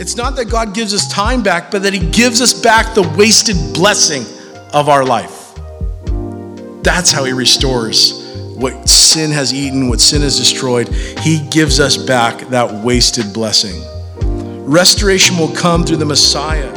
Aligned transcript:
It's 0.00 0.16
not 0.16 0.34
that 0.36 0.46
God 0.46 0.72
gives 0.72 0.94
us 0.94 1.06
time 1.06 1.42
back, 1.42 1.70
but 1.70 1.82
that 1.82 1.92
He 1.92 1.98
gives 2.10 2.40
us 2.40 2.58
back 2.58 2.94
the 2.94 3.02
wasted 3.18 3.56
blessing 3.74 4.24
of 4.72 4.88
our 4.88 5.04
life. 5.04 5.54
That's 6.82 7.12
how 7.12 7.24
He 7.24 7.32
restores 7.34 8.34
what 8.56 8.88
sin 8.88 9.30
has 9.30 9.52
eaten, 9.52 9.90
what 9.90 10.00
sin 10.00 10.22
has 10.22 10.38
destroyed. 10.38 10.88
He 10.88 11.46
gives 11.50 11.80
us 11.80 11.98
back 11.98 12.48
that 12.48 12.82
wasted 12.82 13.34
blessing. 13.34 13.78
Restoration 14.64 15.36
will 15.36 15.54
come 15.54 15.84
through 15.84 15.98
the 15.98 16.06
Messiah. 16.06 16.72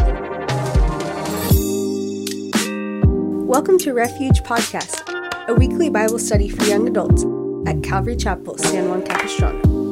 Welcome 3.46 3.78
to 3.78 3.94
Refuge 3.94 4.44
Podcast, 4.44 5.48
a 5.48 5.54
weekly 5.54 5.90
Bible 5.90 6.20
study 6.20 6.50
for 6.50 6.66
young 6.66 6.90
adults 6.90 7.24
at 7.70 7.82
Calvary 7.84 8.18
Chapel, 8.18 8.58
San 8.58 8.90
Juan 8.90 9.02
Capistrano. 9.02 9.83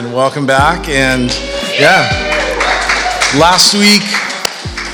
And 0.00 0.14
welcome 0.14 0.46
back. 0.46 0.88
And 0.88 1.30
yeah, 1.78 2.08
last 3.38 3.74
week, 3.74 4.00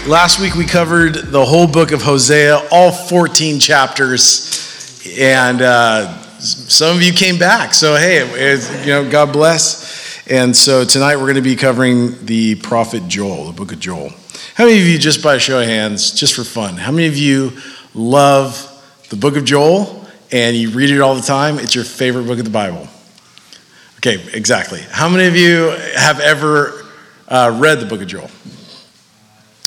last 0.08 0.40
week 0.40 0.56
we 0.56 0.64
covered 0.64 1.14
the 1.14 1.44
whole 1.44 1.68
book 1.68 1.92
of 1.92 2.02
Hosea, 2.02 2.66
all 2.72 2.90
14 2.90 3.60
chapters, 3.60 5.06
and 5.16 5.62
uh, 5.62 6.20
some 6.40 6.96
of 6.96 7.04
you 7.04 7.12
came 7.12 7.38
back. 7.38 7.72
So 7.72 7.94
hey, 7.94 8.16
it, 8.18 8.84
you 8.84 8.92
know, 8.92 9.08
God 9.08 9.32
bless. 9.32 10.26
And 10.28 10.56
so 10.56 10.84
tonight 10.84 11.14
we're 11.14 11.22
going 11.22 11.36
to 11.36 11.40
be 11.40 11.54
covering 11.54 12.26
the 12.26 12.56
prophet 12.56 13.06
Joel, 13.06 13.44
the 13.44 13.52
book 13.52 13.70
of 13.70 13.78
Joel. 13.78 14.10
How 14.54 14.64
many 14.64 14.80
of 14.80 14.86
you, 14.86 14.98
just 14.98 15.22
by 15.22 15.38
show 15.38 15.60
of 15.60 15.66
hands, 15.66 16.10
just 16.10 16.34
for 16.34 16.42
fun, 16.42 16.78
how 16.78 16.90
many 16.90 17.06
of 17.06 17.16
you 17.16 17.52
love 17.94 18.60
the 19.10 19.16
book 19.16 19.36
of 19.36 19.44
Joel 19.44 20.04
and 20.32 20.56
you 20.56 20.70
read 20.70 20.90
it 20.90 21.00
all 21.00 21.14
the 21.14 21.22
time? 21.22 21.60
It's 21.60 21.76
your 21.76 21.84
favorite 21.84 22.26
book 22.26 22.40
of 22.40 22.44
the 22.44 22.50
Bible. 22.50 22.88
Okay, 24.06 24.22
exactly. 24.34 24.82
How 24.92 25.08
many 25.08 25.26
of 25.26 25.34
you 25.34 25.70
have 25.96 26.20
ever 26.20 26.84
uh, 27.26 27.58
read 27.60 27.80
the 27.80 27.86
book 27.86 28.00
of 28.00 28.06
Joel? 28.06 28.30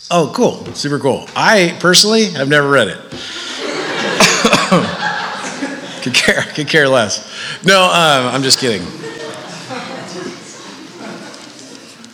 Oh, 0.09 0.31
cool. 0.33 0.63
Super 0.75 0.97
cool. 0.97 1.27
I 1.35 1.77
personally 1.81 2.29
have 2.29 2.47
never 2.47 2.69
read 2.69 2.87
it. 2.87 3.01
could, 6.03 6.13
care, 6.13 6.41
could 6.53 6.69
care 6.69 6.87
less. 6.87 7.29
No, 7.65 7.83
um, 7.83 8.33
I'm 8.33 8.41
just 8.41 8.59
kidding. 8.59 8.81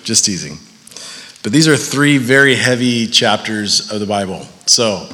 Just 0.04 0.26
teasing. 0.26 0.58
But 1.44 1.52
these 1.52 1.68
are 1.68 1.78
three 1.78 2.18
very 2.18 2.56
heavy 2.56 3.06
chapters 3.06 3.92
of 3.92 4.00
the 4.00 4.08
Bible. 4.08 4.48
So 4.66 5.08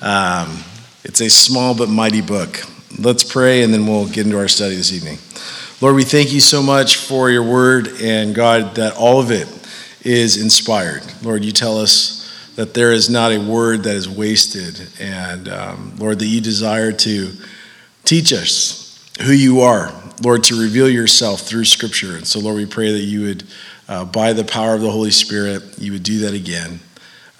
um, 0.00 0.62
it's 1.02 1.20
a 1.20 1.28
small 1.28 1.76
but 1.76 1.88
mighty 1.88 2.20
book. 2.20 2.62
Let's 3.00 3.24
pray 3.24 3.64
and 3.64 3.74
then 3.74 3.84
we'll 3.84 4.06
get 4.06 4.26
into 4.26 4.38
our 4.38 4.46
study 4.46 4.76
this 4.76 4.92
evening. 4.92 5.18
Lord, 5.82 5.96
we 5.96 6.04
thank 6.04 6.32
you 6.32 6.40
so 6.40 6.62
much 6.62 6.94
for 6.94 7.28
your 7.28 7.42
word 7.42 7.88
and 8.00 8.36
God, 8.36 8.76
that 8.76 8.94
all 8.94 9.18
of 9.18 9.32
it 9.32 9.48
is 10.02 10.40
inspired. 10.40 11.02
Lord, 11.24 11.44
you 11.44 11.50
tell 11.50 11.76
us 11.76 12.32
that 12.54 12.72
there 12.72 12.92
is 12.92 13.10
not 13.10 13.32
a 13.32 13.38
word 13.40 13.82
that 13.82 13.96
is 13.96 14.08
wasted. 14.08 14.80
And 15.00 15.48
um, 15.48 15.96
Lord, 15.96 16.20
that 16.20 16.26
you 16.26 16.40
desire 16.40 16.92
to 16.92 17.32
teach 18.04 18.32
us 18.32 19.04
who 19.22 19.32
you 19.32 19.62
are, 19.62 19.92
Lord, 20.22 20.44
to 20.44 20.60
reveal 20.62 20.88
yourself 20.88 21.40
through 21.40 21.64
Scripture. 21.64 22.14
And 22.14 22.28
so, 22.28 22.38
Lord, 22.38 22.58
we 22.58 22.66
pray 22.66 22.92
that 22.92 23.02
you 23.02 23.22
would 23.22 23.42
uh, 23.88 24.04
by 24.04 24.34
the 24.34 24.44
power 24.44 24.76
of 24.76 24.82
the 24.82 24.90
Holy 24.90 25.10
Spirit, 25.10 25.80
you 25.80 25.90
would 25.90 26.04
do 26.04 26.20
that 26.20 26.32
again, 26.32 26.78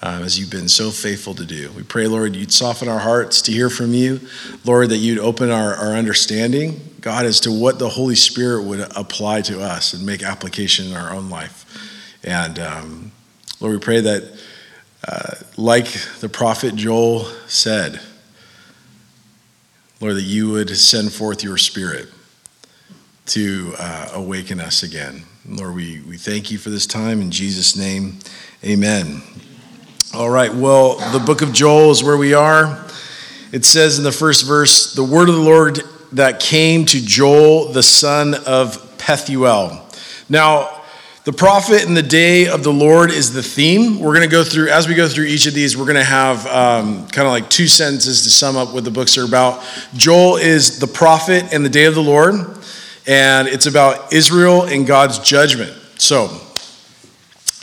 uh, 0.02 0.20
as 0.24 0.38
you've 0.38 0.50
been 0.50 0.68
so 0.68 0.90
faithful 0.90 1.34
to 1.34 1.44
do. 1.44 1.70
We 1.72 1.84
pray, 1.84 2.08
Lord, 2.08 2.34
you'd 2.34 2.52
soften 2.52 2.88
our 2.88 2.98
hearts 2.98 3.40
to 3.42 3.52
hear 3.52 3.70
from 3.70 3.94
you. 3.94 4.20
Lord, 4.64 4.88
that 4.88 4.96
you'd 4.96 5.20
open 5.20 5.50
our, 5.50 5.74
our 5.74 5.92
understanding, 5.92 6.80
God, 7.00 7.24
as 7.24 7.38
to 7.40 7.52
what 7.52 7.78
the 7.78 7.88
Holy 7.88 8.16
Spirit 8.16 8.64
would 8.64 8.80
apply 8.96 9.42
to 9.42 9.60
us 9.60 9.92
and 9.92 10.04
make 10.04 10.22
application 10.22 10.86
in 10.88 10.96
our 10.96 11.12
own 11.12 11.30
life. 11.30 11.64
And 12.24 12.58
um, 12.58 13.12
Lord, 13.60 13.74
we 13.74 13.80
pray 13.80 14.00
that, 14.00 14.41
uh, 15.06 15.34
like 15.56 15.86
the 16.20 16.28
prophet 16.28 16.74
Joel 16.74 17.24
said, 17.46 18.00
Lord, 20.00 20.16
that 20.16 20.22
you 20.22 20.50
would 20.50 20.76
send 20.76 21.12
forth 21.12 21.44
your 21.44 21.58
spirit 21.58 22.08
to 23.26 23.74
uh, 23.78 24.10
awaken 24.14 24.58
us 24.58 24.82
again. 24.82 25.22
Lord, 25.46 25.76
we, 25.76 26.00
we 26.00 26.16
thank 26.16 26.50
you 26.50 26.58
for 26.58 26.70
this 26.70 26.88
time. 26.88 27.20
In 27.20 27.30
Jesus' 27.30 27.76
name, 27.76 28.18
amen. 28.64 29.22
All 30.14 30.28
right, 30.28 30.52
well, 30.52 30.96
the 31.10 31.24
book 31.24 31.40
of 31.40 31.54
Joel 31.54 31.90
is 31.90 32.04
where 32.04 32.18
we 32.18 32.34
are. 32.34 32.84
It 33.50 33.64
says 33.64 33.96
in 33.96 34.04
the 34.04 34.12
first 34.12 34.46
verse, 34.46 34.92
the 34.92 35.02
word 35.02 35.30
of 35.30 35.36
the 35.36 35.40
Lord 35.40 35.80
that 36.12 36.38
came 36.38 36.84
to 36.84 37.00
Joel, 37.02 37.72
the 37.72 37.82
son 37.82 38.34
of 38.46 38.76
Pethuel. 38.98 39.80
Now, 40.28 40.82
the 41.24 41.32
prophet 41.32 41.86
in 41.86 41.94
the 41.94 42.02
day 42.02 42.46
of 42.46 42.62
the 42.62 42.72
Lord 42.72 43.10
is 43.10 43.32
the 43.32 43.42
theme. 43.42 44.00
We're 44.00 44.14
going 44.14 44.28
to 44.28 44.30
go 44.30 44.44
through, 44.44 44.68
as 44.68 44.86
we 44.86 44.94
go 44.94 45.08
through 45.08 45.24
each 45.24 45.46
of 45.46 45.54
these, 45.54 45.78
we're 45.78 45.86
going 45.86 45.96
to 45.96 46.04
have 46.04 46.46
um, 46.46 47.06
kind 47.08 47.26
of 47.26 47.32
like 47.32 47.48
two 47.48 47.66
sentences 47.66 48.20
to 48.24 48.28
sum 48.28 48.54
up 48.54 48.74
what 48.74 48.84
the 48.84 48.90
books 48.90 49.16
are 49.16 49.24
about. 49.24 49.64
Joel 49.96 50.36
is 50.36 50.78
the 50.78 50.86
prophet 50.86 51.54
in 51.54 51.62
the 51.62 51.70
day 51.70 51.86
of 51.86 51.94
the 51.94 52.02
Lord 52.02 52.34
and 53.06 53.48
it's 53.48 53.64
about 53.64 54.12
Israel 54.12 54.64
and 54.64 54.86
God's 54.86 55.20
judgment. 55.20 55.72
So, 55.96 56.28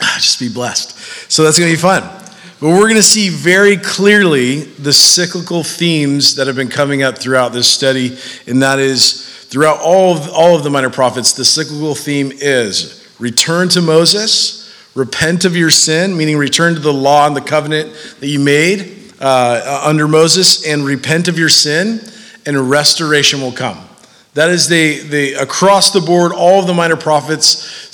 just 0.16 0.40
be 0.40 0.52
blessed. 0.52 0.98
So, 1.30 1.44
that's 1.44 1.56
going 1.56 1.70
to 1.70 1.76
be 1.76 1.80
fun. 1.80 2.19
But 2.60 2.68
we're 2.68 2.88
going 2.88 2.96
to 2.96 3.02
see 3.02 3.30
very 3.30 3.78
clearly 3.78 4.60
the 4.60 4.92
cyclical 4.92 5.64
themes 5.64 6.34
that 6.34 6.46
have 6.46 6.56
been 6.56 6.68
coming 6.68 7.02
up 7.02 7.16
throughout 7.16 7.54
this 7.54 7.66
study, 7.66 8.18
and 8.46 8.62
that 8.62 8.78
is 8.78 9.26
throughout 9.46 9.80
all 9.80 10.14
of, 10.14 10.28
all 10.28 10.56
of 10.56 10.62
the 10.62 10.68
minor 10.68 10.90
prophets, 10.90 11.32
the 11.32 11.44
cyclical 11.44 11.94
theme 11.94 12.30
is 12.30 13.10
return 13.18 13.70
to 13.70 13.80
Moses, 13.80 14.70
repent 14.94 15.46
of 15.46 15.56
your 15.56 15.70
sin, 15.70 16.14
meaning 16.14 16.36
return 16.36 16.74
to 16.74 16.80
the 16.80 16.92
law 16.92 17.26
and 17.26 17.34
the 17.34 17.40
covenant 17.40 17.94
that 18.20 18.26
you 18.26 18.38
made 18.38 19.10
uh, 19.20 19.82
under 19.82 20.06
Moses, 20.06 20.66
and 20.66 20.84
repent 20.84 21.28
of 21.28 21.38
your 21.38 21.48
sin, 21.48 22.00
and 22.44 22.68
restoration 22.68 23.40
will 23.40 23.52
come. 23.52 23.89
That 24.34 24.50
is 24.50 24.68
the, 24.68 25.00
the 25.00 25.34
across 25.34 25.90
the 25.90 26.00
board, 26.00 26.32
all 26.32 26.60
of 26.60 26.68
the 26.68 26.74
minor 26.74 26.96
prophets 26.96 27.46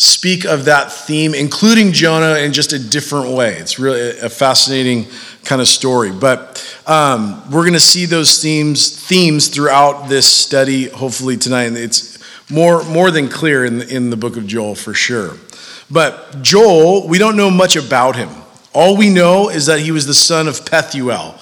speak 0.03 0.45
of 0.45 0.67
that 0.67 0.93
theme, 0.93 1.35
including 1.35 1.93
Jonah 1.93 2.39
in 2.39 2.53
just 2.53 2.75
a 2.75 2.79
different 2.79 3.35
way. 3.35 3.55
It's 3.55 3.79
really 3.79 4.19
a 4.19 4.29
fascinating 4.29 5.07
kind 5.45 5.63
of 5.63 5.69
story. 5.69 6.13
But 6.13 6.63
um, 6.87 7.43
we're 7.51 7.63
going 7.63 7.73
to 7.73 7.81
see 7.81 8.05
those 8.05 8.43
themes 8.43 9.01
themes 9.07 9.49
throughout 9.49 10.09
this 10.09 10.27
study, 10.27 10.89
hopefully 10.89 11.39
tonight. 11.39 11.65
And 11.65 11.79
it's 11.79 12.19
more, 12.51 12.85
more 12.85 13.11
than 13.11 13.31
clear 13.31 13.65
in 13.65 13.79
the, 13.79 13.89
in 13.89 14.11
the 14.11 14.17
book 14.17 14.37
of 14.37 14.47
Joel 14.47 14.75
for 14.75 14.93
sure. 14.93 15.39
But 15.91 16.43
Joel, 16.43 17.09
we 17.09 17.17
don't 17.17 17.37
know 17.37 17.51
much 17.51 17.77
about 17.77 18.17
him. 18.17 18.29
All 18.75 18.95
we 18.95 19.09
know 19.09 19.49
is 19.49 19.67
that 19.67 19.81
he 19.81 19.91
was 19.91 20.07
the 20.07 20.13
son 20.13 20.49
of 20.49 20.67
Pethuel 20.67 21.41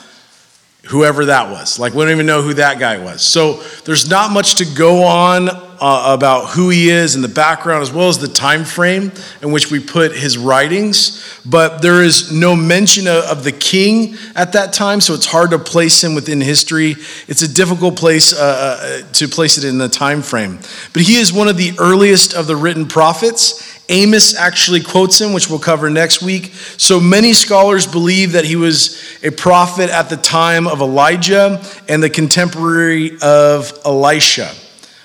whoever 0.86 1.26
that 1.26 1.50
was. 1.50 1.78
Like, 1.78 1.94
we 1.94 2.02
don't 2.02 2.12
even 2.12 2.26
know 2.26 2.42
who 2.42 2.54
that 2.54 2.78
guy 2.78 2.98
was. 2.98 3.22
So, 3.22 3.62
there's 3.84 4.08
not 4.08 4.30
much 4.30 4.56
to 4.56 4.64
go 4.64 5.04
on 5.04 5.48
uh, 5.80 6.14
about 6.16 6.50
who 6.50 6.70
he 6.70 6.88
is 6.88 7.14
and 7.14 7.22
the 7.22 7.28
background, 7.28 7.82
as 7.82 7.92
well 7.92 8.08
as 8.08 8.18
the 8.18 8.28
time 8.28 8.64
frame 8.64 9.12
in 9.42 9.52
which 9.52 9.70
we 9.70 9.80
put 9.80 10.12
his 10.12 10.38
writings. 10.38 11.38
But 11.44 11.82
there 11.82 12.02
is 12.02 12.32
no 12.32 12.56
mention 12.56 13.06
of, 13.06 13.24
of 13.24 13.44
the 13.44 13.52
king 13.52 14.16
at 14.34 14.52
that 14.52 14.72
time, 14.72 15.00
so 15.00 15.14
it's 15.14 15.26
hard 15.26 15.50
to 15.50 15.58
place 15.58 16.02
him 16.02 16.14
within 16.14 16.40
history. 16.40 16.96
It's 17.28 17.42
a 17.42 17.52
difficult 17.52 17.96
place 17.96 18.32
uh, 18.32 19.02
uh 19.04 19.12
to 19.12 19.28
place 19.28 19.58
it 19.58 19.64
in 19.64 19.78
the 19.78 19.88
time 19.88 20.22
frame. 20.22 20.58
But 20.92 21.02
he 21.02 21.16
is 21.16 21.32
one 21.32 21.48
of 21.48 21.56
the 21.56 21.72
earliest 21.78 22.34
of 22.34 22.46
the 22.46 22.56
written 22.56 22.86
prophets 22.86 23.73
Amos 23.88 24.34
actually 24.34 24.80
quotes 24.80 25.20
him, 25.20 25.32
which 25.32 25.50
we'll 25.50 25.58
cover 25.58 25.90
next 25.90 26.22
week. 26.22 26.54
So 26.78 26.98
many 26.98 27.34
scholars 27.34 27.86
believe 27.86 28.32
that 28.32 28.44
he 28.44 28.56
was 28.56 29.02
a 29.22 29.30
prophet 29.30 29.90
at 29.90 30.08
the 30.08 30.16
time 30.16 30.66
of 30.66 30.80
Elijah 30.80 31.62
and 31.88 32.02
the 32.02 32.08
contemporary 32.08 33.18
of 33.20 33.78
Elisha. 33.84 34.50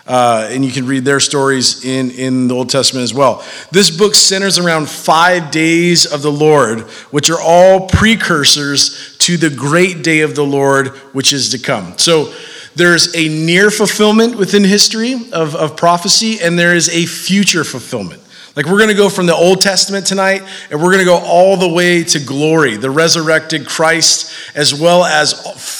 Uh, 0.07 0.47
and 0.49 0.65
you 0.65 0.71
can 0.71 0.87
read 0.87 1.05
their 1.05 1.19
stories 1.19 1.85
in, 1.85 2.09
in 2.11 2.47
the 2.47 2.55
Old 2.55 2.69
Testament 2.69 3.03
as 3.03 3.13
well. 3.13 3.43
This 3.71 3.95
book 3.95 4.15
centers 4.15 4.57
around 4.57 4.89
five 4.89 5.51
days 5.51 6.11
of 6.11 6.23
the 6.23 6.31
Lord, 6.31 6.79
which 7.11 7.29
are 7.29 7.39
all 7.39 7.87
precursors 7.87 9.15
to 9.19 9.37
the 9.37 9.51
great 9.51 10.03
day 10.03 10.21
of 10.21 10.33
the 10.33 10.43
Lord, 10.43 10.87
which 11.13 11.31
is 11.31 11.49
to 11.49 11.59
come. 11.59 11.95
So 11.99 12.33
there's 12.75 13.15
a 13.15 13.27
near 13.27 13.69
fulfillment 13.69 14.35
within 14.35 14.63
history 14.63 15.13
of, 15.31 15.55
of 15.55 15.77
prophecy, 15.77 16.39
and 16.41 16.57
there 16.57 16.75
is 16.75 16.89
a 16.89 17.05
future 17.05 17.63
fulfillment. 17.63 18.23
Like, 18.59 18.65
we're 18.65 18.77
going 18.79 18.89
to 18.89 18.94
go 18.94 19.07
from 19.07 19.25
the 19.25 19.33
Old 19.33 19.61
Testament 19.61 20.06
tonight, 20.06 20.41
and 20.69 20.81
we're 20.81 20.91
going 20.91 21.00
to 21.00 21.06
go 21.06 21.15
all 21.15 21.56
the 21.56 21.69
way 21.69 22.03
to 22.03 22.19
glory, 22.19 22.75
the 22.75 22.89
resurrected 22.89 23.65
Christ, 23.65 24.33
as 24.53 24.73
well 24.73 25.06
as 25.06 25.31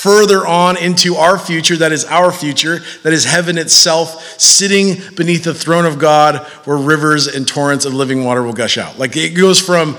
further 0.02 0.48
on 0.48 0.78
into 0.78 1.16
our 1.16 1.38
future, 1.38 1.76
that 1.76 1.92
is 1.92 2.06
our 2.06 2.32
future, 2.32 2.80
that 3.04 3.12
is 3.12 3.26
heaven 3.26 3.58
itself, 3.58 4.40
sitting 4.40 4.96
beneath 5.16 5.44
the 5.44 5.54
throne 5.54 5.86
of 5.86 6.00
God, 6.00 6.48
where 6.64 6.78
rivers 6.78 7.28
and 7.28 7.46
torrents 7.46 7.84
of 7.84 7.94
living 7.94 8.24
water 8.24 8.44
will 8.44 8.54
gush 8.54 8.78
out. 8.78 8.98
Like, 8.98 9.18
it 9.18 9.32
goes 9.32 9.60
from 9.60 9.98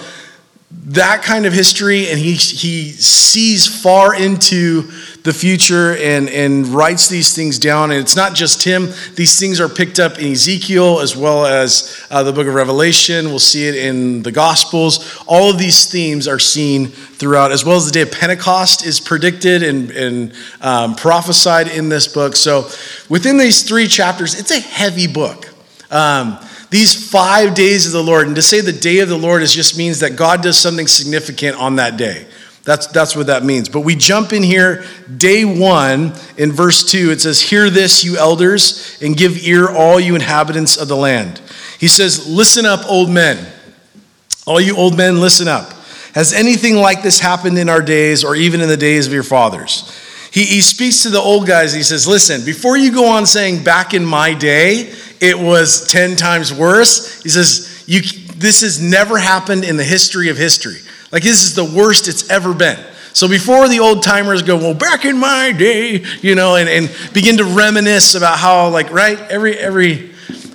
that 0.70 1.22
kind 1.22 1.46
of 1.46 1.52
history 1.52 2.08
and 2.08 2.18
he, 2.18 2.32
he 2.34 2.90
sees 2.90 3.82
far 3.82 4.14
into 4.14 4.82
the 5.22 5.32
future 5.32 5.96
and, 5.96 6.28
and 6.28 6.66
writes 6.68 7.08
these 7.08 7.34
things 7.34 7.58
down. 7.58 7.90
And 7.90 8.00
it's 8.00 8.14
not 8.14 8.34
just 8.34 8.62
him, 8.62 8.88
these 9.16 9.38
things 9.38 9.60
are 9.60 9.68
picked 9.68 9.98
up 9.98 10.18
in 10.18 10.32
Ezekiel 10.32 11.00
as 11.00 11.16
well 11.16 11.44
as 11.44 12.00
uh, 12.10 12.22
the 12.22 12.32
book 12.32 12.46
of 12.46 12.54
Revelation. 12.54 13.26
We'll 13.26 13.40
see 13.40 13.66
it 13.66 13.74
in 13.74 14.22
the 14.22 14.32
Gospels. 14.32 15.22
All 15.26 15.50
of 15.50 15.58
these 15.58 15.86
themes 15.90 16.28
are 16.28 16.38
seen 16.38 16.86
throughout, 16.86 17.50
as 17.50 17.64
well 17.64 17.76
as 17.76 17.86
the 17.86 17.92
day 17.92 18.02
of 18.02 18.12
Pentecost 18.12 18.86
is 18.86 19.00
predicted 19.00 19.62
and, 19.64 19.90
and 19.90 20.32
um, 20.60 20.94
prophesied 20.94 21.68
in 21.68 21.88
this 21.88 22.06
book. 22.08 22.36
So 22.36 22.68
within 23.08 23.38
these 23.38 23.64
three 23.64 23.88
chapters, 23.88 24.38
it's 24.38 24.52
a 24.52 24.60
heavy 24.60 25.08
book. 25.08 25.52
Um, 25.90 26.38
these 26.70 27.10
five 27.10 27.54
days 27.54 27.86
of 27.86 27.92
the 27.92 28.02
Lord, 28.02 28.28
and 28.28 28.36
to 28.36 28.42
say 28.42 28.60
the 28.60 28.72
day 28.72 29.00
of 29.00 29.08
the 29.08 29.18
Lord 29.18 29.42
is 29.42 29.54
just 29.54 29.76
means 29.76 30.00
that 30.00 30.16
God 30.16 30.42
does 30.42 30.56
something 30.56 30.86
significant 30.86 31.56
on 31.56 31.76
that 31.76 31.96
day. 31.96 32.26
That's, 32.62 32.86
that's 32.88 33.16
what 33.16 33.26
that 33.26 33.44
means. 33.44 33.68
But 33.68 33.80
we 33.80 33.96
jump 33.96 34.32
in 34.32 34.42
here, 34.42 34.84
day 35.16 35.44
one, 35.44 36.12
in 36.36 36.52
verse 36.52 36.84
two. 36.84 37.10
It 37.10 37.20
says, 37.20 37.40
Hear 37.40 37.70
this, 37.70 38.04
you 38.04 38.16
elders, 38.16 38.98
and 39.02 39.16
give 39.16 39.42
ear, 39.44 39.68
all 39.68 39.98
you 39.98 40.14
inhabitants 40.14 40.76
of 40.76 40.86
the 40.86 40.96
land. 40.96 41.40
He 41.78 41.88
says, 41.88 42.28
Listen 42.28 42.66
up, 42.66 42.88
old 42.88 43.10
men. 43.10 43.52
All 44.46 44.60
you 44.60 44.76
old 44.76 44.96
men, 44.96 45.20
listen 45.20 45.48
up. 45.48 45.72
Has 46.14 46.32
anything 46.32 46.76
like 46.76 47.02
this 47.02 47.18
happened 47.20 47.58
in 47.58 47.68
our 47.68 47.82
days 47.82 48.24
or 48.24 48.34
even 48.36 48.60
in 48.60 48.68
the 48.68 48.76
days 48.76 49.06
of 49.06 49.12
your 49.12 49.22
fathers? 49.22 49.96
He, 50.32 50.44
he 50.44 50.60
speaks 50.60 51.02
to 51.02 51.08
the 51.08 51.20
old 51.20 51.46
guys. 51.46 51.72
He 51.72 51.82
says, 51.82 52.06
Listen, 52.06 52.44
before 52.44 52.76
you 52.76 52.92
go 52.92 53.06
on 53.06 53.26
saying 53.26 53.64
back 53.64 53.94
in 53.94 54.04
my 54.04 54.34
day, 54.34 54.92
it 55.20 55.38
was 55.38 55.86
10 55.88 56.16
times 56.16 56.52
worse, 56.52 57.22
he 57.22 57.28
says, 57.28 57.84
you, 57.86 58.00
This 58.36 58.62
has 58.62 58.80
never 58.80 59.18
happened 59.18 59.64
in 59.64 59.76
the 59.76 59.84
history 59.84 60.30
of 60.30 60.36
history. 60.36 60.78
Like, 61.12 61.22
this 61.22 61.44
is 61.44 61.54
the 61.54 61.64
worst 61.64 62.08
it's 62.08 62.30
ever 62.30 62.54
been. 62.54 62.78
So 63.12 63.28
before 63.28 63.68
the 63.68 63.80
old 63.80 64.02
timers 64.02 64.42
go, 64.42 64.56
well, 64.56 64.74
back 64.74 65.04
in 65.04 65.18
my 65.18 65.52
day, 65.52 66.04
you 66.22 66.34
know, 66.34 66.56
and, 66.56 66.68
and 66.68 67.12
begin 67.12 67.38
to 67.38 67.44
reminisce 67.44 68.14
about 68.14 68.38
how, 68.38 68.68
like, 68.68 68.90
right, 68.92 69.18
every, 69.18 69.58
every, 69.58 70.10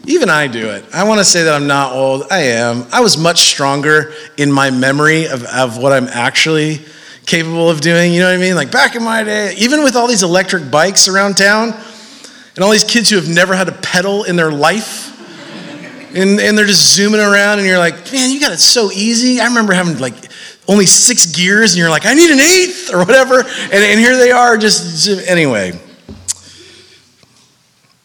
even 0.05 0.29
I 0.29 0.47
do 0.47 0.69
it. 0.69 0.85
I 0.93 1.03
want 1.03 1.19
to 1.19 1.25
say 1.25 1.43
that 1.43 1.53
I'm 1.53 1.67
not 1.67 1.91
old. 1.91 2.23
I 2.31 2.39
am. 2.43 2.85
I 2.93 3.01
was 3.01 3.17
much 3.17 3.39
stronger 3.39 4.13
in 4.37 4.51
my 4.51 4.71
memory 4.71 5.27
of, 5.27 5.43
of 5.43 5.77
what 5.77 5.91
I'm 5.91 6.07
actually 6.07 6.79
capable 7.25 7.69
of 7.69 7.81
doing. 7.81 8.13
You 8.13 8.21
know 8.21 8.27
what 8.27 8.35
I 8.35 8.41
mean? 8.41 8.55
Like 8.55 8.71
back 8.71 8.95
in 8.95 9.03
my 9.03 9.23
day, 9.23 9.53
even 9.57 9.83
with 9.83 9.95
all 9.95 10.07
these 10.07 10.23
electric 10.23 10.71
bikes 10.71 11.07
around 11.07 11.35
town 11.35 11.73
and 12.55 12.63
all 12.63 12.71
these 12.71 12.83
kids 12.83 13.09
who 13.09 13.17
have 13.17 13.27
never 13.27 13.55
had 13.55 13.67
a 13.67 13.73
pedal 13.73 14.23
in 14.23 14.35
their 14.35 14.51
life. 14.51 15.11
And, 16.15 16.39
and 16.39 16.57
they're 16.57 16.65
just 16.65 16.95
zooming 16.95 17.19
around, 17.19 17.59
and 17.59 17.67
you're 17.67 17.77
like, 17.77 18.13
man, 18.13 18.31
you 18.31 18.39
got 18.39 18.53
it 18.53 18.59
so 18.59 18.89
easy. 18.91 19.41
I 19.41 19.47
remember 19.47 19.73
having 19.73 19.97
like 19.99 20.13
only 20.65 20.85
six 20.85 21.25
gears, 21.25 21.73
and 21.73 21.79
you're 21.79 21.89
like, 21.89 22.05
I 22.05 22.13
need 22.13 22.31
an 22.31 22.39
eighth 22.39 22.89
or 22.93 22.99
whatever. 22.99 23.39
And, 23.39 23.73
and 23.73 23.99
here 23.99 24.15
they 24.15 24.31
are, 24.31 24.57
just 24.57 25.09
anyway. 25.27 25.77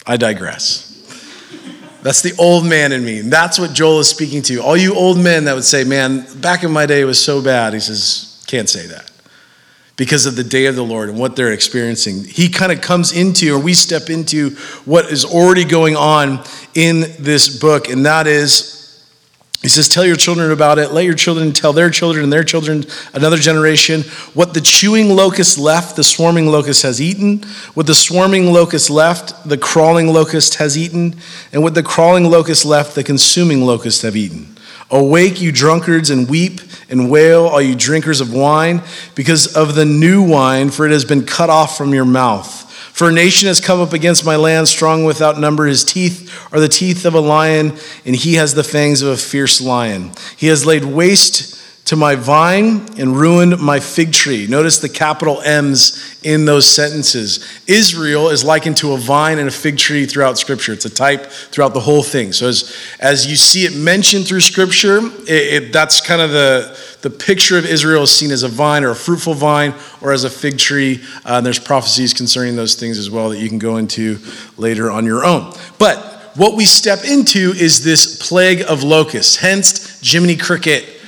I 0.04 0.16
digress. 0.16 0.88
That's 2.02 2.22
the 2.22 2.32
old 2.36 2.64
man 2.66 2.90
in 2.90 3.04
me. 3.04 3.20
That's 3.20 3.60
what 3.60 3.74
Joel 3.74 4.00
is 4.00 4.08
speaking 4.08 4.42
to. 4.42 4.58
All 4.60 4.76
you 4.76 4.94
old 4.94 5.18
men 5.18 5.44
that 5.44 5.54
would 5.54 5.64
say, 5.64 5.84
man, 5.84 6.26
back 6.40 6.64
in 6.64 6.72
my 6.72 6.86
day 6.86 7.02
it 7.02 7.04
was 7.04 7.22
so 7.22 7.40
bad. 7.40 7.74
He 7.74 7.80
says, 7.80 8.42
can't 8.48 8.68
say 8.68 8.86
that 8.88 9.09
because 10.00 10.24
of 10.24 10.34
the 10.34 10.42
day 10.42 10.64
of 10.64 10.74
the 10.76 10.82
Lord 10.82 11.10
and 11.10 11.18
what 11.18 11.36
they're 11.36 11.52
experiencing. 11.52 12.24
He 12.24 12.48
kind 12.48 12.72
of 12.72 12.80
comes 12.80 13.12
into, 13.12 13.54
or 13.54 13.58
we 13.58 13.74
step 13.74 14.08
into, 14.08 14.56
what 14.86 15.04
is 15.12 15.26
already 15.26 15.62
going 15.62 15.94
on 15.94 16.42
in 16.74 17.00
this 17.18 17.58
book, 17.58 17.90
and 17.90 18.06
that 18.06 18.26
is 18.26 18.80
he 19.60 19.68
says, 19.68 19.90
Tell 19.90 20.06
your 20.06 20.16
children 20.16 20.52
about 20.52 20.78
it. 20.78 20.92
Let 20.92 21.04
your 21.04 21.12
children 21.12 21.52
tell 21.52 21.74
their 21.74 21.90
children 21.90 22.24
and 22.24 22.32
their 22.32 22.44
children, 22.44 22.86
another 23.12 23.36
generation. 23.36 24.04
What 24.32 24.54
the 24.54 24.62
chewing 24.62 25.10
locust 25.10 25.58
left, 25.58 25.96
the 25.96 26.02
swarming 26.02 26.46
locust 26.46 26.82
has 26.82 26.98
eaten. 26.98 27.42
What 27.74 27.86
the 27.86 27.94
swarming 27.94 28.54
locust 28.54 28.88
left, 28.88 29.46
the 29.46 29.58
crawling 29.58 30.06
locust 30.14 30.54
has 30.54 30.78
eaten. 30.78 31.14
And 31.52 31.62
what 31.62 31.74
the 31.74 31.82
crawling 31.82 32.24
locust 32.24 32.64
left, 32.64 32.94
the 32.94 33.04
consuming 33.04 33.60
locust 33.60 34.00
have 34.00 34.16
eaten. 34.16 34.56
Awake, 34.90 35.40
you 35.40 35.52
drunkards, 35.52 36.10
and 36.10 36.28
weep 36.28 36.60
and 36.88 37.10
wail, 37.10 37.46
all 37.46 37.62
you 37.62 37.74
drinkers 37.74 38.20
of 38.20 38.32
wine, 38.32 38.82
because 39.14 39.56
of 39.56 39.74
the 39.74 39.84
new 39.84 40.22
wine, 40.22 40.70
for 40.70 40.86
it 40.86 40.92
has 40.92 41.04
been 41.04 41.24
cut 41.24 41.48
off 41.48 41.76
from 41.76 41.94
your 41.94 42.04
mouth. 42.04 42.66
For 42.92 43.08
a 43.08 43.12
nation 43.12 43.46
has 43.46 43.60
come 43.60 43.80
up 43.80 43.92
against 43.92 44.26
my 44.26 44.36
land, 44.36 44.68
strong 44.68 45.04
without 45.04 45.38
number. 45.38 45.66
His 45.66 45.84
teeth 45.84 46.30
are 46.52 46.60
the 46.60 46.68
teeth 46.68 47.06
of 47.06 47.14
a 47.14 47.20
lion, 47.20 47.76
and 48.04 48.16
he 48.16 48.34
has 48.34 48.54
the 48.54 48.64
fangs 48.64 49.00
of 49.00 49.08
a 49.08 49.16
fierce 49.16 49.60
lion. 49.60 50.10
He 50.36 50.48
has 50.48 50.66
laid 50.66 50.84
waste 50.84 51.59
to 51.90 51.96
my 51.96 52.14
vine 52.14 52.88
and 53.00 53.16
ruined 53.16 53.58
my 53.58 53.80
fig 53.80 54.12
tree. 54.12 54.46
Notice 54.46 54.78
the 54.78 54.88
capital 54.88 55.42
M's 55.42 56.16
in 56.22 56.44
those 56.44 56.64
sentences. 56.64 57.44
Israel 57.66 58.28
is 58.28 58.44
likened 58.44 58.76
to 58.76 58.92
a 58.92 58.96
vine 58.96 59.40
and 59.40 59.48
a 59.48 59.50
fig 59.50 59.76
tree 59.76 60.06
throughout 60.06 60.38
Scripture. 60.38 60.72
It's 60.72 60.84
a 60.84 60.90
type 60.90 61.26
throughout 61.26 61.74
the 61.74 61.80
whole 61.80 62.04
thing. 62.04 62.32
So 62.32 62.46
as, 62.46 62.76
as 63.00 63.26
you 63.28 63.34
see 63.34 63.64
it 63.64 63.74
mentioned 63.74 64.28
through 64.28 64.42
Scripture, 64.42 64.98
it, 64.98 65.28
it, 65.28 65.72
that's 65.72 66.00
kind 66.00 66.22
of 66.22 66.30
the, 66.30 66.78
the 67.02 67.10
picture 67.10 67.58
of 67.58 67.66
Israel 67.66 68.04
is 68.04 68.16
seen 68.16 68.30
as 68.30 68.44
a 68.44 68.48
vine 68.48 68.84
or 68.84 68.90
a 68.90 68.94
fruitful 68.94 69.34
vine 69.34 69.74
or 70.00 70.12
as 70.12 70.22
a 70.22 70.30
fig 70.30 70.58
tree. 70.58 71.02
Uh, 71.24 71.38
and 71.38 71.44
there's 71.44 71.58
prophecies 71.58 72.14
concerning 72.14 72.54
those 72.54 72.76
things 72.76 72.98
as 72.98 73.10
well 73.10 73.30
that 73.30 73.40
you 73.40 73.48
can 73.48 73.58
go 73.58 73.78
into 73.78 74.20
later 74.56 74.92
on 74.92 75.04
your 75.04 75.24
own. 75.24 75.52
But 75.80 75.98
what 76.36 76.56
we 76.56 76.66
step 76.66 77.00
into 77.04 77.50
is 77.56 77.82
this 77.82 78.28
plague 78.28 78.62
of 78.68 78.84
locusts, 78.84 79.34
hence 79.34 80.00
Jiminy 80.08 80.36
Cricket 80.36 80.98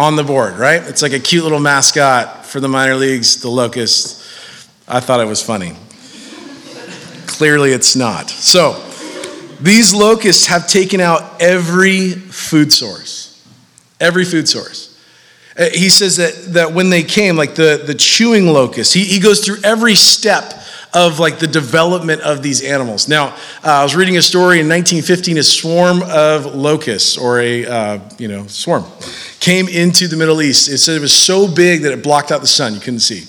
on 0.00 0.16
the 0.16 0.24
board, 0.24 0.56
right? 0.56 0.82
It's 0.82 1.02
like 1.02 1.12
a 1.12 1.20
cute 1.20 1.42
little 1.42 1.60
mascot 1.60 2.46
for 2.46 2.58
the 2.58 2.68
minor 2.68 2.94
leagues, 2.94 3.42
the 3.42 3.50
locust. 3.50 4.24
I 4.88 4.98
thought 4.98 5.20
it 5.20 5.26
was 5.26 5.42
funny. 5.42 5.74
Clearly, 7.26 7.72
it's 7.72 7.94
not. 7.94 8.30
So, 8.30 8.82
these 9.60 9.92
locusts 9.92 10.46
have 10.46 10.66
taken 10.66 11.00
out 11.00 11.42
every 11.42 12.12
food 12.12 12.72
source. 12.72 13.46
Every 14.00 14.24
food 14.24 14.48
source. 14.48 14.98
Uh, 15.58 15.68
he 15.74 15.90
says 15.90 16.16
that, 16.16 16.54
that 16.54 16.72
when 16.72 16.88
they 16.88 17.02
came, 17.02 17.36
like 17.36 17.54
the, 17.54 17.82
the 17.86 17.94
chewing 17.94 18.46
locust, 18.46 18.94
he, 18.94 19.04
he 19.04 19.20
goes 19.20 19.44
through 19.44 19.58
every 19.62 19.96
step 19.96 20.54
of 20.94 21.18
like 21.18 21.38
the 21.38 21.46
development 21.46 22.22
of 22.22 22.42
these 22.42 22.62
animals. 22.62 23.06
Now, 23.06 23.26
uh, 23.26 23.34
I 23.64 23.82
was 23.82 23.94
reading 23.94 24.16
a 24.16 24.22
story 24.22 24.60
in 24.60 24.68
1915, 24.68 25.36
a 25.36 25.42
swarm 25.42 26.02
of 26.04 26.54
locusts, 26.54 27.18
or 27.18 27.38
a, 27.40 27.66
uh, 27.66 27.98
you 28.18 28.28
know, 28.28 28.46
swarm, 28.46 28.84
came 29.40 29.68
into 29.68 30.06
the 30.06 30.16
Middle 30.16 30.42
East. 30.42 30.68
It 30.68 30.78
said 30.78 30.96
it 30.96 31.00
was 31.00 31.14
so 31.14 31.52
big 31.52 31.82
that 31.82 31.92
it 31.92 32.02
blocked 32.02 32.30
out 32.30 32.42
the 32.42 32.46
sun. 32.46 32.74
You 32.74 32.80
couldn't 32.80 33.00
see. 33.00 33.24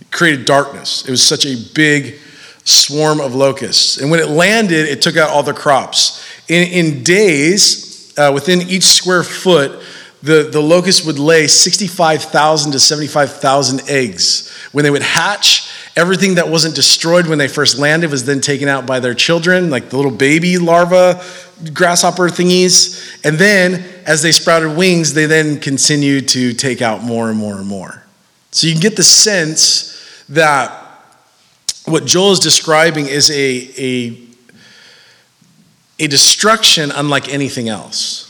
It 0.00 0.10
created 0.10 0.44
darkness. 0.44 1.04
It 1.06 1.10
was 1.10 1.22
such 1.22 1.46
a 1.46 1.56
big 1.74 2.16
swarm 2.64 3.20
of 3.20 3.34
locusts. 3.34 3.98
And 3.98 4.10
when 4.10 4.20
it 4.20 4.28
landed, 4.28 4.88
it 4.88 5.00
took 5.00 5.16
out 5.16 5.30
all 5.30 5.42
the 5.42 5.54
crops. 5.54 6.24
In, 6.48 6.68
in 6.68 7.02
days, 7.02 8.12
uh, 8.18 8.32
within 8.34 8.62
each 8.62 8.84
square 8.84 9.22
foot, 9.22 9.82
the, 10.22 10.48
the 10.50 10.60
locust 10.60 11.06
would 11.06 11.18
lay 11.18 11.46
65,000 11.46 12.72
to 12.72 12.80
75,000 12.80 13.82
eggs. 13.88 14.50
When 14.72 14.82
they 14.82 14.90
would 14.90 15.02
hatch, 15.02 15.70
everything 15.96 16.36
that 16.36 16.48
wasn't 16.48 16.74
destroyed 16.74 17.26
when 17.26 17.38
they 17.38 17.46
first 17.46 17.78
landed 17.78 18.10
was 18.10 18.24
then 18.24 18.40
taken 18.40 18.66
out 18.66 18.86
by 18.86 19.00
their 19.00 19.14
children, 19.14 19.68
like 19.70 19.90
the 19.90 19.96
little 19.96 20.10
baby 20.10 20.58
larva 20.58 21.22
grasshopper 21.72 22.28
thingies. 22.28 23.20
And 23.22 23.36
then, 23.36 23.84
as 24.06 24.22
they 24.22 24.32
sprouted 24.32 24.76
wings, 24.76 25.14
they 25.14 25.26
then 25.26 25.60
continued 25.60 26.28
to 26.28 26.52
take 26.52 26.82
out 26.82 27.02
more 27.02 27.30
and 27.30 27.38
more 27.38 27.54
and 27.56 27.66
more. 27.66 28.02
So 28.50 28.66
you 28.66 28.72
can 28.72 28.82
get 28.82 28.96
the 28.96 29.04
sense 29.04 30.24
that 30.28 30.70
what 31.86 32.04
Joel 32.04 32.32
is 32.32 32.38
describing 32.38 33.06
is 33.06 33.30
a, 33.30 33.34
a, 33.78 34.18
a 35.98 36.06
destruction 36.06 36.90
unlike 36.92 37.28
anything 37.28 37.68
else 37.68 38.24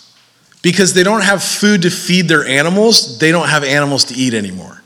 because 0.62 0.94
they 0.94 1.02
don't 1.02 1.22
have 1.22 1.42
food 1.42 1.82
to 1.82 1.90
feed 1.90 2.26
their 2.26 2.46
animals, 2.46 3.18
they 3.18 3.30
don't 3.30 3.48
have 3.48 3.64
animals 3.64 4.04
to 4.04 4.14
eat 4.14 4.34
anymore. 4.34 4.82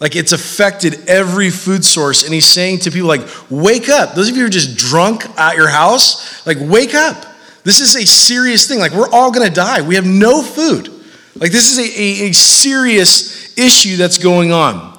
Like 0.00 0.16
it's 0.16 0.32
affected 0.32 1.08
every 1.08 1.50
food 1.50 1.84
source. 1.84 2.24
And 2.24 2.32
he's 2.32 2.46
saying 2.46 2.80
to 2.80 2.90
people, 2.90 3.08
like, 3.08 3.28
wake 3.50 3.90
up. 3.90 4.14
Those 4.14 4.30
of 4.30 4.34
you 4.34 4.42
who 4.42 4.46
are 4.46 4.50
just 4.50 4.76
drunk 4.76 5.26
at 5.38 5.56
your 5.56 5.68
house, 5.68 6.44
like, 6.46 6.56
wake 6.58 6.94
up. 6.94 7.26
This 7.64 7.80
is 7.80 7.96
a 7.96 8.06
serious 8.06 8.66
thing. 8.66 8.78
Like, 8.78 8.92
we're 8.92 9.10
all 9.10 9.30
gonna 9.30 9.50
die. 9.50 9.82
We 9.82 9.96
have 9.96 10.06
no 10.06 10.42
food. 10.42 10.88
Like, 11.36 11.52
this 11.52 11.70
is 11.70 11.78
a, 11.78 11.82
a, 11.82 12.30
a 12.30 12.32
serious 12.32 13.56
issue 13.58 13.96
that's 13.96 14.18
going 14.18 14.52
on. 14.52 14.89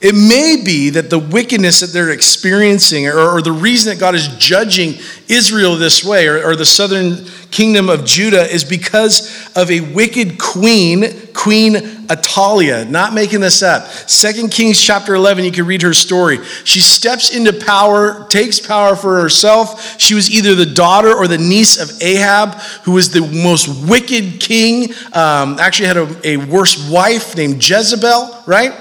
It 0.00 0.14
may 0.14 0.62
be 0.64 0.88
that 0.90 1.10
the 1.10 1.18
wickedness 1.18 1.80
that 1.80 1.88
they're 1.88 2.10
experiencing, 2.10 3.06
or, 3.06 3.18
or 3.18 3.42
the 3.42 3.52
reason 3.52 3.92
that 3.92 4.00
God 4.00 4.14
is 4.14 4.28
judging 4.38 4.94
Israel 5.28 5.76
this 5.76 6.02
way, 6.02 6.26
or, 6.26 6.42
or 6.42 6.56
the 6.56 6.64
southern 6.64 7.26
kingdom 7.50 7.90
of 7.90 8.06
Judah, 8.06 8.50
is 8.50 8.64
because 8.64 9.50
of 9.54 9.70
a 9.70 9.80
wicked 9.80 10.38
queen, 10.38 11.04
Queen 11.34 11.74
Atalia. 11.74 12.88
Not 12.88 13.12
making 13.12 13.40
this 13.40 13.62
up. 13.62 13.88
Second 13.88 14.50
Kings 14.50 14.80
chapter 14.80 15.14
11, 15.14 15.44
you 15.44 15.52
can 15.52 15.66
read 15.66 15.82
her 15.82 15.92
story. 15.92 16.38
She 16.64 16.80
steps 16.80 17.36
into 17.36 17.52
power, 17.52 18.26
takes 18.28 18.58
power 18.58 18.96
for 18.96 19.20
herself. 19.20 20.00
She 20.00 20.14
was 20.14 20.30
either 20.30 20.54
the 20.54 20.64
daughter 20.64 21.14
or 21.14 21.28
the 21.28 21.36
niece 21.36 21.78
of 21.78 22.02
Ahab, 22.02 22.54
who 22.84 22.92
was 22.92 23.10
the 23.10 23.20
most 23.20 23.68
wicked 23.86 24.40
king. 24.40 24.94
Um, 25.12 25.58
actually, 25.58 25.88
had 25.88 25.98
a, 25.98 26.20
a 26.24 26.36
worse 26.38 26.88
wife 26.88 27.36
named 27.36 27.56
Jezebel, 27.62 28.44
right? 28.46 28.72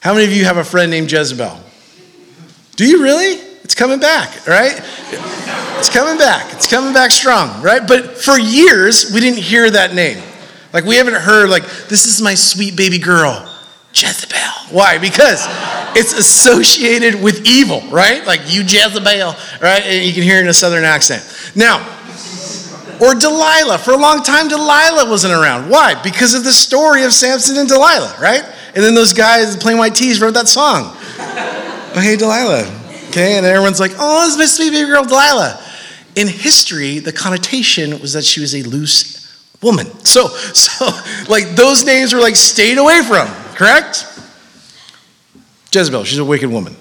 How 0.00 0.14
many 0.14 0.24
of 0.24 0.32
you 0.32 0.46
have 0.46 0.56
a 0.56 0.64
friend 0.64 0.90
named 0.90 1.12
Jezebel? 1.12 1.60
Do 2.76 2.86
you 2.86 3.02
really? 3.02 3.34
It's 3.62 3.74
coming 3.74 4.00
back, 4.00 4.46
right? 4.46 4.80
It's 5.78 5.90
coming 5.90 6.16
back. 6.16 6.52
It's 6.54 6.66
coming 6.66 6.94
back 6.94 7.10
strong, 7.10 7.62
right? 7.62 7.86
But 7.86 8.16
for 8.16 8.38
years, 8.38 9.12
we 9.12 9.20
didn't 9.20 9.40
hear 9.40 9.70
that 9.70 9.94
name. 9.94 10.22
Like, 10.72 10.84
we 10.84 10.96
haven't 10.96 11.14
heard, 11.14 11.50
like, 11.50 11.64
this 11.88 12.06
is 12.06 12.22
my 12.22 12.34
sweet 12.34 12.76
baby 12.76 12.98
girl, 12.98 13.46
Jezebel. 13.92 14.38
Why? 14.70 14.96
Because 14.96 15.44
it's 15.94 16.14
associated 16.14 17.20
with 17.22 17.46
evil, 17.46 17.82
right? 17.90 18.24
Like, 18.24 18.40
you 18.46 18.62
Jezebel, 18.62 19.34
right? 19.60 19.82
And 19.82 20.06
you 20.06 20.14
can 20.14 20.22
hear 20.22 20.38
it 20.38 20.42
in 20.42 20.48
a 20.48 20.54
southern 20.54 20.84
accent. 20.84 21.22
Now, 21.54 21.86
or 23.00 23.14
Delilah. 23.14 23.78
For 23.78 23.92
a 23.92 23.96
long 23.96 24.22
time, 24.22 24.48
Delilah 24.48 25.08
wasn't 25.08 25.32
around. 25.32 25.68
Why? 25.70 26.00
Because 26.02 26.34
of 26.34 26.44
the 26.44 26.52
story 26.52 27.04
of 27.04 27.12
Samson 27.12 27.56
and 27.56 27.68
Delilah, 27.68 28.16
right? 28.20 28.44
And 28.74 28.84
then 28.84 28.94
those 28.94 29.12
guys 29.12 29.56
Plain 29.56 29.78
White 29.78 29.94
T's 29.94 30.20
wrote 30.20 30.34
that 30.34 30.48
song. 30.48 30.94
oh, 30.94 32.00
hey, 32.02 32.16
Delilah. 32.16 32.78
Okay, 33.08 33.36
and 33.36 33.44
everyone's 33.44 33.80
like, 33.80 33.92
oh, 33.98 34.36
my 34.38 34.44
sweet 34.44 34.70
baby 34.70 34.86
girl, 34.86 35.02
Delilah. 35.02 35.60
In 36.14 36.28
history, 36.28 36.98
the 36.98 37.12
connotation 37.12 38.00
was 38.00 38.12
that 38.12 38.24
she 38.24 38.40
was 38.40 38.54
a 38.54 38.62
loose 38.62 39.20
woman. 39.62 39.86
So, 40.04 40.28
so 40.28 40.86
like 41.28 41.50
those 41.50 41.84
names 41.84 42.12
were 42.12 42.20
like 42.20 42.36
stayed 42.36 42.78
away 42.78 43.02
from, 43.02 43.28
correct? 43.54 44.06
Jezebel, 45.72 46.04
she's 46.04 46.18
a 46.18 46.24
wicked 46.24 46.50
woman. 46.50 46.74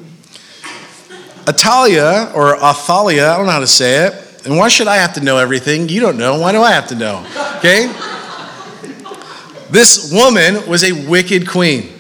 Atalia 1.46 2.34
or 2.36 2.56
Athalia, 2.56 3.34
I 3.34 3.38
don't 3.38 3.46
know 3.46 3.52
how 3.52 3.60
to 3.60 3.68
say 3.68 4.08
it. 4.08 4.29
And 4.50 4.58
why 4.58 4.68
should 4.68 4.88
I 4.88 4.96
have 4.96 5.14
to 5.14 5.22
know 5.22 5.38
everything? 5.38 5.90
You 5.90 6.02
don't 6.02 6.18
know. 6.18 6.40
Why 6.40 6.52
do 6.52 6.64
I 6.64 6.72
have 6.72 6.88
to 6.88 6.96
know? 6.96 7.24
Okay? 7.58 7.86
This 9.70 10.12
woman 10.12 10.68
was 10.68 10.84
a 10.84 10.92
wicked 11.08 11.48
queen. 11.48 11.94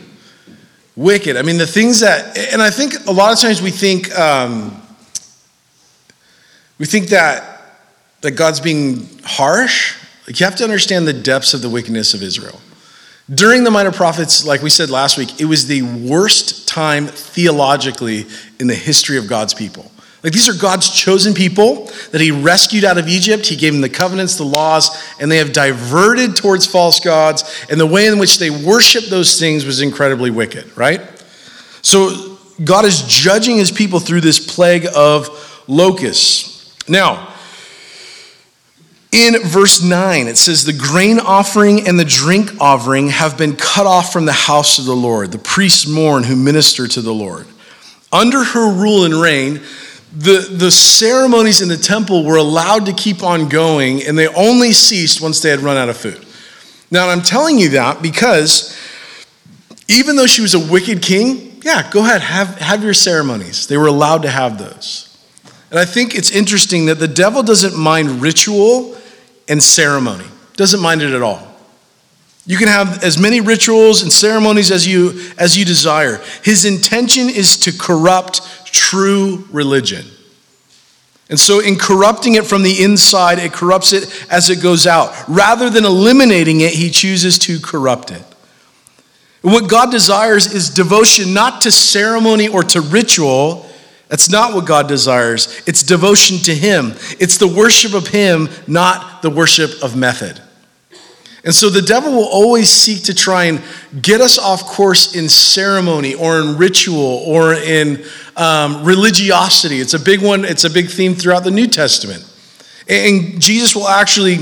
Wicked. 0.95 1.37
I 1.37 1.43
mean, 1.43 1.59
the 1.59 1.67
things 1.67 1.99
that, 1.99 2.35
and 2.51 2.59
I 2.59 2.71
think 2.71 3.05
a 3.05 3.11
lot 3.11 3.31
of 3.31 3.39
times 3.39 3.61
we 3.61 3.69
think, 3.69 4.17
um, 4.17 4.81
we 6.79 6.87
think 6.87 7.09
that, 7.09 7.77
that 8.21 8.31
God's 8.31 8.59
being 8.59 9.07
harsh. 9.23 9.95
Like 10.25 10.39
you 10.39 10.45
have 10.47 10.55
to 10.55 10.63
understand 10.63 11.07
the 11.07 11.13
depths 11.13 11.53
of 11.53 11.61
the 11.61 11.69
wickedness 11.69 12.15
of 12.15 12.23
Israel. 12.23 12.59
During 13.31 13.63
the 13.63 13.69
minor 13.69 13.91
prophets, 13.91 14.43
like 14.43 14.63
we 14.63 14.71
said 14.71 14.89
last 14.89 15.19
week, 15.19 15.39
it 15.39 15.45
was 15.45 15.67
the 15.67 15.83
worst 15.83 16.67
time 16.67 17.05
theologically 17.05 18.25
in 18.59 18.65
the 18.65 18.73
history 18.73 19.19
of 19.19 19.27
God's 19.27 19.53
people. 19.53 19.91
Like 20.23 20.33
these 20.33 20.49
are 20.49 20.59
God's 20.59 20.89
chosen 20.89 21.33
people 21.33 21.85
that 22.11 22.19
He 22.19 22.31
rescued 22.31 22.83
out 22.83 22.97
of 22.97 23.07
Egypt. 23.07 23.47
He 23.47 23.55
gave 23.55 23.73
them 23.73 23.81
the 23.81 23.89
covenants, 23.89 24.37
the 24.37 24.43
laws, 24.43 24.89
and 25.19 25.31
they 25.31 25.37
have 25.37 25.53
diverted 25.53 26.35
towards 26.35 26.65
false 26.65 26.99
gods. 26.99 27.65
And 27.69 27.79
the 27.79 27.85
way 27.85 28.07
in 28.07 28.19
which 28.19 28.37
they 28.37 28.49
worship 28.49 29.05
those 29.05 29.39
things 29.39 29.65
was 29.65 29.81
incredibly 29.81 30.29
wicked, 30.29 30.75
right? 30.77 31.01
So 31.81 32.37
God 32.63 32.85
is 32.85 33.03
judging 33.03 33.57
His 33.57 33.71
people 33.71 33.99
through 33.99 34.21
this 34.21 34.53
plague 34.53 34.87
of 34.93 35.63
locusts. 35.67 36.75
Now, 36.89 37.33
in 39.11 39.41
verse 39.41 39.81
9, 39.81 40.27
it 40.27 40.37
says, 40.37 40.65
The 40.65 40.73
grain 40.73 41.19
offering 41.19 41.87
and 41.87 41.99
the 41.99 42.05
drink 42.05 42.51
offering 42.59 43.09
have 43.09 43.37
been 43.37 43.55
cut 43.55 43.87
off 43.87 44.13
from 44.13 44.25
the 44.25 44.33
house 44.33 44.77
of 44.77 44.85
the 44.85 44.95
Lord. 44.95 45.31
The 45.31 45.39
priests 45.39 45.87
mourn 45.87 46.23
who 46.23 46.35
minister 46.35 46.87
to 46.87 47.01
the 47.01 47.13
Lord. 47.13 47.47
Under 48.11 48.43
her 48.43 48.71
rule 48.71 49.05
and 49.05 49.13
reign, 49.13 49.61
the, 50.11 50.47
the 50.51 50.71
ceremonies 50.71 51.61
in 51.61 51.67
the 51.67 51.77
temple 51.77 52.23
were 52.23 52.37
allowed 52.37 52.87
to 52.87 52.93
keep 52.93 53.21
on 53.21 53.47
going, 53.47 54.03
and 54.03 54.17
they 54.17 54.27
only 54.27 54.73
ceased 54.73 55.21
once 55.21 55.39
they 55.39 55.49
had 55.49 55.59
run 55.59 55.77
out 55.77 55.89
of 55.89 55.97
food. 55.97 56.25
Now, 56.89 57.09
I'm 57.09 57.21
telling 57.21 57.59
you 57.59 57.69
that 57.69 58.01
because 58.01 58.75
even 59.87 60.15
though 60.15 60.25
she 60.25 60.41
was 60.41 60.55
a 60.55 60.71
wicked 60.71 61.01
king, 61.01 61.59
yeah, 61.63 61.89
go 61.91 61.99
ahead, 62.03 62.21
have, 62.21 62.57
have 62.57 62.83
your 62.83 62.93
ceremonies. 62.93 63.67
They 63.67 63.77
were 63.77 63.87
allowed 63.87 64.23
to 64.23 64.29
have 64.29 64.57
those. 64.57 65.05
And 65.69 65.79
I 65.79 65.85
think 65.85 66.15
it's 66.15 66.31
interesting 66.31 66.87
that 66.87 66.95
the 66.95 67.07
devil 67.07 67.43
doesn't 67.43 67.77
mind 67.77 68.21
ritual 68.21 68.97
and 69.47 69.61
ceremony, 69.61 70.25
doesn't 70.55 70.79
mind 70.79 71.03
it 71.03 71.13
at 71.13 71.21
all. 71.21 71.45
You 72.45 72.57
can 72.57 72.67
have 72.67 73.03
as 73.03 73.19
many 73.19 73.41
rituals 73.41 74.01
and 74.01 74.11
ceremonies 74.11 74.71
as 74.71 74.87
you, 74.87 75.31
as 75.37 75.55
you 75.55 75.65
desire. 75.65 76.19
His 76.43 76.65
intention 76.65 77.29
is 77.29 77.57
to 77.57 77.71
corrupt 77.71 78.41
true 78.71 79.47
religion. 79.51 80.05
And 81.29 81.39
so, 81.39 81.59
in 81.59 81.75
corrupting 81.77 82.35
it 82.35 82.47
from 82.47 82.63
the 82.63 82.83
inside, 82.83 83.37
it 83.37 83.53
corrupts 83.53 83.93
it 83.93 84.25
as 84.31 84.49
it 84.49 84.63
goes 84.63 84.87
out. 84.87 85.13
Rather 85.27 85.69
than 85.69 85.85
eliminating 85.85 86.61
it, 86.61 86.73
he 86.73 86.89
chooses 86.89 87.37
to 87.39 87.59
corrupt 87.59 88.09
it. 88.09 88.23
What 89.41 89.69
God 89.69 89.91
desires 89.91 90.51
is 90.51 90.69
devotion 90.69 91.33
not 91.33 91.61
to 91.61 91.71
ceremony 91.71 92.47
or 92.47 92.63
to 92.63 92.81
ritual. 92.81 93.69
That's 94.09 94.29
not 94.29 94.53
what 94.53 94.65
God 94.65 94.87
desires. 94.87 95.61
It's 95.67 95.83
devotion 95.83 96.37
to 96.39 96.55
Him. 96.55 96.93
It's 97.19 97.37
the 97.37 97.47
worship 97.47 97.93
of 97.93 98.07
Him, 98.07 98.49
not 98.67 99.21
the 99.21 99.29
worship 99.29 99.71
of 99.83 99.95
method. 99.95 100.41
And 101.43 101.55
so 101.55 101.69
the 101.69 101.81
devil 101.81 102.11
will 102.11 102.27
always 102.27 102.69
seek 102.69 103.03
to 103.03 103.13
try 103.13 103.45
and 103.45 103.61
get 104.01 104.19
us 104.19 104.37
off 104.37 104.65
course 104.65 105.15
in 105.15 105.29
ceremony 105.29 106.13
or 106.13 106.39
in 106.39 106.57
ritual 106.57 107.23
or 107.25 107.53
in 107.53 108.03
um, 108.35 108.83
religiosity. 108.83 109.79
It's 109.79 109.93
a 109.93 109.99
big 109.99 110.21
one, 110.21 110.43
it's 110.43 110.65
a 110.65 110.69
big 110.69 110.89
theme 110.89 111.15
throughout 111.15 111.43
the 111.43 111.51
New 111.51 111.67
Testament. 111.67 112.25
And 112.89 113.39
Jesus 113.41 113.75
will 113.75 113.87
actually 113.87 114.39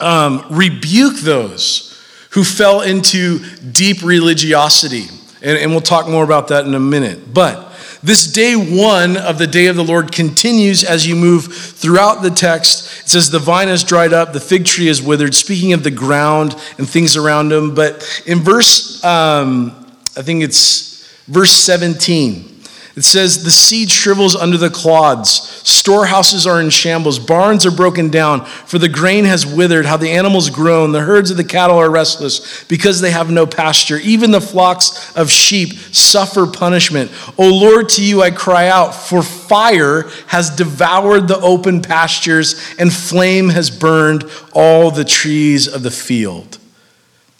um, 0.00 0.46
rebuke 0.50 1.18
those 1.18 1.90
who 2.30 2.44
fell 2.44 2.80
into 2.80 3.40
deep 3.72 4.02
religiosity. 4.02 5.06
And, 5.42 5.58
and 5.58 5.70
we'll 5.70 5.80
talk 5.80 6.08
more 6.08 6.24
about 6.24 6.48
that 6.48 6.64
in 6.64 6.74
a 6.74 6.80
minute. 6.80 7.34
But 7.34 7.69
this 8.02 8.32
day 8.32 8.54
one 8.54 9.16
of 9.16 9.38
the 9.38 9.46
day 9.46 9.66
of 9.66 9.76
the 9.76 9.84
Lord 9.84 10.10
continues 10.10 10.84
as 10.84 11.06
you 11.06 11.14
move 11.14 11.46
throughout 11.52 12.22
the 12.22 12.30
text. 12.30 13.02
It 13.02 13.08
says, 13.08 13.30
The 13.30 13.38
vine 13.38 13.68
has 13.68 13.84
dried 13.84 14.12
up, 14.12 14.32
the 14.32 14.40
fig 14.40 14.64
tree 14.64 14.88
is 14.88 15.02
withered, 15.02 15.34
speaking 15.34 15.72
of 15.72 15.84
the 15.84 15.90
ground 15.90 16.56
and 16.78 16.88
things 16.88 17.16
around 17.16 17.50
them. 17.50 17.74
But 17.74 18.22
in 18.26 18.38
verse, 18.38 19.04
um, 19.04 19.72
I 20.16 20.22
think 20.22 20.42
it's 20.42 21.06
verse 21.26 21.52
17, 21.52 22.59
it 22.96 23.02
says, 23.02 23.44
The 23.44 23.50
seed 23.50 23.90
shrivels 23.90 24.34
under 24.34 24.56
the 24.56 24.70
clods, 24.70 25.30
storehouses 25.68 26.46
are 26.46 26.60
in 26.60 26.70
shambles, 26.70 27.18
barns 27.18 27.64
are 27.64 27.70
broken 27.70 28.10
down, 28.10 28.44
for 28.44 28.78
the 28.78 28.88
grain 28.88 29.24
has 29.24 29.46
withered, 29.46 29.86
how 29.86 29.96
the 29.96 30.10
animals 30.10 30.50
groan, 30.50 30.92
the 30.92 31.00
herds 31.00 31.30
of 31.30 31.36
the 31.36 31.44
cattle 31.44 31.78
are 31.78 31.90
restless, 31.90 32.64
because 32.64 33.00
they 33.00 33.10
have 33.10 33.30
no 33.30 33.46
pasture. 33.46 33.98
Even 33.98 34.30
the 34.30 34.40
flocks 34.40 35.14
of 35.16 35.30
sheep 35.30 35.72
suffer 35.94 36.46
punishment. 36.46 37.10
O 37.38 37.48
Lord, 37.48 37.88
to 37.90 38.04
you 38.04 38.22
I 38.22 38.30
cry 38.30 38.68
out, 38.68 38.94
for 38.94 39.22
fire 39.22 40.08
has 40.26 40.50
devoured 40.50 41.28
the 41.28 41.40
open 41.40 41.82
pastures, 41.82 42.74
and 42.78 42.92
flame 42.92 43.48
has 43.50 43.70
burned 43.70 44.24
all 44.52 44.90
the 44.90 45.04
trees 45.04 45.68
of 45.68 45.82
the 45.82 45.90
field. 45.90 46.59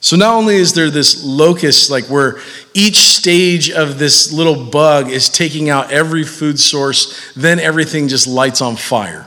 So 0.01 0.17
not 0.17 0.35
only 0.35 0.57
is 0.57 0.73
there 0.73 0.91
this 0.91 1.23
locust, 1.25 1.91
like 1.91 2.07
where 2.07 2.39
each 2.73 2.97
stage 2.97 3.71
of 3.71 3.99
this 3.99 4.33
little 4.33 4.65
bug 4.65 5.11
is 5.11 5.29
taking 5.29 5.69
out 5.69 5.93
every 5.93 6.25
food 6.25 6.59
source, 6.59 7.33
then 7.35 7.61
everything 7.61 8.09
just 8.09 8.27
lights 8.27 8.63
on 8.63 8.77
fire. 8.77 9.27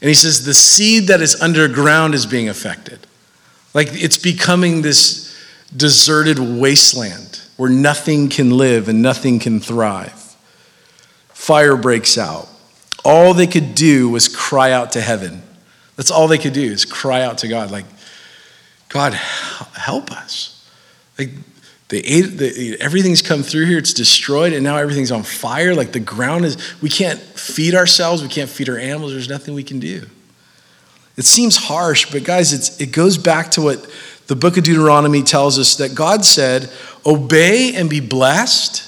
And 0.00 0.08
he 0.08 0.14
says 0.14 0.46
the 0.46 0.54
seed 0.54 1.08
that 1.08 1.20
is 1.20 1.40
underground 1.42 2.14
is 2.14 2.24
being 2.24 2.48
affected. 2.48 3.06
Like 3.74 3.88
it's 3.92 4.16
becoming 4.16 4.80
this 4.80 5.30
deserted 5.76 6.38
wasteland 6.38 7.42
where 7.58 7.70
nothing 7.70 8.30
can 8.30 8.56
live 8.56 8.88
and 8.88 9.02
nothing 9.02 9.38
can 9.38 9.60
thrive. 9.60 10.36
Fire 11.28 11.76
breaks 11.76 12.16
out. 12.16 12.48
All 13.04 13.34
they 13.34 13.46
could 13.46 13.74
do 13.74 14.08
was 14.08 14.26
cry 14.26 14.72
out 14.72 14.92
to 14.92 15.02
heaven. 15.02 15.42
That's 15.96 16.10
all 16.10 16.28
they 16.28 16.38
could 16.38 16.54
do 16.54 16.62
is 16.62 16.86
cry 16.86 17.20
out 17.20 17.38
to 17.38 17.48
God, 17.48 17.70
like, 17.70 17.84
God, 18.90 19.14
help 19.14 20.12
us. 20.12 20.68
Like, 21.18 21.30
they 21.88 21.98
ate, 21.98 22.38
the, 22.38 22.76
everything's 22.80 23.22
come 23.22 23.42
through 23.42 23.66
here, 23.66 23.78
it's 23.78 23.94
destroyed, 23.94 24.52
and 24.52 24.62
now 24.62 24.76
everything's 24.76 25.10
on 25.10 25.22
fire. 25.22 25.74
Like, 25.74 25.92
the 25.92 26.00
ground 26.00 26.44
is, 26.44 26.56
we 26.82 26.88
can't 26.88 27.18
feed 27.18 27.74
ourselves, 27.74 28.22
we 28.22 28.28
can't 28.28 28.50
feed 28.50 28.68
our 28.68 28.78
animals, 28.78 29.12
there's 29.12 29.28
nothing 29.28 29.54
we 29.54 29.64
can 29.64 29.80
do. 29.80 30.06
It 31.16 31.24
seems 31.24 31.56
harsh, 31.56 32.10
but 32.10 32.24
guys, 32.24 32.52
it's, 32.52 32.80
it 32.80 32.92
goes 32.92 33.16
back 33.16 33.52
to 33.52 33.62
what 33.62 33.88
the 34.26 34.36
book 34.36 34.56
of 34.56 34.64
Deuteronomy 34.64 35.22
tells 35.22 35.58
us 35.58 35.76
that 35.76 35.94
God 35.94 36.24
said, 36.24 36.70
Obey 37.06 37.74
and 37.74 37.88
be 37.88 38.00
blessed, 38.00 38.86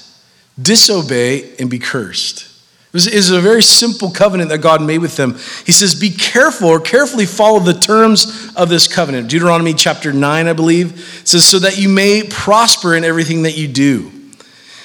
disobey 0.61 1.55
and 1.57 1.69
be 1.69 1.79
cursed. 1.79 2.52
It 2.95 3.11
was, 3.15 3.31
a 3.31 3.41
very 3.41 3.63
simple 3.63 4.11
covenant 4.11 4.49
that 4.49 4.59
God 4.59 4.79
made 4.79 4.99
with 4.99 5.17
them. 5.17 5.33
He 5.65 5.71
says, 5.71 5.95
Be 5.95 6.11
careful 6.11 6.69
or 6.69 6.79
carefully 6.79 7.25
follow 7.25 7.59
the 7.59 7.73
terms 7.73 8.51
of 8.55 8.69
this 8.69 8.87
covenant. 8.87 9.29
Deuteronomy 9.29 9.73
chapter 9.73 10.13
9, 10.13 10.47
I 10.47 10.53
believe, 10.53 11.21
says, 11.25 11.43
So 11.43 11.57
that 11.57 11.79
you 11.79 11.89
may 11.89 12.21
prosper 12.21 12.95
in 12.95 13.03
everything 13.03 13.43
that 13.43 13.57
you 13.57 13.67
do. 13.67 14.11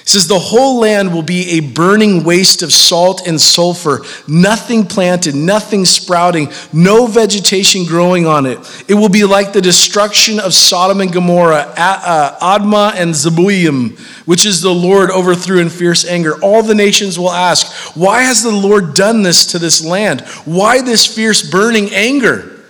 Says, 0.09 0.27
The 0.27 0.39
whole 0.39 0.81
land 0.81 1.13
will 1.13 1.23
be 1.23 1.59
a 1.59 1.61
burning 1.61 2.25
waste 2.25 2.63
of 2.63 2.73
salt 2.73 3.27
and 3.27 3.39
sulfur, 3.39 4.01
nothing 4.27 4.87
planted, 4.87 5.35
nothing 5.35 5.85
sprouting, 5.85 6.49
no 6.73 7.07
vegetation 7.07 7.85
growing 7.85 8.27
on 8.27 8.47
it. 8.47 8.59
It 8.89 8.95
will 8.95 9.11
be 9.11 9.25
like 9.25 9.53
the 9.53 9.61
destruction 9.61 10.41
of 10.41 10.55
Sodom 10.55 11.03
and 11.03 11.13
Gomorrah, 11.13 11.75
uh, 11.77 12.59
Admah 12.59 12.95
and 12.95 13.13
Zeboim, 13.13 13.99
which 14.27 14.47
is 14.47 14.63
the 14.63 14.73
Lord 14.73 15.11
overthrew 15.11 15.59
in 15.59 15.69
fierce 15.69 16.07
anger. 16.07 16.41
All 16.43 16.63
the 16.63 16.75
nations 16.75 17.19
will 17.19 17.31
ask, 17.31 17.95
Why 17.95 18.23
has 18.23 18.43
the 18.43 18.51
Lord 18.51 18.95
done 18.95 19.23
this 19.23 19.45
to 19.49 19.59
this 19.59 19.85
land? 19.85 20.23
Why 20.47 20.81
this 20.81 21.05
fierce 21.05 21.43
burning 21.43 21.91
anger? 21.93 22.65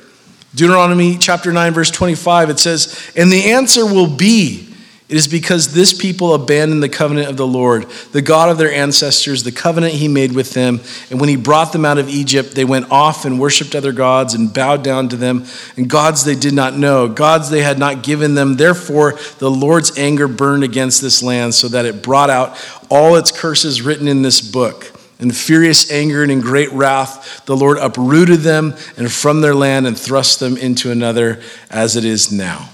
Deuteronomy 0.56 1.16
chapter 1.16 1.52
9, 1.52 1.72
verse 1.72 1.92
25, 1.92 2.50
it 2.50 2.58
says, 2.58 3.12
And 3.14 3.30
the 3.30 3.52
answer 3.52 3.86
will 3.86 4.08
be, 4.08 4.67
it 5.08 5.16
is 5.16 5.26
because 5.26 5.72
this 5.72 5.94
people 5.94 6.34
abandoned 6.34 6.82
the 6.82 6.88
covenant 6.88 7.28
of 7.28 7.38
the 7.38 7.46
Lord, 7.46 7.88
the 8.12 8.20
God 8.20 8.50
of 8.50 8.58
their 8.58 8.70
ancestors, 8.70 9.42
the 9.42 9.50
covenant 9.50 9.94
he 9.94 10.06
made 10.06 10.32
with 10.32 10.52
them. 10.52 10.80
And 11.10 11.18
when 11.18 11.30
he 11.30 11.36
brought 11.36 11.72
them 11.72 11.86
out 11.86 11.96
of 11.96 12.10
Egypt, 12.10 12.54
they 12.54 12.66
went 12.66 12.90
off 12.90 13.24
and 13.24 13.40
worshiped 13.40 13.74
other 13.74 13.92
gods 13.92 14.34
and 14.34 14.52
bowed 14.52 14.84
down 14.84 15.08
to 15.08 15.16
them, 15.16 15.46
and 15.78 15.88
gods 15.88 16.24
they 16.24 16.34
did 16.34 16.52
not 16.52 16.76
know, 16.76 17.08
gods 17.08 17.48
they 17.48 17.62
had 17.62 17.78
not 17.78 18.02
given 18.02 18.34
them. 18.34 18.56
Therefore, 18.56 19.18
the 19.38 19.50
Lord's 19.50 19.96
anger 19.96 20.28
burned 20.28 20.62
against 20.62 21.00
this 21.00 21.22
land, 21.22 21.54
so 21.54 21.68
that 21.68 21.86
it 21.86 22.02
brought 22.02 22.28
out 22.28 22.62
all 22.90 23.16
its 23.16 23.32
curses 23.32 23.80
written 23.80 24.08
in 24.08 24.20
this 24.20 24.42
book. 24.42 24.92
In 25.20 25.30
furious 25.30 25.90
anger 25.90 26.22
and 26.22 26.30
in 26.30 26.42
great 26.42 26.70
wrath, 26.72 27.44
the 27.46 27.56
Lord 27.56 27.78
uprooted 27.78 28.40
them 28.40 28.74
and 28.98 29.10
from 29.10 29.40
their 29.40 29.54
land 29.54 29.86
and 29.86 29.98
thrust 29.98 30.38
them 30.38 30.58
into 30.58 30.90
another 30.90 31.40
as 31.70 31.96
it 31.96 32.04
is 32.04 32.30
now. 32.30 32.68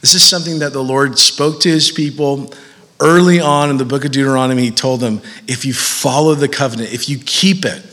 This 0.00 0.14
is 0.14 0.22
something 0.22 0.60
that 0.60 0.72
the 0.72 0.82
Lord 0.82 1.18
spoke 1.18 1.60
to 1.60 1.68
his 1.68 1.90
people 1.90 2.52
early 3.00 3.40
on 3.40 3.70
in 3.70 3.76
the 3.76 3.84
book 3.84 4.04
of 4.04 4.12
Deuteronomy. 4.12 4.62
He 4.62 4.70
told 4.70 5.00
them, 5.00 5.20
if 5.46 5.64
you 5.64 5.74
follow 5.74 6.34
the 6.34 6.48
covenant, 6.48 6.92
if 6.92 7.08
you 7.08 7.18
keep 7.18 7.64
it, 7.64 7.84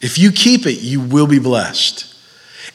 if 0.00 0.18
you 0.18 0.32
keep 0.32 0.66
it, 0.66 0.80
you 0.80 1.00
will 1.00 1.26
be 1.26 1.38
blessed. 1.38 2.06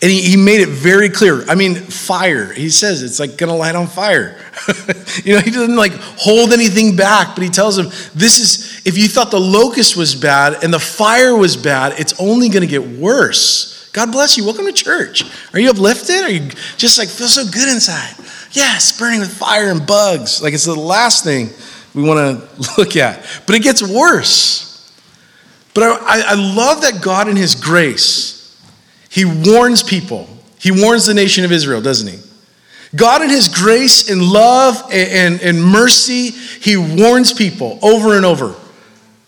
And 0.02 0.12
he, 0.12 0.22
he 0.22 0.38
made 0.38 0.60
it 0.60 0.70
very 0.70 1.10
clear. 1.10 1.48
I 1.48 1.56
mean, 1.56 1.76
fire, 1.76 2.52
he 2.52 2.70
says 2.70 3.02
it's 3.02 3.20
like 3.20 3.38
gonna 3.38 3.56
light 3.56 3.76
on 3.76 3.88
fire. 3.88 4.38
you 5.24 5.36
know, 5.36 5.42
he 5.42 5.52
doesn't 5.52 5.76
like 5.76 5.94
hold 5.94 6.52
anything 6.52 6.96
back, 6.96 7.34
but 7.34 7.44
he 7.44 7.50
tells 7.50 7.78
them, 7.78 7.88
this 8.14 8.40
is, 8.40 8.86
if 8.86 8.98
you 8.98 9.08
thought 9.08 9.32
the 9.32 9.40
locust 9.40 9.96
was 9.96 10.14
bad 10.14 10.64
and 10.64 10.74
the 10.74 10.80
fire 10.80 11.36
was 11.36 11.56
bad, 11.56 11.98
it's 11.98 12.20
only 12.20 12.50
gonna 12.50 12.68
get 12.68 12.86
worse. 12.86 13.90
God 13.94 14.12
bless 14.12 14.36
you. 14.38 14.44
Welcome 14.44 14.66
to 14.66 14.74
church. 14.74 15.24
Are 15.54 15.60
you 15.60 15.70
uplifted? 15.70 16.24
Are 16.24 16.30
you 16.30 16.50
just 16.76 17.00
like 17.00 17.08
feel 17.08 17.30
so 17.30 17.46
good 17.46 17.74
inside? 17.74 18.16
Yes, 18.56 18.98
burning 18.98 19.20
with 19.20 19.34
fire 19.34 19.70
and 19.70 19.86
bugs. 19.86 20.42
Like 20.42 20.54
it's 20.54 20.66
the 20.66 20.76
last 20.76 21.24
thing 21.24 21.50
we 21.94 22.04
want 22.04 22.40
to 22.40 22.74
look 22.78 22.96
at. 22.96 23.26
But 23.46 23.56
it 23.56 23.64
gets 23.64 23.84
worse. 23.84 24.66
But 25.74 25.84
I, 25.84 26.22
I 26.28 26.34
love 26.36 26.82
that 26.82 27.02
God, 27.02 27.28
in 27.28 27.36
His 27.36 27.54
grace, 27.54 28.58
He 29.10 29.26
warns 29.26 29.84
people. 29.84 30.30
He 30.58 30.72
warns 30.72 31.06
the 31.06 31.14
nation 31.14 31.44
of 31.44 31.52
Israel, 31.52 31.82
doesn't 31.82 32.08
He? 32.08 32.20
God, 32.96 33.22
in 33.22 33.30
His 33.30 33.50
grace 33.50 34.10
and 34.10 34.22
love 34.24 34.82
and, 34.86 35.36
and, 35.36 35.42
and 35.42 35.64
mercy, 35.64 36.30
He 36.30 36.78
warns 36.78 37.34
people 37.34 37.78
over 37.82 38.16
and 38.16 38.26
over, 38.26 38.56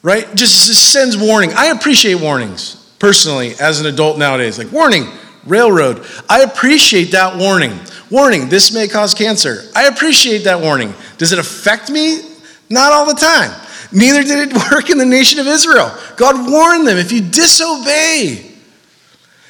right? 0.01 0.25
Just, 0.35 0.67
just 0.67 0.93
sends 0.93 1.17
warning. 1.17 1.51
I 1.53 1.67
appreciate 1.67 2.15
warnings 2.15 2.75
personally 2.97 3.53
as 3.59 3.81
an 3.81 3.87
adult 3.87 4.17
nowadays. 4.17 4.57
Like, 4.57 4.71
warning, 4.71 5.05
railroad. 5.47 6.05
I 6.29 6.41
appreciate 6.41 7.11
that 7.11 7.37
warning. 7.37 7.77
Warning, 8.09 8.49
this 8.49 8.73
may 8.73 8.87
cause 8.87 9.13
cancer. 9.13 9.63
I 9.75 9.85
appreciate 9.87 10.39
that 10.45 10.61
warning. 10.61 10.93
Does 11.17 11.33
it 11.33 11.39
affect 11.39 11.89
me? 11.89 12.21
Not 12.69 12.91
all 12.91 13.05
the 13.05 13.19
time. 13.19 13.51
Neither 13.91 14.23
did 14.23 14.49
it 14.49 14.53
work 14.71 14.89
in 14.89 14.97
the 14.97 15.05
nation 15.05 15.39
of 15.39 15.47
Israel. 15.47 15.91
God 16.15 16.49
warned 16.49 16.87
them 16.87 16.97
if 16.97 17.11
you 17.11 17.21
disobey. 17.21 18.51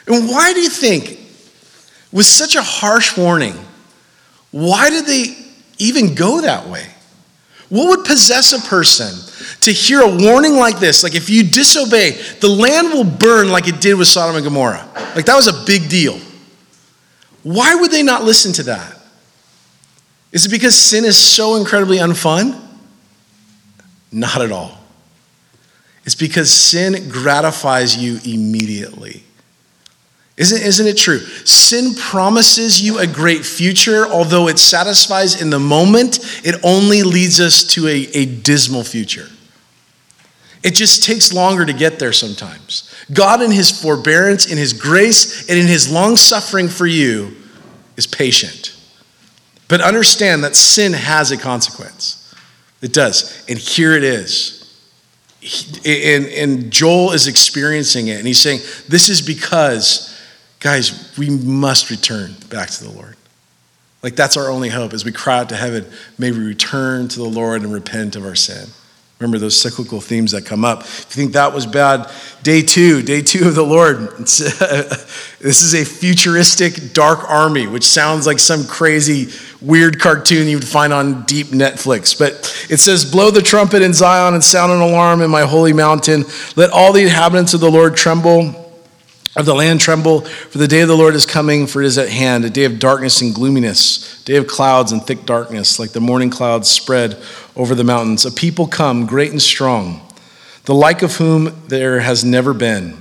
And 0.08 0.28
why 0.28 0.54
do 0.54 0.62
you 0.62 0.70
think, 0.70 1.20
with 2.12 2.26
such 2.26 2.56
a 2.56 2.62
harsh 2.62 3.18
warning, 3.18 3.54
why 4.52 4.90
did 4.90 5.06
they 5.06 5.38
even 5.78 6.16
go 6.16 6.42
that 6.42 6.68
way? 6.68 6.88
What 7.70 7.90
would 7.90 8.06
possess 8.06 8.54
a 8.54 8.68
person 8.68 9.14
to 9.62 9.72
hear 9.72 10.02
a 10.02 10.08
warning 10.08 10.54
like 10.54 10.80
this? 10.80 11.04
Like, 11.04 11.16
if 11.16 11.30
you 11.30 11.44
disobey, 11.44 12.12
the 12.40 12.48
land 12.48 12.94
will 12.94 13.04
burn 13.04 13.50
like 13.50 13.68
it 13.68 13.82
did 13.82 13.96
with 13.96 14.08
Sodom 14.08 14.38
and 14.38 14.46
Gomorrah. 14.46 14.87
Like, 15.18 15.26
that 15.26 15.36
was 15.36 15.48
a 15.48 15.66
big 15.66 15.90
deal. 15.90 16.20
Why 17.42 17.74
would 17.74 17.90
they 17.90 18.04
not 18.04 18.24
listen 18.24 18.54
to 18.54 18.64
that? 18.64 18.96
Is 20.32 20.46
it 20.46 20.50
because 20.50 20.76
sin 20.76 21.06
is 21.06 21.18
so 21.18 21.56
incredibly 21.56 21.98
unfun? 21.98 22.56
Not 24.12 24.44
at 24.44 24.52
all. 24.52 24.78
It's 26.06 26.14
because 26.14 26.52
sin 26.52 27.10
gratifies 27.10 27.98
you 27.98 28.20
immediately. 28.32 29.24
Isn't, 30.38 30.62
isn't 30.62 30.86
it 30.86 30.98
true? 30.98 31.18
Sin 31.18 31.96
promises 31.96 32.80
you 32.80 33.00
a 33.00 33.08
great 33.08 33.44
future, 33.44 34.06
although 34.06 34.48
it 34.48 34.60
satisfies 34.60 35.42
in 35.42 35.50
the 35.50 35.58
moment, 35.58 36.20
it 36.46 36.62
only 36.64 37.02
leads 37.02 37.40
us 37.40 37.64
to 37.74 37.88
a, 37.88 38.08
a 38.14 38.26
dismal 38.26 38.84
future. 38.84 39.30
It 40.62 40.76
just 40.76 41.04
takes 41.04 41.34
longer 41.34 41.66
to 41.66 41.74
get 41.74 41.98
there 41.98 42.14
sometimes. 42.14 42.94
God, 43.14 43.42
in 43.42 43.52
His 43.52 43.70
forbearance, 43.82 44.52
in 44.52 44.58
His 44.58 44.74
grace, 44.74 45.48
and 45.50 45.58
in 45.58 45.68
His 45.68 45.92
long 45.92 46.16
suffering 46.16 46.68
for 46.68 46.86
you, 46.86 47.36
is 47.96 48.08
patient. 48.08 48.76
But 49.68 49.82
understand 49.82 50.44
that 50.44 50.56
sin 50.56 50.94
has 50.94 51.32
a 51.32 51.38
consequence. 51.38 52.34
It 52.82 52.94
does. 52.94 53.46
And 53.50 53.58
here 53.58 53.94
it 53.94 54.04
is. 54.04 54.54
And, 55.86 56.26
and 56.26 56.72
Joel 56.72 57.12
is 57.12 57.28
experiencing 57.28 58.08
it. 58.08 58.18
And 58.18 58.28
he's 58.28 58.40
saying, 58.40 58.60
This 58.88 59.10
is 59.10 59.22
because 59.22 60.18
Guys, 60.60 61.16
we 61.18 61.30
must 61.30 61.90
return 61.90 62.36
back 62.50 62.70
to 62.70 62.84
the 62.84 62.90
Lord. 62.90 63.16
Like 64.02 64.16
that's 64.16 64.38
our 64.38 64.50
only 64.50 64.70
hope 64.70 64.94
as 64.94 65.06
we 65.06 65.12
cry 65.12 65.40
out 65.40 65.50
to 65.50 65.56
heaven, 65.56 65.86
may 66.18 66.32
we 66.32 66.40
return 66.40 67.08
to 67.10 67.20
the 67.20 67.28
Lord 67.28 67.62
and 67.62 67.74
repent 67.74 68.16
of 68.16 68.26
our 68.26 68.36
sin. 68.36 68.68
Remember 69.20 69.40
those 69.40 69.60
cyclical 69.60 70.00
themes 70.00 70.34
that 70.34 70.46
come 70.46 70.64
up. 70.64 70.82
If 70.82 71.08
you 71.10 71.24
think 71.24 71.34
that 71.34 71.52
was 71.52 71.66
bad, 71.66 72.12
day 72.44 72.62
two, 72.62 73.02
day 73.02 73.24
two 73.24 73.48
of 73.48 73.56
the 73.56 73.64
Lord. 73.64 73.98
this 74.20 75.64
is 75.64 75.74
a 75.74 75.84
futuristic 75.84 76.94
dark 76.94 77.28
army, 77.28 77.66
which 77.66 77.84
sounds 77.84 78.28
like 78.28 78.38
some 78.38 78.68
crazy, 78.68 79.34
weird 79.60 80.00
cartoon 80.00 80.48
you'd 80.48 80.64
find 80.64 80.94
on 80.94 81.24
deep 81.24 81.48
Netflix. 81.48 82.18
But 82.18 82.34
it 82.70 82.78
says, 82.78 83.12
Blow 83.12 83.32
the 83.32 83.42
trumpet 83.42 83.82
in 83.82 83.92
Zion 83.92 84.36
and 84.36 84.44
sound 84.44 84.72
an 84.72 84.82
alarm 84.82 85.22
in 85.22 85.32
my 85.32 85.42
holy 85.42 85.74
mountain. 85.74 86.24
Let 86.56 86.70
all 86.70 86.94
the 86.94 87.02
inhabitants 87.02 87.56
of 87.56 87.60
the 87.60 87.72
Lord 87.72 87.96
tremble 87.96 88.66
of 89.38 89.46
the 89.46 89.54
land 89.54 89.80
tremble, 89.80 90.22
for 90.22 90.58
the 90.58 90.68
day 90.68 90.82
of 90.82 90.88
the 90.88 90.98
Lord 90.98 91.14
is 91.14 91.28
coming, 91.28 91.68
for 91.68 91.84
it 91.84 91.86
is 91.86 92.00
at 92.00 92.10
hand, 92.10 92.44
a 92.44 92.50
day 92.50 92.64
of 92.64 92.80
darkness 92.80 93.22
and 93.22 93.36
gloominess, 93.36 94.24
day 94.24 94.36
of 94.36 94.48
clouds 94.48 94.92
and 94.92 95.06
thick 95.06 95.28
darkness, 95.28 95.78
like 95.78 95.92
the 95.92 96.02
morning 96.02 96.32
clouds 96.32 96.68
spread 96.68 97.22
over 97.58 97.76
the 97.76 97.84
mountains. 97.84 98.26
A 98.26 98.32
people 98.32 98.68
come, 98.68 99.06
great 99.06 99.32
and 99.32 99.42
strong, 99.42 100.02
the 100.66 100.74
like 100.74 101.02
of 101.02 101.18
whom 101.18 101.68
there 101.68 102.00
has 102.00 102.24
never 102.24 102.54
been, 102.54 102.98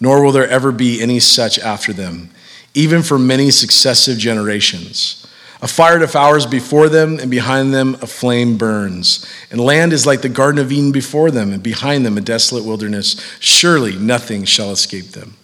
nor 0.00 0.22
will 0.22 0.32
there 0.32 0.48
ever 0.48 0.72
be 0.72 1.00
any 1.00 1.20
such 1.20 1.58
after 1.58 1.92
them, 1.92 2.28
even 2.74 3.02
for 3.02 3.18
many 3.18 3.50
successive 3.50 4.18
generations. 4.18 5.26
A 5.62 5.68
fire 5.68 6.00
devours 6.00 6.44
before 6.44 6.88
them, 6.88 7.20
and 7.20 7.30
behind 7.30 7.72
them 7.72 7.94
a 8.02 8.06
flame 8.08 8.58
burns. 8.58 9.24
And 9.48 9.60
land 9.60 9.92
is 9.92 10.04
like 10.04 10.20
the 10.20 10.28
Garden 10.28 10.60
of 10.60 10.72
Eden 10.72 10.90
before 10.90 11.30
them, 11.30 11.52
and 11.52 11.62
behind 11.62 12.04
them 12.04 12.18
a 12.18 12.20
desolate 12.20 12.64
wilderness. 12.64 13.14
Surely 13.38 13.94
nothing 13.94 14.44
shall 14.44 14.72
escape 14.72 15.12
them. 15.12 15.36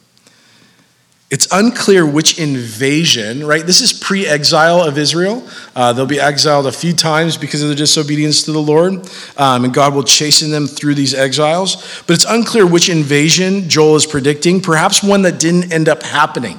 It's 1.30 1.46
unclear 1.52 2.06
which 2.06 2.38
invasion, 2.38 3.46
right? 3.46 3.64
This 3.64 3.82
is 3.82 3.92
pre 3.92 4.26
exile 4.26 4.82
of 4.82 4.96
Israel. 4.96 5.46
Uh, 5.76 5.92
they'll 5.92 6.06
be 6.06 6.18
exiled 6.18 6.66
a 6.66 6.72
few 6.72 6.94
times 6.94 7.36
because 7.36 7.60
of 7.60 7.68
their 7.68 7.76
disobedience 7.76 8.44
to 8.44 8.52
the 8.52 8.62
Lord, 8.62 9.06
um, 9.36 9.66
and 9.66 9.74
God 9.74 9.94
will 9.94 10.04
chasten 10.04 10.50
them 10.50 10.66
through 10.66 10.94
these 10.94 11.12
exiles. 11.12 12.02
But 12.06 12.14
it's 12.14 12.24
unclear 12.24 12.66
which 12.66 12.88
invasion 12.88 13.68
Joel 13.68 13.96
is 13.96 14.06
predicting, 14.06 14.62
perhaps 14.62 15.02
one 15.02 15.20
that 15.22 15.38
didn't 15.38 15.70
end 15.70 15.86
up 15.90 16.02
happening. 16.02 16.58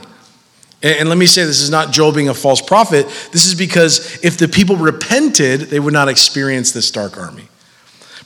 And, 0.83 0.99
and 0.99 1.09
let 1.09 1.17
me 1.17 1.25
say 1.25 1.45
this 1.45 1.61
is 1.61 1.71
not 1.71 1.91
Joel 1.91 2.11
being 2.11 2.29
a 2.29 2.35
false 2.35 2.61
prophet. 2.61 3.07
This 3.31 3.47
is 3.47 3.55
because 3.55 4.23
if 4.23 4.37
the 4.37 4.47
people 4.47 4.75
repented, 4.75 5.61
they 5.61 5.79
would 5.79 5.93
not 5.93 6.09
experience 6.09 6.73
this 6.73 6.91
dark 6.91 7.17
army. 7.17 7.49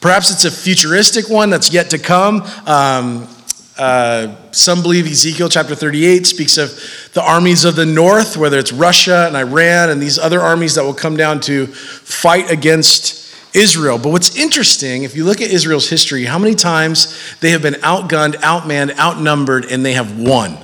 Perhaps 0.01 0.29
it's 0.29 0.43
a 0.43 0.51
futuristic 0.51 1.29
one 1.29 1.49
that's 1.49 1.71
yet 1.71 1.91
to 1.91 1.97
come. 1.97 2.41
Um, 2.65 3.29
Uh, 3.77 4.35
some 4.51 4.83
believe 4.83 5.07
Ezekiel 5.07 5.49
chapter 5.49 5.73
38 5.73 6.27
speaks 6.27 6.57
of 6.57 6.79
the 7.13 7.23
armies 7.23 7.65
of 7.65 7.75
the 7.75 7.85
north, 7.85 8.37
whether 8.37 8.59
it's 8.59 8.71
Russia 8.71 9.25
and 9.27 9.35
Iran 9.35 9.89
and 9.89 10.01
these 10.01 10.19
other 10.19 10.41
armies 10.41 10.75
that 10.75 10.83
will 10.83 10.93
come 10.93 11.17
down 11.17 11.39
to 11.41 11.67
fight 11.67 12.51
against 12.51 13.23
Israel. 13.55 13.97
But 13.97 14.09
what's 14.09 14.35
interesting, 14.35 15.03
if 15.03 15.15
you 15.15 15.25
look 15.25 15.41
at 15.41 15.49
Israel's 15.49 15.89
history, 15.89 16.25
how 16.25 16.37
many 16.37 16.53
times 16.53 17.35
they 17.39 17.51
have 17.51 17.63
been 17.63 17.75
outgunned, 17.75 18.35
outmanned, 18.35 18.97
outnumbered, 18.97 19.65
and 19.65 19.83
they 19.85 19.93
have 19.93 20.19
won. 20.19 20.57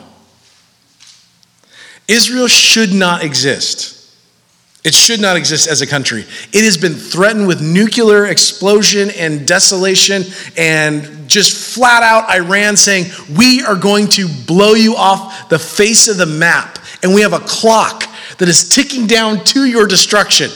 Israel 2.07 2.47
should 2.47 2.93
not 2.93 3.23
exist. 3.23 3.98
It 4.85 4.93
should 4.93 5.19
not 5.19 5.35
exist 5.35 5.67
as 5.67 5.81
a 5.81 5.87
country. 5.87 6.21
It 6.53 6.63
has 6.63 6.77
been 6.77 6.93
threatened 6.93 7.47
with 7.47 7.61
nuclear 7.61 8.25
explosion 8.25 9.09
and 9.11 9.45
desolation, 9.45 10.23
and 10.57 11.27
just 11.27 11.75
flat 11.75 12.01
out 12.01 12.29
Iran 12.29 12.77
saying, 12.77 13.11
We 13.37 13.61
are 13.61 13.75
going 13.75 14.07
to 14.09 14.27
blow 14.47 14.73
you 14.73 14.95
off 14.95 15.49
the 15.49 15.59
face 15.59 16.07
of 16.07 16.17
the 16.17 16.25
map. 16.25 16.79
And 17.03 17.13
we 17.13 17.21
have 17.21 17.33
a 17.33 17.39
clock 17.39 18.05
that 18.37 18.47
is 18.47 18.69
ticking 18.69 19.05
down 19.05 19.43
to 19.45 19.65
your 19.65 19.85
destruction. 19.85 20.49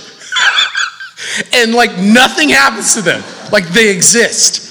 and 1.53 1.73
like 1.73 1.97
nothing 1.97 2.49
happens 2.49 2.93
to 2.93 3.01
them, 3.01 3.23
like 3.51 3.67
they 3.69 3.89
exist. 3.89 4.62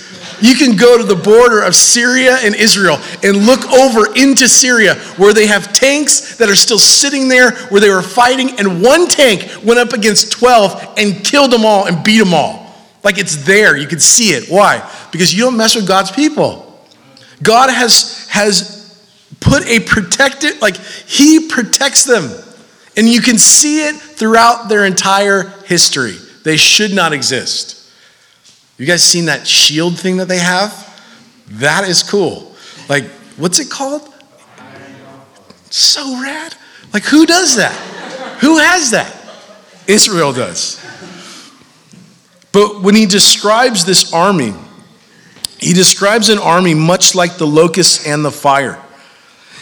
You 0.43 0.57
can 0.57 0.77
go 0.77 0.99
to 0.99 1.05
the 1.05 1.15
border 1.15 1.63
of 1.63 1.77
Syria 1.77 2.37
and 2.43 2.55
Israel 2.55 2.99
and 3.23 3.47
look 3.47 3.65
over 3.71 4.13
into 4.17 4.49
Syria 4.49 4.97
where 5.17 5.33
they 5.33 5.47
have 5.47 5.73
tanks 5.73 6.37
that 6.37 6.49
are 6.49 6.57
still 6.57 6.81
sitting 6.81 7.29
there 7.29 7.53
where 7.69 7.81
they 7.81 7.91
were 7.91 8.03
fighting, 8.03 8.59
and 8.59 8.83
one 8.83 9.09
tank 9.09 9.49
went 9.65 9.79
up 9.79 9.93
against 9.93 10.33
12 10.33 10.95
and 10.99 11.25
killed 11.25 11.53
them 11.53 11.65
all 11.65 11.87
and 11.87 12.03
beat 12.03 12.19
them 12.19 12.35
all. 12.35 12.75
Like 13.05 13.19
it's 13.19 13.45
there, 13.45 13.77
you 13.77 13.87
can 13.87 14.01
see 14.01 14.31
it. 14.31 14.49
Why? 14.49 14.89
Because 15.13 15.33
you 15.33 15.45
don't 15.45 15.57
mess 15.57 15.77
with 15.77 15.87
God's 15.87 16.11
people. 16.11 16.69
God 17.41 17.71
has, 17.71 18.27
has 18.29 19.01
put 19.41 19.65
a 19.67 19.79
protected, 19.81 20.61
like 20.61 20.77
He 20.77 21.49
protects 21.49 22.05
them. 22.05 22.31
And 22.97 23.09
you 23.09 23.21
can 23.21 23.39
see 23.39 23.87
it 23.87 23.95
throughout 23.95 24.69
their 24.69 24.85
entire 24.85 25.49
history. 25.67 26.17
They 26.43 26.57
should 26.57 26.93
not 26.93 27.13
exist. 27.13 27.82
You 28.79 28.87
guys 28.87 29.03
seen 29.03 29.27
that 29.27 29.47
shield 29.47 29.99
thing 29.99 30.17
that 30.17 30.29
they 30.29 30.39
have? 30.39 30.89
That 31.49 31.89
is 31.89 32.03
cool. 32.03 32.55
Like, 32.89 33.05
what's 33.37 33.59
it 33.59 33.71
called? 33.71 34.09
So 35.71 36.21
rad. 36.23 36.55
Like, 36.93 37.05
who 37.05 37.27
does 37.27 37.57
that? 37.57 37.75
Who 38.41 38.59
has 38.59 38.91
that? 38.91 39.15
Israel 39.87 40.33
does. 40.33 40.81
But 42.53 42.83
when 42.83 42.95
he 42.95 43.07
describes 43.07 43.85
this 43.85 44.13
army, 44.13 44.53
he 45.59 45.73
describes 45.73 46.29
an 46.29 46.39
army 46.39 46.75
much 46.75 47.15
like 47.15 47.39
the 47.39 47.47
locusts 47.47 48.07
and 48.07 48.25
the 48.25 48.31
fire. 48.31 48.83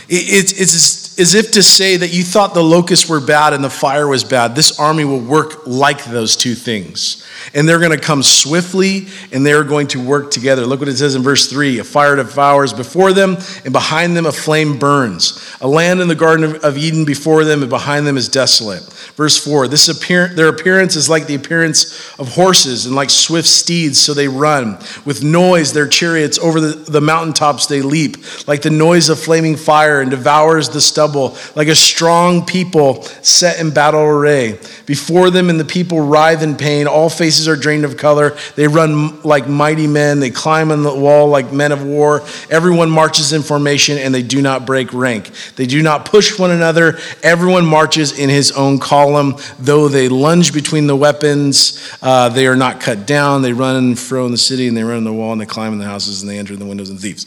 It's, 0.08 0.52
it's 0.52 0.72
as 1.20 1.34
if 1.34 1.52
to 1.52 1.62
say 1.62 1.96
that 1.98 2.12
you 2.12 2.22
thought 2.22 2.54
the 2.54 2.62
locusts 2.62 3.08
were 3.08 3.20
bad 3.20 3.52
and 3.52 3.62
the 3.62 3.70
fire 3.70 4.08
was 4.08 4.24
bad. 4.24 4.56
This 4.56 4.80
army 4.80 5.04
will 5.04 5.20
work 5.20 5.66
like 5.66 6.04
those 6.04 6.34
two 6.34 6.54
things. 6.54 7.26
And 7.54 7.68
they're 7.68 7.78
going 7.78 7.96
to 7.96 8.04
come 8.04 8.22
swiftly 8.22 9.08
and 9.32 9.44
they're 9.44 9.64
going 9.64 9.86
to 9.88 10.00
work 10.00 10.30
together. 10.30 10.66
Look 10.66 10.80
what 10.80 10.88
it 10.88 10.96
says 10.96 11.14
in 11.14 11.22
verse 11.22 11.48
3 11.48 11.78
A 11.78 11.84
fire 11.84 12.16
devours 12.16 12.72
before 12.72 13.12
them, 13.12 13.36
and 13.64 13.72
behind 13.72 14.16
them 14.16 14.26
a 14.26 14.32
flame 14.32 14.78
burns. 14.78 15.56
A 15.60 15.68
land 15.68 16.00
in 16.00 16.08
the 16.08 16.14
Garden 16.14 16.56
of 16.62 16.78
Eden 16.78 17.04
before 17.04 17.44
them, 17.44 17.60
and 17.60 17.70
behind 17.70 18.06
them 18.06 18.16
is 18.16 18.28
desolate. 18.28 18.82
Verse 19.16 19.36
4 19.42 19.68
this 19.68 19.86
Their 19.86 20.48
appearance 20.48 20.96
is 20.96 21.08
like 21.08 21.26
the 21.26 21.34
appearance 21.34 22.18
of 22.18 22.34
horses 22.34 22.86
and 22.86 22.94
like 22.94 23.10
swift 23.10 23.48
steeds, 23.48 24.00
so 24.00 24.14
they 24.14 24.28
run. 24.28 24.78
With 25.04 25.22
noise, 25.22 25.72
their 25.72 25.88
chariots 25.88 26.38
over 26.38 26.60
the, 26.60 26.90
the 26.90 27.00
mountaintops 27.00 27.66
they 27.66 27.82
leap, 27.82 28.16
like 28.48 28.62
the 28.62 28.70
noise 28.70 29.08
of 29.08 29.18
flaming 29.18 29.56
fire, 29.56 30.00
and 30.00 30.10
devours 30.10 30.68
the 30.68 30.80
stubble, 30.80 31.09
like 31.54 31.68
a 31.68 31.74
strong 31.74 32.44
people 32.44 33.02
set 33.22 33.60
in 33.60 33.70
battle 33.70 34.00
array. 34.00 34.58
Before 34.86 35.30
them, 35.30 35.50
and 35.50 35.60
the 35.60 35.64
people 35.64 36.00
writhe 36.00 36.42
in 36.42 36.56
pain. 36.56 36.86
All 36.86 37.08
faces 37.10 37.48
are 37.48 37.56
drained 37.56 37.84
of 37.84 37.96
color. 37.96 38.36
They 38.56 38.66
run 38.66 39.22
like 39.22 39.48
mighty 39.48 39.86
men. 39.86 40.20
They 40.20 40.30
climb 40.30 40.70
on 40.70 40.82
the 40.82 40.94
wall 40.94 41.28
like 41.28 41.52
men 41.52 41.72
of 41.72 41.84
war. 41.84 42.22
Everyone 42.50 42.90
marches 42.90 43.32
in 43.32 43.42
formation, 43.42 43.98
and 43.98 44.14
they 44.14 44.22
do 44.22 44.42
not 44.42 44.66
break 44.66 44.92
rank. 44.92 45.30
They 45.56 45.66
do 45.66 45.82
not 45.82 46.04
push 46.04 46.38
one 46.38 46.50
another. 46.50 46.98
Everyone 47.22 47.66
marches 47.66 48.18
in 48.18 48.28
his 48.30 48.52
own 48.52 48.78
column. 48.78 49.36
Though 49.58 49.88
they 49.88 50.08
lunge 50.08 50.52
between 50.52 50.86
the 50.86 50.96
weapons, 50.96 51.90
uh, 52.02 52.28
they 52.28 52.46
are 52.46 52.56
not 52.56 52.80
cut 52.80 53.06
down. 53.06 53.42
They 53.42 53.52
run 53.52 53.76
and 53.76 53.98
fro 53.98 54.26
in 54.26 54.32
the 54.32 54.38
city, 54.38 54.68
and 54.68 54.76
they 54.76 54.84
run 54.84 54.98
in 54.98 55.04
the 55.04 55.12
wall, 55.12 55.32
and 55.32 55.40
they 55.40 55.46
climb 55.46 55.72
in 55.72 55.78
the 55.78 55.84
houses, 55.84 56.22
and 56.22 56.30
they 56.30 56.38
enter 56.38 56.56
the 56.56 56.66
windows 56.66 56.90
and 56.90 57.00
thieves. 57.00 57.26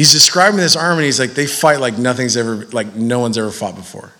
He's 0.00 0.12
describing 0.12 0.56
this 0.56 0.76
army. 0.76 1.04
He's 1.04 1.20
like, 1.20 1.32
they 1.32 1.46
fight 1.46 1.78
like 1.78 1.98
nothing's 1.98 2.34
ever, 2.34 2.64
like 2.72 2.94
no 2.94 3.18
one's 3.18 3.36
ever 3.36 3.50
fought 3.50 3.76
before. 3.76 4.14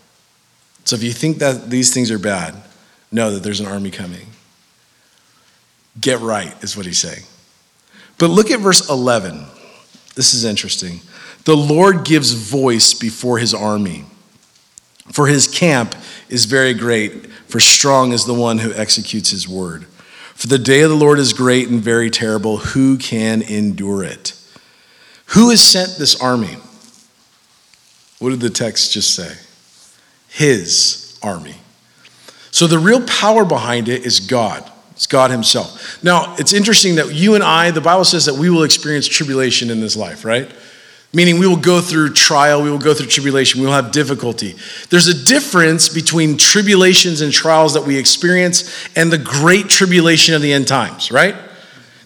So 0.85 0.95
if 0.95 1.03
you 1.03 1.11
think 1.11 1.39
that 1.39 1.71
these 1.71 1.95
things 1.95 2.11
are 2.11 2.19
bad, 2.19 2.55
know 3.11 3.31
that 3.31 3.43
there's 3.43 3.61
an 3.61 3.67
army 3.67 3.91
coming. 3.91 4.27
Get 5.99 6.21
right, 6.21 6.55
is 6.63 6.77
what 6.77 6.85
he's 6.85 6.99
saying. 6.99 7.23
But 8.19 8.29
look 8.29 8.51
at 8.51 8.61
verse 8.61 8.91
11. 8.91 9.47
This 10.17 10.35
is 10.35 10.45
interesting. 10.45 11.01
The 11.47 11.57
Lord 11.57 12.05
gives 12.05 12.33
voice 12.33 12.93
before 12.93 13.39
his 13.39 13.55
army, 13.55 14.05
for 15.11 15.29
his 15.29 15.49
camp 15.49 15.95
is 16.29 16.45
very 16.45 16.75
great, 16.75 17.33
for 17.49 17.59
strong 17.59 18.13
is 18.13 18.27
the 18.27 18.35
one 18.35 18.59
who 18.59 18.75
executes 18.75 19.31
his 19.31 19.49
word. 19.49 19.87
For 20.35 20.47
the 20.47 20.59
day 20.59 20.83
of 20.83 20.91
the 20.91 20.97
Lord 20.97 21.19
is 21.19 21.33
great 21.33 21.71
and 21.71 21.81
very 21.81 22.11
terrible. 22.11 22.59
Who 22.59 22.99
can 22.99 23.41
endure 23.41 24.05
it? 24.05 24.35
Who 25.31 25.51
has 25.51 25.63
sent 25.63 25.97
this 25.97 26.21
army? 26.21 26.57
What 28.19 28.31
did 28.31 28.41
the 28.41 28.51
text 28.51 28.93
just 28.93 29.15
say? 29.15 29.37
His 30.29 31.19
army. 31.23 31.55
So 32.51 32.67
the 32.67 32.79
real 32.79 33.05
power 33.07 33.45
behind 33.45 33.89
it 33.89 34.05
is 34.05 34.21
God. 34.21 34.69
It's 34.91 35.07
God 35.07 35.31
Himself. 35.31 36.03
Now, 36.03 36.35
it's 36.39 36.53
interesting 36.53 36.97
that 36.97 37.15
you 37.15 37.35
and 37.35 37.45
I, 37.45 37.71
the 37.71 37.81
Bible 37.81 38.05
says 38.05 38.27
that 38.27 38.35
we 38.35 38.51
will 38.51 38.65
experience 38.65 39.07
tribulation 39.07 39.71
in 39.71 39.81
this 39.81 39.97
life, 39.97 40.25
right? 40.25 40.51
Meaning 41.13 41.39
we 41.39 41.47
will 41.47 41.57
go 41.57 41.81
through 41.81 42.13
trial, 42.13 42.63
we 42.63 42.71
will 42.71 42.79
go 42.79 42.93
through 42.93 43.07
tribulation, 43.07 43.61
we 43.61 43.67
will 43.67 43.73
have 43.73 43.93
difficulty. 43.93 44.57
There's 44.91 45.09
a 45.09 45.25
difference 45.25 45.89
between 45.89 46.37
tribulations 46.37 47.21
and 47.21 47.33
trials 47.33 47.75
that 47.75 47.85
we 47.85 47.97
experience 47.97 48.89
and 48.97 49.13
the 49.13 49.19
great 49.19 49.69
tribulation 49.69 50.35
of 50.35 50.43
the 50.43 50.53
end 50.53 50.69
times, 50.69 51.11
right? 51.11 51.35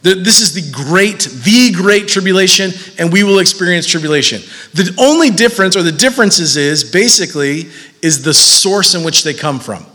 This 0.04 0.42
is 0.42 0.52
the 0.52 0.70
great, 0.70 1.20
the 1.20 1.72
great 1.72 2.08
tribulation, 2.08 2.72
and 2.98 3.10
we 3.10 3.24
will 3.24 3.38
experience 3.38 3.86
tribulation. 3.86 4.42
The 4.74 4.94
only 4.98 5.30
difference, 5.30 5.76
or 5.76 5.82
the 5.82 5.92
differences, 5.92 6.58
is 6.58 6.84
basically 6.84 7.70
is 8.02 8.22
the 8.22 8.34
source 8.34 8.94
in 8.94 9.02
which 9.02 9.24
they 9.24 9.32
come 9.32 9.58
from. 9.58 9.86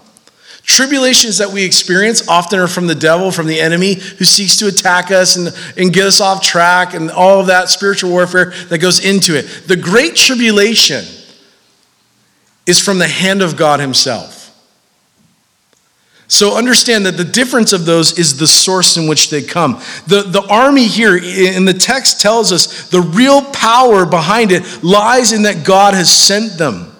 Tribulations 0.63 1.38
that 1.38 1.50
we 1.50 1.63
experience 1.63 2.28
often 2.28 2.58
are 2.58 2.67
from 2.67 2.88
the 2.88 2.95
devil, 2.95 3.30
from 3.30 3.45
the 3.45 3.60
enemy 3.60 3.93
who 3.93 4.26
seeks 4.26 4.58
to 4.58 4.67
attack 4.67 5.12
us 5.12 5.36
and, 5.36 5.56
and 5.78 5.93
get 5.93 6.08
us 6.08 6.19
off 6.19 6.41
track, 6.41 6.95
and 6.95 7.12
all 7.12 7.39
of 7.39 7.48
that 7.48 7.69
spiritual 7.69 8.10
warfare 8.10 8.52
that 8.69 8.80
goes 8.80 9.06
into 9.06 9.38
it. 9.38 9.43
The 9.67 9.78
great 9.78 10.15
tribulation 10.15 11.06
is 12.65 12.80
from 12.84 12.98
the 12.98 13.08
hand 13.08 13.43
of 13.43 13.58
God 13.58 13.80
Himself. 13.80 14.38
So 16.30 16.56
understand 16.56 17.08
that 17.08 17.18
the 17.18 17.24
difference 17.24 17.74
of 17.74 17.86
those 17.86 18.18
is 18.20 18.38
the 18.38 18.46
source 18.46 18.98
in 18.98 19.08
which 19.08 19.32
they 19.32 19.42
come. 19.42 19.82
The, 20.06 20.22
the 20.22 20.46
army 20.48 20.86
here 20.86 21.18
in 21.18 21.65
the 21.65 21.74
text 21.74 22.22
tells 22.22 22.52
us 22.52 22.88
the 22.89 23.02
real 23.02 23.42
power 23.42 24.06
behind 24.06 24.52
it 24.52 24.84
lies 24.84 25.32
in 25.32 25.42
that 25.44 25.65
God 25.65 25.96
has 25.96 26.12
sent 26.12 26.60
them. 26.60 26.96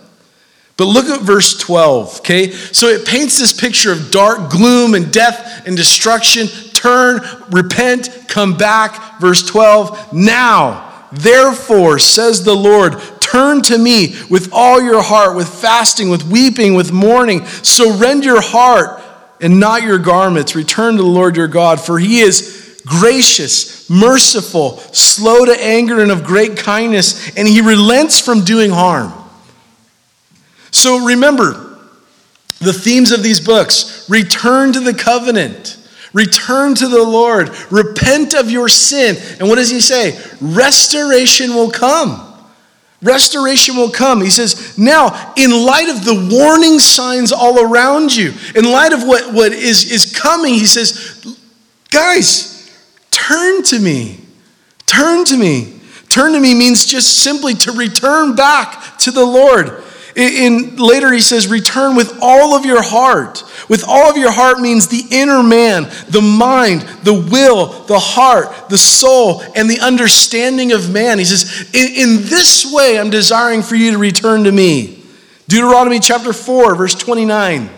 But 0.78 0.86
look 0.86 1.06
at 1.06 1.22
verse 1.22 1.56
12, 1.60 2.22
okay? 2.22 2.50
So 2.52 2.88
it 2.88 3.06
paints 3.06 3.38
this 3.38 3.54
picture 3.54 3.92
of 3.92 4.10
dark 4.10 4.50
gloom 4.50 4.96
and 4.96 5.14
death 5.14 5.68
and 5.68 5.78
destruction. 5.78 6.48
Turn, 6.74 7.22
repent, 7.52 8.26
come 8.28 8.58
back. 8.58 9.20
Verse 9.22 9.46
12, 9.46 10.12
now, 10.12 11.08
therefore, 11.12 12.00
says 12.00 12.44
the 12.44 12.56
Lord, 12.56 13.00
turn 13.20 13.62
to 13.64 13.78
me 13.78 14.16
with 14.32 14.50
all 14.54 14.82
your 14.82 15.04
heart, 15.04 15.36
with 15.36 15.50
fasting, 15.50 16.10
with 16.10 16.24
weeping, 16.24 16.74
with 16.74 16.92
mourning. 16.92 17.46
Surrender 17.46 18.26
your 18.26 18.42
heart 18.42 18.99
and 19.42 19.60
not 19.60 19.84
your 19.84 20.00
garments. 20.00 20.56
Return 20.56 20.98
to 20.98 21.02
the 21.02 21.08
Lord 21.08 21.36
your 21.36 21.48
God, 21.48 21.80
for 21.80 22.00
he 22.00 22.20
is 22.20 22.82
gracious, 22.86 23.90
merciful, 23.90 24.78
slow 24.78 25.46
to 25.46 25.64
anger, 25.64 26.02
and 26.02 26.12
of 26.12 26.24
great 26.24 26.58
kindness, 26.58 27.36
and 27.38 27.48
he 27.48 27.62
relents 27.62 28.20
from 28.20 28.44
doing 28.44 28.72
harm. 28.72 29.14
So 30.72 31.06
remember 31.06 31.80
the 32.60 32.74
themes 32.74 33.12
of 33.12 33.24
these 33.24 33.40
books 33.40 34.08
return 34.10 34.74
to 34.74 34.80
the 34.80 34.94
covenant. 34.94 35.78
Return 36.12 36.74
to 36.76 36.88
the 36.88 37.04
Lord. 37.04 37.50
Repent 37.72 38.34
of 38.34 38.50
your 38.50 38.68
sin. 38.68 39.16
And 39.40 39.48
what 39.48 39.56
does 39.56 39.70
he 39.70 39.80
say? 39.80 40.20
Restoration 40.42 41.54
will 41.54 41.70
come. 41.70 42.29
Restoration 43.02 43.78
will 43.78 43.92
come. 43.92 44.22
He 44.22 44.30
says, 44.30 44.78
now, 44.78 45.34
in 45.38 45.52
light 45.52 45.88
of 45.90 46.04
the 46.04 46.30
warning 46.36 46.80
signs 46.80 47.32
all 47.32 47.60
around 47.60 48.14
you, 48.14 48.34
in 48.56 48.66
light 48.66 48.92
of 48.92 49.04
what, 49.04 49.34
what 49.34 49.54
is, 49.54 49.90
is 49.90 50.14
coming, 50.18 50.54
he 50.54 50.66
says, 50.66 51.38
guys, 51.92 52.70
turn 53.12 53.64
to 53.64 53.80
me. 53.80 54.20
Turn 54.86 55.24
to 55.26 55.38
me. 55.38 55.80
Turn 56.10 56.34
to 56.34 56.40
me 56.40 56.56
means 56.56 56.86
just 56.86 57.24
simply 57.24 57.54
to 57.54 57.72
return 57.72 58.36
back 58.36 58.98
to 59.00 59.12
the 59.12 59.24
Lord. 59.24 59.84
In, 60.16 60.76
later 60.76 61.14
he 61.14 61.22
says, 61.22 61.48
return 61.48 61.96
with 61.96 62.18
all 62.22 62.56
of 62.56 62.66
your 62.66 62.82
heart. 62.82 63.44
With 63.70 63.84
all 63.88 64.10
of 64.10 64.18
your 64.18 64.32
heart 64.32 64.60
means 64.60 64.88
the 64.88 65.06
inner 65.12 65.44
man, 65.44 65.84
the 66.10 66.22
mind, 66.22 66.82
the 67.04 67.14
will, 67.14 67.68
the 67.84 68.00
heart, 68.00 68.70
the 68.70 68.78
soul, 68.78 69.42
and 69.56 69.70
the 69.70 69.80
understanding 69.80 70.72
of 70.72 70.92
man. 70.92 71.20
He 71.20 71.26
says, 71.26 71.70
in, 71.74 72.18
in 72.18 72.24
this 72.24 72.72
way 72.74 73.00
I'm 73.00 73.12
desiring 73.12 73.62
for 73.62 73.76
you 73.76 73.92
to 73.92 73.98
return 74.00 74.44
to 74.46 74.52
me. 74.52 75.04
Deuteronomy 75.48 76.00
chapter 76.00 76.34
4, 76.34 76.76
verse 76.76 76.96
29. 76.96 77.70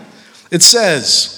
It 0.50 0.62
says, 0.62 1.31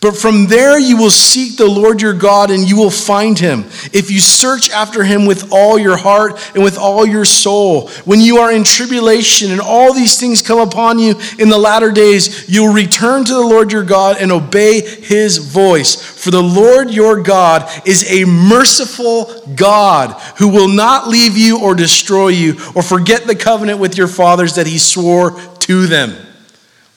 but 0.00 0.16
from 0.16 0.46
there 0.46 0.78
you 0.78 0.96
will 0.96 1.10
seek 1.10 1.56
the 1.56 1.66
Lord 1.66 2.00
your 2.00 2.12
God 2.12 2.52
and 2.52 2.68
you 2.68 2.76
will 2.76 2.90
find 2.90 3.36
him. 3.36 3.64
If 3.92 4.12
you 4.12 4.20
search 4.20 4.70
after 4.70 5.02
him 5.02 5.26
with 5.26 5.52
all 5.52 5.76
your 5.76 5.96
heart 5.96 6.52
and 6.54 6.62
with 6.62 6.78
all 6.78 7.04
your 7.04 7.24
soul, 7.24 7.88
when 8.04 8.20
you 8.20 8.38
are 8.38 8.52
in 8.52 8.62
tribulation 8.62 9.50
and 9.50 9.60
all 9.60 9.92
these 9.92 10.18
things 10.20 10.40
come 10.40 10.60
upon 10.60 11.00
you 11.00 11.16
in 11.40 11.48
the 11.48 11.58
latter 11.58 11.90
days, 11.90 12.48
you'll 12.48 12.72
return 12.72 13.24
to 13.24 13.32
the 13.32 13.40
Lord 13.40 13.72
your 13.72 13.82
God 13.82 14.18
and 14.20 14.30
obey 14.30 14.82
his 14.82 15.38
voice. 15.38 15.96
For 15.96 16.30
the 16.30 16.42
Lord 16.42 16.92
your 16.92 17.20
God 17.20 17.68
is 17.84 18.08
a 18.08 18.24
merciful 18.24 19.42
God 19.56 20.12
who 20.38 20.48
will 20.48 20.68
not 20.68 21.08
leave 21.08 21.36
you 21.36 21.60
or 21.60 21.74
destroy 21.74 22.28
you 22.28 22.52
or 22.76 22.82
forget 22.82 23.26
the 23.26 23.34
covenant 23.34 23.80
with 23.80 23.98
your 23.98 24.08
fathers 24.08 24.54
that 24.54 24.68
he 24.68 24.78
swore 24.78 25.32
to 25.60 25.88
them. 25.88 26.14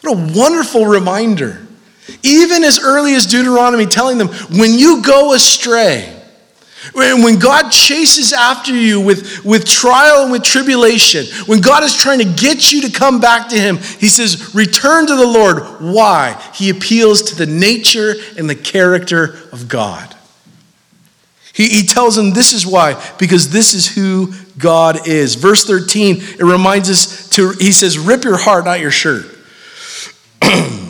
What 0.01 0.17
a 0.19 0.37
wonderful 0.37 0.85
reminder. 0.85 1.65
Even 2.23 2.63
as 2.63 2.79
early 2.79 3.15
as 3.15 3.25
Deuteronomy, 3.25 3.85
telling 3.85 4.17
them, 4.17 4.27
when 4.27 4.73
you 4.73 5.01
go 5.01 5.33
astray, 5.33 6.17
when 6.93 7.37
God 7.37 7.69
chases 7.69 8.33
after 8.33 8.75
you 8.75 8.99
with, 8.99 9.45
with 9.45 9.65
trial 9.65 10.23
and 10.23 10.31
with 10.31 10.43
tribulation, 10.43 11.25
when 11.45 11.61
God 11.61 11.83
is 11.83 11.95
trying 11.95 12.19
to 12.19 12.25
get 12.25 12.71
you 12.71 12.81
to 12.81 12.91
come 12.91 13.21
back 13.21 13.49
to 13.49 13.55
Him, 13.55 13.77
He 13.77 14.07
says, 14.07 14.53
Return 14.55 15.05
to 15.07 15.15
the 15.15 15.27
Lord. 15.27 15.59
Why? 15.79 16.41
He 16.55 16.69
appeals 16.69 17.21
to 17.23 17.35
the 17.35 17.45
nature 17.45 18.15
and 18.37 18.49
the 18.49 18.55
character 18.55 19.39
of 19.51 19.67
God. 19.67 20.15
He, 21.53 21.67
he 21.67 21.83
tells 21.85 22.15
them 22.15 22.31
this 22.31 22.53
is 22.53 22.65
why, 22.65 23.01
because 23.19 23.51
this 23.51 23.73
is 23.73 23.87
who 23.87 24.33
God 24.57 25.07
is. 25.07 25.35
Verse 25.35 25.63
13, 25.65 26.17
it 26.17 26.43
reminds 26.43 26.89
us 26.89 27.29
to, 27.29 27.51
He 27.51 27.71
says, 27.71 27.99
Rip 27.99 28.23
your 28.23 28.37
heart, 28.37 28.65
not 28.65 28.79
your 28.79 28.91
shirt. 28.91 29.25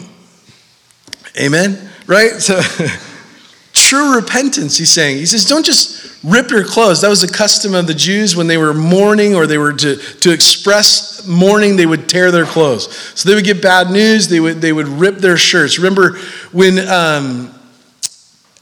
Amen? 1.39 1.89
Right? 2.07 2.31
So, 2.33 2.61
true 3.73 4.15
repentance, 4.15 4.77
he's 4.77 4.91
saying. 4.91 5.17
He 5.17 5.25
says, 5.25 5.45
don't 5.45 5.65
just 5.65 6.23
rip 6.23 6.51
your 6.51 6.63
clothes. 6.63 7.01
That 7.01 7.09
was 7.09 7.23
a 7.23 7.31
custom 7.31 7.73
of 7.73 7.87
the 7.87 7.93
Jews 7.93 8.35
when 8.35 8.47
they 8.47 8.57
were 8.57 8.73
mourning 8.73 9.35
or 9.35 9.47
they 9.47 9.57
were 9.57 9.73
to, 9.73 9.95
to 9.95 10.31
express 10.31 11.25
mourning, 11.27 11.75
they 11.75 11.85
would 11.85 12.09
tear 12.09 12.31
their 12.31 12.45
clothes. 12.45 12.95
So 13.19 13.29
they 13.29 13.35
would 13.35 13.45
get 13.45 13.61
bad 13.61 13.91
news, 13.91 14.27
they 14.27 14.39
would, 14.39 14.61
they 14.61 14.73
would 14.73 14.87
rip 14.87 15.17
their 15.17 15.37
shirts. 15.37 15.77
Remember 15.77 16.17
when 16.51 16.79
um, 16.87 17.53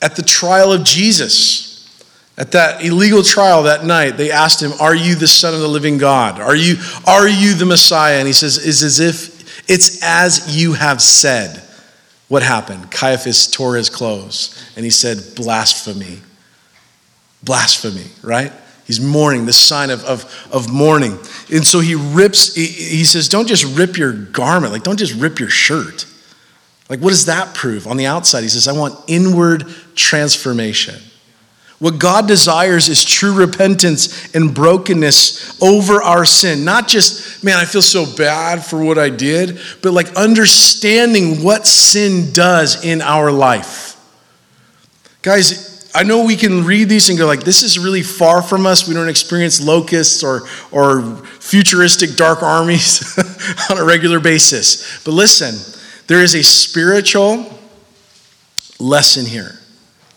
at 0.01 0.15
the 0.15 0.21
trial 0.21 0.71
of 0.71 0.83
Jesus, 0.83 1.69
at 2.37 2.53
that 2.53 2.83
illegal 2.85 3.21
trial 3.21 3.63
that 3.63 3.85
night, 3.85 4.11
they 4.11 4.31
asked 4.31 4.61
him, 4.61 4.71
Are 4.79 4.95
you 4.95 5.15
the 5.15 5.27
Son 5.27 5.53
of 5.53 5.59
the 5.59 5.67
living 5.67 5.97
God? 5.97 6.39
Are 6.39 6.55
you, 6.55 6.77
are 7.05 7.27
you 7.27 7.53
the 7.53 7.65
Messiah? 7.65 8.17
And 8.17 8.27
he 8.27 8.33
says, 8.33 8.65
It's 8.65 8.81
as 8.81 8.99
if 8.99 9.69
it's 9.69 10.01
as 10.01 10.57
you 10.57 10.73
have 10.73 11.01
said. 11.01 11.61
What 12.29 12.43
happened? 12.43 12.91
Caiaphas 12.91 13.47
tore 13.47 13.75
his 13.75 13.89
clothes 13.89 14.55
and 14.75 14.85
he 14.85 14.91
said, 14.91 15.35
Blasphemy. 15.35 16.21
Blasphemy, 17.43 18.05
right? 18.23 18.53
He's 18.85 18.99
mourning, 18.99 19.45
the 19.45 19.53
sign 19.53 19.89
of, 19.89 20.03
of, 20.05 20.49
of 20.51 20.71
mourning. 20.71 21.17
And 21.51 21.65
so 21.65 21.79
he 21.79 21.95
rips, 21.95 22.55
he, 22.55 22.65
he 22.65 23.03
says, 23.03 23.29
Don't 23.29 23.47
just 23.47 23.77
rip 23.77 23.97
your 23.97 24.13
garment, 24.13 24.71
like, 24.71 24.83
don't 24.83 24.97
just 24.97 25.13
rip 25.13 25.39
your 25.39 25.49
shirt. 25.49 26.05
Like, 26.89 26.99
what 26.99 27.09
does 27.09 27.25
that 27.25 27.53
prove? 27.53 27.85
On 27.85 27.97
the 27.97 28.07
outside, 28.07 28.41
he 28.41 28.49
says, 28.49 28.67
I 28.67 28.71
want 28.71 28.95
inward 29.07 29.67
transformation. 29.93 30.95
What 31.79 31.97
God 31.97 32.27
desires 32.27 32.89
is 32.89 33.05
true 33.05 33.33
repentance 33.33 34.35
and 34.35 34.53
brokenness 34.53 35.61
over 35.61 36.01
our 36.01 36.25
sin. 36.25 36.65
Not 36.65 36.89
just, 36.89 37.41
man, 37.43 37.57
I 37.57 37.63
feel 37.63 37.81
so 37.81 38.05
bad 38.17 38.65
for 38.65 38.83
what 38.83 38.97
I 38.97 39.09
did, 39.09 39.59
but 39.81 39.93
like 39.93 40.13
understanding 40.17 41.41
what 41.41 41.65
sin 41.65 42.33
does 42.33 42.83
in 42.83 43.01
our 43.01 43.31
life. 43.31 43.95
Guys, 45.21 45.89
I 45.95 46.03
know 46.03 46.25
we 46.25 46.35
can 46.35 46.65
read 46.65 46.89
these 46.89 47.09
and 47.09 47.17
go 47.17 47.25
like, 47.25 47.43
this 47.43 47.63
is 47.63 47.79
really 47.79 48.03
far 48.03 48.41
from 48.41 48.65
us. 48.65 48.85
We 48.85 48.93
don't 48.93 49.09
experience 49.09 49.61
locusts 49.61 50.21
or, 50.21 50.47
or 50.71 51.15
futuristic 51.39 52.15
dark 52.15 52.43
armies 52.43 53.17
on 53.71 53.77
a 53.77 53.85
regular 53.85 54.19
basis. 54.19 55.01
But 55.05 55.13
listen, 55.13 55.55
there 56.07 56.21
is 56.21 56.35
a 56.35 56.43
spiritual 56.43 57.57
lesson 58.79 59.25
here. 59.25 59.58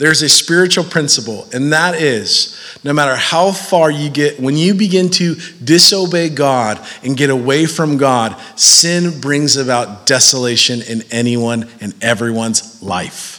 There's 0.02 0.22
a 0.22 0.28
spiritual 0.28 0.82
principle, 0.82 1.46
and 1.52 1.72
that 1.72 1.94
is 1.94 2.60
no 2.82 2.92
matter 2.92 3.14
how 3.14 3.52
far 3.52 3.88
you 3.88 4.10
get, 4.10 4.40
when 4.40 4.56
you 4.56 4.74
begin 4.74 5.10
to 5.10 5.36
disobey 5.62 6.28
God 6.28 6.84
and 7.04 7.16
get 7.16 7.30
away 7.30 7.66
from 7.66 7.98
God, 7.98 8.36
sin 8.58 9.20
brings 9.20 9.56
about 9.56 10.06
desolation 10.06 10.82
in 10.82 11.04
anyone 11.12 11.70
and 11.80 11.94
everyone's 12.02 12.82
life. 12.82 13.38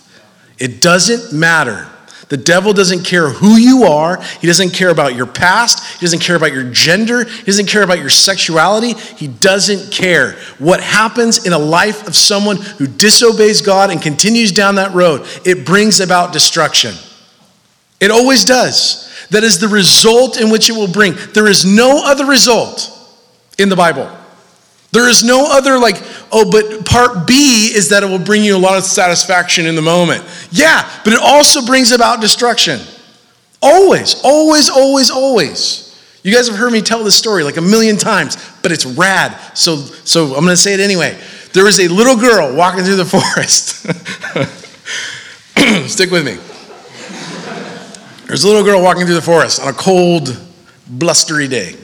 It 0.57 0.81
doesn't 0.81 1.37
matter 1.37 1.89
the 2.33 2.37
devil 2.37 2.73
doesn't 2.73 3.03
care 3.03 3.29
who 3.29 3.57
you 3.57 3.83
are. 3.83 4.19
He 4.41 4.47
doesn't 4.47 4.71
care 4.71 4.89
about 4.89 5.13
your 5.13 5.27
past. 5.27 5.99
He 5.99 6.03
doesn't 6.03 6.23
care 6.23 6.35
about 6.35 6.51
your 6.51 6.63
gender. 6.63 7.25
He 7.25 7.43
doesn't 7.43 7.67
care 7.67 7.83
about 7.83 7.99
your 7.99 8.09
sexuality. 8.09 8.95
He 8.95 9.27
doesn't 9.27 9.91
care. 9.91 10.31
What 10.57 10.81
happens 10.81 11.45
in 11.45 11.53
a 11.53 11.59
life 11.59 12.07
of 12.07 12.15
someone 12.15 12.57
who 12.57 12.87
disobeys 12.87 13.61
God 13.61 13.91
and 13.91 14.01
continues 14.01 14.51
down 14.51 14.73
that 14.75 14.95
road, 14.95 15.27
it 15.45 15.63
brings 15.63 15.99
about 15.99 16.33
destruction. 16.33 16.95
It 17.99 18.09
always 18.09 18.45
does. 18.45 19.27
That 19.29 19.43
is 19.43 19.59
the 19.59 19.67
result 19.67 20.41
in 20.41 20.49
which 20.49 20.71
it 20.71 20.73
will 20.73 20.91
bring. 20.91 21.13
There 21.35 21.45
is 21.45 21.65
no 21.65 22.01
other 22.03 22.25
result 22.25 22.89
in 23.59 23.69
the 23.69 23.75
Bible. 23.75 24.09
There 24.93 25.09
is 25.09 25.23
no 25.23 25.47
other, 25.49 25.79
like, 25.79 25.95
oh, 26.31 26.49
but 26.49 26.85
part 26.85 27.25
B 27.25 27.71
is 27.73 27.89
that 27.89 28.03
it 28.03 28.05
will 28.05 28.19
bring 28.19 28.43
you 28.43 28.55
a 28.55 28.59
lot 28.59 28.77
of 28.77 28.83
satisfaction 28.83 29.65
in 29.65 29.73
the 29.73 29.81
moment. 29.81 30.23
Yeah, 30.51 30.87
but 31.03 31.13
it 31.13 31.19
also 31.19 31.65
brings 31.65 31.91
about 31.91 32.21
destruction. 32.21 32.79
Always, 33.59 34.21
always, 34.23 34.69
always, 34.69 35.09
always. 35.09 35.99
You 36.21 36.31
guys 36.31 36.47
have 36.47 36.59
heard 36.59 36.71
me 36.71 36.81
tell 36.81 37.03
this 37.03 37.15
story 37.15 37.43
like 37.43 37.57
a 37.57 37.61
million 37.61 37.97
times, 37.97 38.37
but 38.61 38.71
it's 38.71 38.85
rad. 38.85 39.35
So, 39.57 39.77
so 39.77 40.25
I'm 40.35 40.45
going 40.45 40.49
to 40.49 40.57
say 40.57 40.75
it 40.75 40.79
anyway. 40.79 41.19
There 41.53 41.63
was 41.63 41.79
a 41.79 41.87
little 41.87 42.15
girl 42.15 42.55
walking 42.55 42.83
through 42.83 42.97
the 42.97 43.05
forest. 43.15 43.87
Stick 45.89 46.11
with 46.11 46.23
me. 46.23 46.37
There's 48.27 48.43
a 48.43 48.47
little 48.47 48.63
girl 48.63 48.79
walking 48.83 49.07
through 49.07 49.15
the 49.15 49.23
forest 49.23 49.59
on 49.59 49.69
a 49.69 49.73
cold, 49.73 50.39
blustery 50.87 51.47
day. 51.47 51.75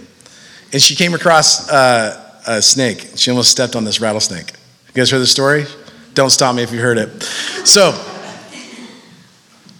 And 0.72 0.80
she 0.80 0.94
came 0.94 1.16
across 1.16 1.68
uh, 1.72 2.29
a 2.50 2.62
snake. 2.64 3.12
She 3.16 3.30
almost 3.30 3.52
stepped 3.52 3.76
on 3.76 3.84
this 3.84 4.02
rattlesnake. 4.02 4.52
You 4.88 4.94
guys 4.96 5.12
heard 5.12 5.20
the 5.20 5.28
story? 5.28 5.66
Don't 6.16 6.32
stop 6.32 6.56
me 6.56 6.64
if 6.64 6.72
you 6.72 6.80
heard 6.80 6.98
it. 6.98 7.22
So 7.64 7.92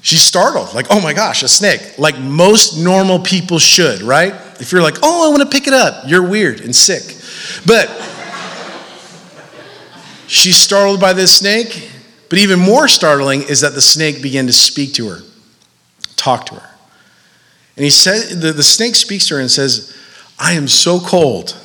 she's 0.02 0.22
startled, 0.22 0.74
like, 0.76 0.86
oh 0.92 1.02
my 1.02 1.14
gosh, 1.14 1.42
a 1.42 1.48
snake, 1.48 1.98
like 1.98 2.20
most 2.20 2.78
normal 2.78 3.20
people 3.20 3.58
should, 3.58 4.04
right? 4.04 4.34
If 4.60 4.72
you're 4.72 4.84
like, 4.84 4.98
oh, 5.02 5.28
I 5.28 5.36
want 5.36 5.42
to 5.42 5.50
pick 5.50 5.68
it 5.68 5.74
up, 5.74 6.04
you're 6.08 6.26
weird 6.26 6.62
and 6.62 6.76
sick. 6.76 7.18
But 7.66 7.90
she's 10.28 10.58
startled 10.58 11.02
by 11.02 11.14
this 11.14 11.36
snake, 11.36 11.90
but 12.30 12.38
even 12.38 12.60
more 12.60 12.88
startling 12.88 13.42
is 13.42 13.62
that 13.62 13.74
the 13.74 13.82
snake 13.82 14.22
began 14.22 14.46
to 14.46 14.54
speak 14.54 14.94
to 14.94 15.10
her, 15.10 15.22
talk 16.16 16.46
to 16.46 16.56
her. 16.56 16.70
And 17.76 17.84
he 17.84 17.90
said, 17.90 18.42
the, 18.42 18.52
the 18.52 18.64
snake 18.64 18.96
speaks 18.96 19.28
to 19.30 19.36
her 19.36 19.40
and 19.42 19.50
says, 19.50 19.98
I 20.38 20.54
am 20.54 20.68
so 20.68 21.00
cold 21.00 21.58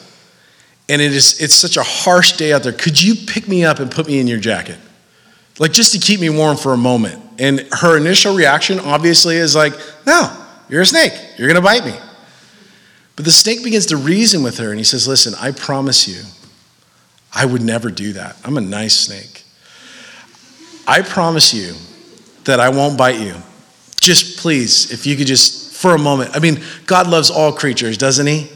and 0.89 1.01
it 1.01 1.13
is 1.13 1.41
it's 1.41 1.55
such 1.55 1.77
a 1.77 1.83
harsh 1.83 2.33
day 2.33 2.53
out 2.53 2.63
there. 2.63 2.73
Could 2.73 3.01
you 3.01 3.15
pick 3.15 3.49
me 3.49 3.65
up 3.65 3.79
and 3.79 3.91
put 3.91 4.07
me 4.07 4.19
in 4.19 4.27
your 4.27 4.39
jacket? 4.39 4.79
Like 5.59 5.73
just 5.73 5.93
to 5.93 5.99
keep 5.99 6.21
me 6.21 6.31
warm 6.31 6.57
for 6.57 6.73
a 6.73 6.77
moment. 6.77 7.23
And 7.39 7.67
her 7.73 7.97
initial 7.97 8.35
reaction 8.35 8.79
obviously 8.79 9.37
is 9.37 9.55
like, 9.55 9.73
"No, 10.07 10.31
you're 10.69 10.83
a 10.83 10.87
snake. 10.87 11.13
You're 11.37 11.49
going 11.49 11.61
to 11.61 11.63
bite 11.63 11.85
me." 11.85 11.95
But 13.17 13.25
the 13.25 13.33
snake 13.33 13.63
begins 13.63 13.87
to 13.87 13.97
reason 13.97 14.43
with 14.43 14.59
her 14.59 14.71
and 14.71 14.79
he 14.79 14.85
says, 14.85 15.09
"Listen, 15.09 15.35
I 15.41 15.53
promise 15.53 16.07
you 16.07 16.23
I 17.35 17.45
would 17.47 17.63
never 17.63 17.91
do 17.91 18.13
that. 18.13 18.37
I'm 18.45 18.57
a 18.57 18.61
nice 18.61 18.95
snake. 18.95 19.43
I 20.87 21.03
promise 21.03 21.53
you 21.53 21.75
that 22.45 22.61
I 22.61 22.69
won't 22.69 22.97
bite 22.97 23.19
you. 23.19 23.35
Just 24.01 24.39
please, 24.39 24.93
if 24.93 25.07
you 25.07 25.17
could 25.17 25.27
just 25.27 25.73
for 25.75 25.95
a 25.95 25.99
moment. 25.99 26.31
I 26.35 26.39
mean, 26.39 26.63
God 26.87 27.09
loves 27.09 27.31
all 27.31 27.53
creatures, 27.53 27.99
doesn't 27.99 28.27
he? 28.27 28.49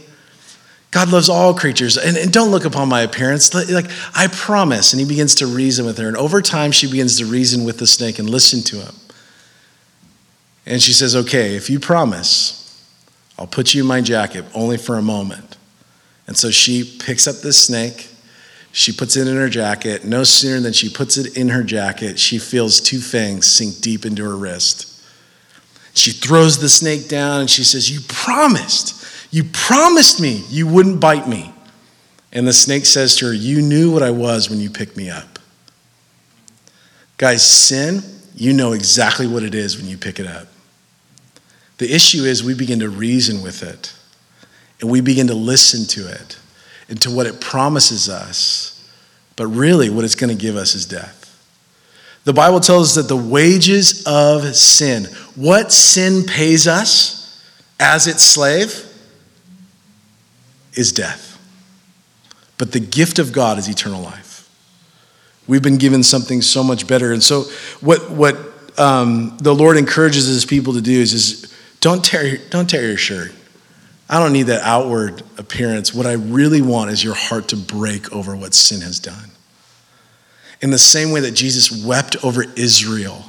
God 0.91 1.11
loves 1.11 1.29
all 1.29 1.53
creatures. 1.53 1.99
And, 1.99 2.17
and, 2.17 2.33
don't 2.33 2.51
look 2.51 2.65
upon 2.65 2.89
my 2.89 3.03
appearance. 3.03 3.53
Like, 3.53 3.91
I 4.15 4.27
promise. 4.29 4.93
And 4.93 5.01
he 5.01 5.07
begins 5.07 5.35
to 5.37 5.47
reason 5.47 5.85
with 5.85 5.99
her. 5.99 6.09
And 6.09 6.17
over 6.17 6.41
time, 6.41 6.73
she 6.73 6.91
begins 6.91 7.19
to 7.19 7.27
reason 7.27 7.65
with 7.65 7.79
the 7.79 7.87
snake 7.87 8.19
and 8.19 8.29
listen 8.29 8.63
to 8.63 8.77
him. 8.77 8.95
And 10.65 10.83
she 10.83 10.93
says, 10.93 11.15
Okay, 11.15 11.57
if 11.57 11.69
you 11.69 11.79
promise, 11.79 12.59
I'll 13.39 13.47
put 13.47 13.75
you 13.75 13.83
in 13.83 13.87
my 13.87 14.01
jacket 14.01 14.45
only 14.55 14.79
for 14.79 14.97
a 14.97 15.03
moment. 15.03 15.57
And 16.27 16.37
so 16.37 16.51
she 16.51 16.85
picks 16.85 17.27
up 17.27 17.37
this 17.37 17.67
snake. 17.67 18.09
She 18.73 18.93
puts 18.93 19.17
it 19.17 19.27
in 19.27 19.37
her 19.37 19.49
jacket. 19.49 20.05
No 20.05 20.25
sooner 20.25 20.61
than 20.61 20.73
she 20.73 20.91
puts 20.91 21.17
it 21.17 21.37
in 21.37 21.49
her 21.49 21.63
jacket, 21.63 22.19
she 22.19 22.39
feels 22.39 22.81
two 22.81 23.01
fangs 23.01 23.47
sink 23.47 23.81
deep 23.81 24.05
into 24.05 24.23
her 24.25 24.37
wrist. 24.37 25.03
She 25.95 26.13
throws 26.13 26.59
the 26.59 26.69
snake 26.69 27.09
down 27.09 27.41
and 27.41 27.51
she 27.51 27.65
says, 27.65 27.91
You 27.91 28.01
promised, 28.09 28.98
you 29.31 29.45
promised 29.45 30.21
me 30.21 30.43
you 30.49 30.67
wouldn't 30.67 31.01
bite 31.01 31.29
me. 31.29 31.53
And 32.33 32.47
the 32.47 32.53
snake 32.53 32.87
says 32.87 33.17
to 33.17 33.27
her, 33.27 33.33
You 33.33 33.63
knew 33.63 33.93
what 33.93 34.03
I 34.03 34.11
was 34.11 34.51
when 34.51 34.61
you 34.61 34.71
picked 34.71 34.97
me 34.97 35.11
up. 35.11 35.39
Guys, 37.17 37.43
sin, 37.43 38.03
you 38.35 38.53
know 38.53 38.73
exactly 38.73 39.27
what 39.27 39.43
it 39.43 39.55
is 39.55 39.77
when 39.77 39.87
you 39.87 39.99
pick 39.99 40.21
it 40.21 40.27
up. 40.27 40.47
The 41.79 41.93
issue 41.93 42.25
is 42.25 42.45
we 42.45 42.55
begin 42.55 42.81
to 42.81 42.89
reason 42.89 43.43
with 43.43 43.63
it 43.63 43.95
and 44.81 44.91
we 44.91 45.01
begin 45.01 45.27
to 45.29 45.35
listen 45.35 45.87
to 45.89 46.09
it 46.09 46.39
and 46.89 47.01
to 47.03 47.11
what 47.11 47.27
it 47.27 47.41
promises 47.41 48.09
us. 48.09 48.75
But 49.37 49.47
really, 49.49 49.91
what 49.91 50.05
it's 50.05 50.15
going 50.15 50.37
to 50.37 50.41
give 50.41 50.57
us 50.57 50.75
is 50.75 50.87
death. 50.87 51.17
The 52.25 52.33
Bible 52.33 52.61
tells 52.61 52.91
us 52.91 52.95
that 52.97 53.15
the 53.15 53.21
wages 53.21 54.05
of 54.07 54.55
sin, 54.55 55.05
what 55.35 55.73
sin 55.73 56.25
pays 56.25 56.67
us 56.67 57.43
as 57.81 58.07
its 58.07 58.23
slave, 58.23 58.88
is 60.75 60.93
death. 60.93 61.39
But 62.59 62.73
the 62.73 62.81
gift 62.81 63.19
of 63.19 63.33
God 63.33 63.59
is 63.59 63.69
eternal 63.69 64.03
life. 64.03 64.49
We've 65.47 65.63
been 65.63 65.79
given 65.79 66.03
something 66.03 66.43
so 66.43 66.63
much 66.63 66.87
better. 66.87 67.13
And 67.13 67.23
so, 67.23 67.45
what, 67.81 68.11
what 68.11 68.37
um, 68.79 69.37
the 69.41 69.55
Lord 69.55 69.77
encourages 69.77 70.27
his 70.27 70.45
people 70.45 70.75
to 70.75 70.81
do 70.81 71.01
is, 71.01 71.15
is 71.15 71.55
don't, 71.81 72.05
tear, 72.05 72.39
don't 72.51 72.69
tear 72.69 72.87
your 72.87 72.97
shirt. 72.97 73.33
I 74.11 74.21
don't 74.21 74.33
need 74.33 74.45
that 74.45 74.63
outward 74.63 75.23
appearance. 75.39 75.95
What 75.95 76.07
I 76.07 76.13
really 76.13 76.63
want 76.63 76.91
is 76.91 77.03
your 77.03 77.15
heart 77.15 77.49
to 77.49 77.57
break 77.57 78.13
over 78.13 78.37
what 78.37 78.55
sin 78.55 78.81
has 78.81 78.99
done. 78.99 79.31
In 80.61 80.71
the 80.71 80.79
same 80.79 81.13
way 81.13 81.21
that 81.21 81.33
Jesus 81.33 81.85
wept 81.85 82.23
over 82.25 82.45
Israel 82.57 83.25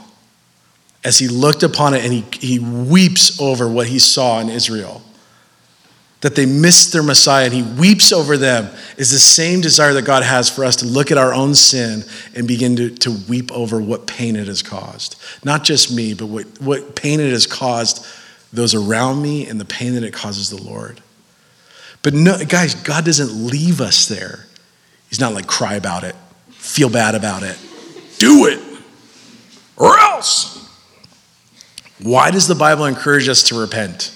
as 1.03 1.19
he 1.19 1.27
looked 1.27 1.63
upon 1.63 1.93
it 1.93 2.03
and 2.03 2.11
he, 2.11 2.25
he 2.39 2.59
weeps 2.59 3.39
over 3.39 3.69
what 3.69 3.87
he 3.87 3.99
saw 3.99 4.39
in 4.39 4.49
Israel 4.49 5.01
that 6.21 6.35
they 6.35 6.45
missed 6.45 6.91
their 6.91 7.03
Messiah 7.03 7.45
and 7.45 7.53
he 7.53 7.63
weeps 7.63 8.11
over 8.11 8.35
them 8.35 8.69
is 8.97 9.11
the 9.11 9.19
same 9.19 9.61
desire 9.61 9.93
that 9.93 10.03
God 10.03 10.23
has 10.23 10.49
for 10.49 10.65
us 10.65 10.75
to 10.77 10.85
look 10.85 11.11
at 11.11 11.17
our 11.17 11.33
own 11.33 11.55
sin 11.55 12.03
and 12.35 12.47
begin 12.47 12.75
to, 12.75 12.89
to 12.89 13.11
weep 13.29 13.51
over 13.53 13.81
what 13.81 14.05
pain 14.05 14.35
it 14.35 14.47
has 14.47 14.61
caused. 14.61 15.21
Not 15.45 15.63
just 15.63 15.93
me, 15.95 16.13
but 16.13 16.25
what, 16.25 16.45
what 16.61 16.95
pain 16.95 17.21
it 17.21 17.31
has 17.31 17.47
caused 17.47 18.05
those 18.51 18.75
around 18.75 19.21
me 19.21 19.47
and 19.47 19.59
the 19.59 19.65
pain 19.65 19.93
that 19.93 20.03
it 20.03 20.13
causes 20.13 20.49
the 20.49 20.61
Lord. 20.61 21.01
But 22.01 22.13
no, 22.13 22.43
guys, 22.45 22.75
God 22.75 23.05
doesn't 23.05 23.47
leave 23.47 23.79
us 23.79 24.07
there. 24.07 24.45
He's 25.07 25.19
not 25.19 25.33
like 25.33 25.47
cry 25.47 25.75
about 25.75 26.03
it, 26.03 26.15
feel 26.49 26.89
bad 26.89 27.15
about 27.15 27.43
it, 27.43 27.57
do 28.17 28.45
it, 28.47 28.59
or 29.77 29.97
else. 29.97 30.57
Why 32.01 32.31
does 32.31 32.47
the 32.47 32.55
Bible 32.55 32.85
encourage 32.85 33.27
us 33.27 33.43
to 33.43 33.59
repent? 33.59 34.15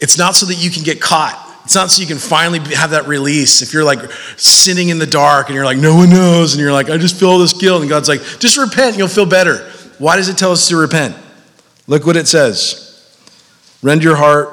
It's 0.00 0.18
not 0.18 0.34
so 0.34 0.46
that 0.46 0.54
you 0.54 0.70
can 0.70 0.82
get 0.82 1.00
caught. 1.00 1.42
It's 1.64 1.74
not 1.74 1.90
so 1.90 2.00
you 2.00 2.06
can 2.06 2.18
finally 2.18 2.60
have 2.76 2.90
that 2.90 3.08
release. 3.08 3.60
If 3.60 3.72
you're 3.72 3.84
like 3.84 3.98
sitting 4.36 4.90
in 4.90 4.98
the 4.98 5.06
dark 5.06 5.48
and 5.48 5.56
you're 5.56 5.64
like, 5.64 5.78
no 5.78 5.96
one 5.96 6.10
knows, 6.10 6.54
and 6.54 6.60
you're 6.60 6.72
like, 6.72 6.90
I 6.90 6.96
just 6.96 7.18
feel 7.18 7.30
all 7.30 7.38
this 7.38 7.52
guilt, 7.52 7.80
and 7.80 7.90
God's 7.90 8.08
like, 8.08 8.20
just 8.38 8.56
repent 8.56 8.90
and 8.90 8.98
you'll 8.98 9.08
feel 9.08 9.26
better. 9.26 9.68
Why 9.98 10.16
does 10.16 10.28
it 10.28 10.38
tell 10.38 10.52
us 10.52 10.68
to 10.68 10.76
repent? 10.76 11.16
Look 11.86 12.06
what 12.06 12.16
it 12.16 12.28
says 12.28 12.84
Rend 13.82 14.02
your 14.02 14.16
heart, 14.16 14.48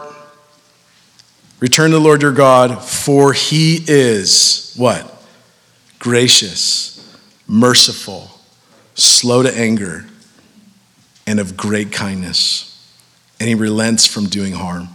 return 1.60 1.91
to 1.91 1.97
the 1.97 2.03
Lord 2.03 2.21
your 2.21 2.32
God, 2.32 2.84
for 2.84 3.34
he 3.34 3.84
is 3.88 4.73
what? 4.75 5.10
Gracious, 5.99 7.15
merciful, 7.47 8.29
slow 8.95 9.43
to 9.43 9.56
anger, 9.56 10.06
and 11.25 11.39
of 11.39 11.56
great 11.56 11.91
kindness, 11.91 12.91
and 13.39 13.47
he 13.47 13.56
relents 13.56 14.06
from 14.06 14.25
doing 14.25 14.53
harm. 14.53 14.89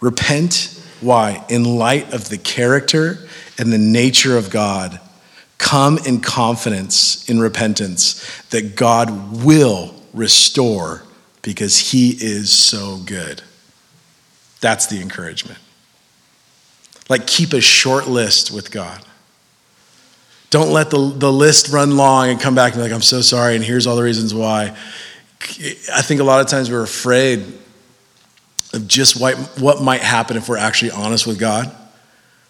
Repent. 0.00 0.80
Why? 1.00 1.44
In 1.48 1.64
light 1.64 2.12
of 2.12 2.28
the 2.28 2.38
character 2.38 3.28
and 3.58 3.72
the 3.72 3.78
nature 3.78 4.36
of 4.36 4.50
God, 4.50 5.00
come 5.58 5.98
in 5.98 6.20
confidence 6.20 7.28
in 7.28 7.40
repentance 7.40 8.42
that 8.50 8.76
God 8.76 9.44
will 9.44 9.94
restore 10.14 11.02
because 11.42 11.92
he 11.92 12.10
is 12.10 12.50
so 12.50 12.98
good. 13.04 13.42
That's 14.60 14.86
the 14.86 15.00
encouragement. 15.00 15.58
Like, 17.08 17.26
keep 17.26 17.52
a 17.52 17.60
short 17.60 18.06
list 18.06 18.50
with 18.50 18.70
God. 18.70 19.04
Don't 20.50 20.70
let 20.70 20.90
the, 20.90 21.12
the 21.16 21.32
list 21.32 21.68
run 21.68 21.96
long 21.96 22.28
and 22.30 22.40
come 22.40 22.54
back 22.54 22.72
and 22.72 22.80
be 22.80 22.82
like, 22.82 22.92
I'm 22.92 23.02
so 23.02 23.20
sorry, 23.20 23.54
and 23.54 23.64
here's 23.64 23.86
all 23.86 23.96
the 23.96 24.02
reasons 24.02 24.34
why. 24.34 24.76
I 25.94 26.02
think 26.02 26.20
a 26.20 26.24
lot 26.24 26.40
of 26.40 26.46
times 26.46 26.70
we're 26.70 26.82
afraid 26.82 27.44
of 28.78 28.88
just 28.88 29.20
what, 29.20 29.36
what 29.58 29.82
might 29.82 30.00
happen 30.00 30.36
if 30.36 30.48
we're 30.48 30.56
actually 30.56 30.92
honest 30.92 31.26
with 31.26 31.38
God. 31.38 31.70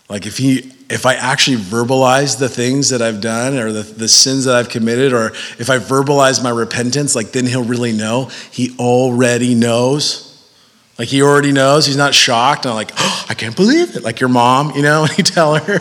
Like 0.08 0.26
if 0.26 0.38
he 0.38 0.72
if 0.90 1.04
I 1.04 1.14
actually 1.14 1.58
verbalize 1.58 2.38
the 2.38 2.48
things 2.48 2.88
that 2.90 3.02
I've 3.02 3.20
done 3.20 3.58
or 3.58 3.72
the, 3.72 3.82
the 3.82 4.08
sins 4.08 4.46
that 4.46 4.54
I've 4.54 4.70
committed, 4.70 5.12
or 5.12 5.26
if 5.58 5.68
I 5.68 5.78
verbalize 5.78 6.42
my 6.42 6.48
repentance, 6.48 7.14
like 7.14 7.32
then 7.32 7.44
he'll 7.44 7.64
really 7.64 7.92
know. 7.92 8.30
He 8.50 8.74
already 8.78 9.54
knows. 9.54 10.24
Like 10.98 11.08
he 11.08 11.20
already 11.20 11.52
knows. 11.52 11.84
He's 11.84 11.98
not 11.98 12.14
shocked. 12.14 12.64
I'm 12.64 12.74
like, 12.74 12.92
oh, 12.96 13.26
I 13.28 13.34
can't 13.34 13.54
believe 13.54 13.96
it. 13.96 14.02
Like 14.02 14.18
your 14.18 14.30
mom, 14.30 14.72
you 14.74 14.82
know, 14.82 15.02
when 15.08 15.10
you 15.18 15.24
tell 15.24 15.56
her, 15.56 15.78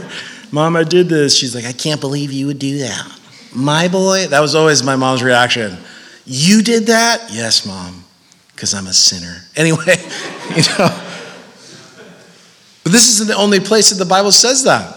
Mom, 0.52 0.78
I 0.78 0.84
did 0.84 1.10
this. 1.10 1.36
She's 1.36 1.54
like, 1.54 1.66
I 1.66 1.74
can't 1.74 2.00
believe 2.00 2.32
you 2.32 2.48
would 2.48 2.60
do 2.60 2.80
that. 2.80 3.20
My 3.54 3.88
boy, 3.88 4.28
that 4.28 4.40
was 4.40 4.56
always 4.56 4.84
my 4.84 4.96
mom's 4.96 5.24
reaction. 5.24 5.78
You 6.26 6.62
did 6.62 6.88
that? 6.88 7.30
Yes, 7.32 7.66
mom 7.66 8.04
because 8.58 8.74
I'm 8.74 8.88
a 8.88 8.94
sinner. 8.94 9.44
Anyway, 9.56 9.86
you 10.50 10.64
know. 10.80 10.90
But 12.84 12.92
this 12.92 13.08
isn't 13.10 13.28
the 13.28 13.36
only 13.36 13.60
place 13.60 13.92
that 13.92 14.04
the 14.04 14.10
Bible 14.10 14.32
says 14.32 14.64
that. 14.64 14.96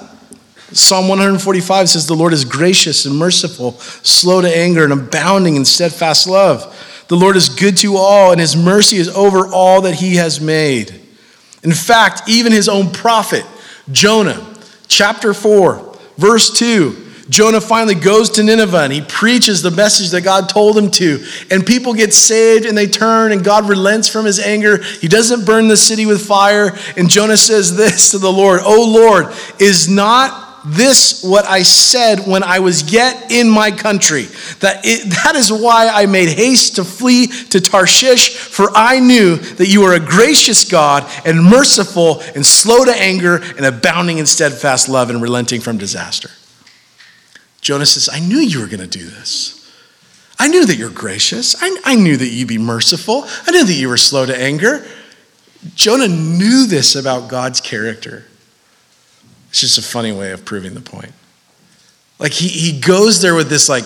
Psalm 0.72 1.08
145 1.08 1.90
says, 1.90 2.06
The 2.06 2.14
Lord 2.14 2.32
is 2.32 2.46
gracious 2.46 3.04
and 3.04 3.18
merciful, 3.18 3.72
slow 3.72 4.40
to 4.40 4.48
anger, 4.48 4.82
and 4.82 4.94
abounding 4.94 5.56
in 5.56 5.66
steadfast 5.66 6.26
love. 6.26 6.74
The 7.08 7.16
Lord 7.16 7.36
is 7.36 7.50
good 7.50 7.76
to 7.78 7.96
all, 7.96 8.32
and 8.32 8.40
his 8.40 8.56
mercy 8.56 8.96
is 8.96 9.08
over 9.10 9.46
all 9.46 9.82
that 9.82 9.96
he 9.96 10.14
has 10.14 10.40
made. 10.40 10.98
In 11.62 11.72
fact, 11.72 12.22
even 12.30 12.52
his 12.52 12.68
own 12.68 12.90
prophet, 12.90 13.44
Jonah, 13.92 14.54
chapter 14.88 15.34
4, 15.34 15.98
verse 16.16 16.50
2, 16.58 17.09
Jonah 17.30 17.60
finally 17.60 17.94
goes 17.94 18.28
to 18.30 18.42
Nineveh 18.42 18.82
and 18.82 18.92
he 18.92 19.00
preaches 19.00 19.62
the 19.62 19.70
message 19.70 20.10
that 20.10 20.22
God 20.22 20.48
told 20.48 20.76
him 20.76 20.90
to. 20.92 21.24
And 21.50 21.64
people 21.64 21.94
get 21.94 22.12
saved 22.12 22.66
and 22.66 22.76
they 22.76 22.88
turn, 22.88 23.32
and 23.32 23.44
God 23.44 23.68
relents 23.68 24.08
from 24.08 24.24
his 24.24 24.40
anger. 24.40 24.82
He 24.82 25.08
doesn't 25.08 25.46
burn 25.46 25.68
the 25.68 25.76
city 25.76 26.06
with 26.06 26.26
fire. 26.26 26.76
And 26.96 27.08
Jonah 27.08 27.36
says 27.36 27.76
this 27.76 28.10
to 28.10 28.18
the 28.18 28.32
Lord 28.32 28.60
Oh 28.64 28.90
Lord, 28.92 29.32
is 29.60 29.88
not 29.88 30.48
this 30.64 31.22
what 31.22 31.46
I 31.46 31.62
said 31.62 32.26
when 32.26 32.42
I 32.42 32.58
was 32.58 32.92
yet 32.92 33.30
in 33.30 33.48
my 33.48 33.70
country? 33.70 34.24
That, 34.58 34.80
it, 34.84 35.08
that 35.24 35.36
is 35.36 35.52
why 35.52 35.88
I 35.88 36.06
made 36.06 36.30
haste 36.30 36.76
to 36.76 36.84
flee 36.84 37.28
to 37.50 37.60
Tarshish, 37.60 38.34
for 38.34 38.70
I 38.74 38.98
knew 38.98 39.36
that 39.36 39.68
you 39.68 39.84
are 39.84 39.94
a 39.94 40.00
gracious 40.00 40.68
God 40.68 41.08
and 41.24 41.44
merciful 41.44 42.22
and 42.34 42.44
slow 42.44 42.84
to 42.84 42.92
anger 42.92 43.36
and 43.36 43.64
abounding 43.64 44.18
in 44.18 44.26
steadfast 44.26 44.88
love 44.88 45.10
and 45.10 45.22
relenting 45.22 45.60
from 45.60 45.78
disaster. 45.78 46.30
Jonah 47.60 47.86
says, 47.86 48.08
I 48.12 48.20
knew 48.20 48.38
you 48.38 48.60
were 48.60 48.66
going 48.66 48.80
to 48.80 48.86
do 48.86 49.04
this. 49.04 49.56
I 50.38 50.48
knew 50.48 50.64
that 50.64 50.76
you're 50.76 50.88
gracious. 50.88 51.54
I, 51.62 51.76
I 51.84 51.94
knew 51.96 52.16
that 52.16 52.28
you'd 52.28 52.48
be 52.48 52.58
merciful. 52.58 53.24
I 53.46 53.50
knew 53.50 53.64
that 53.64 53.74
you 53.74 53.88
were 53.88 53.98
slow 53.98 54.24
to 54.24 54.36
anger. 54.36 54.86
Jonah 55.74 56.08
knew 56.08 56.66
this 56.66 56.96
about 56.96 57.28
God's 57.28 57.60
character. 57.60 58.24
It's 59.50 59.60
just 59.60 59.76
a 59.76 59.82
funny 59.82 60.12
way 60.12 60.32
of 60.32 60.46
proving 60.46 60.72
the 60.72 60.80
point. 60.80 61.12
Like 62.18 62.32
he, 62.32 62.48
he 62.48 62.80
goes 62.80 63.20
there 63.20 63.34
with 63.34 63.50
this, 63.50 63.68
like, 63.68 63.84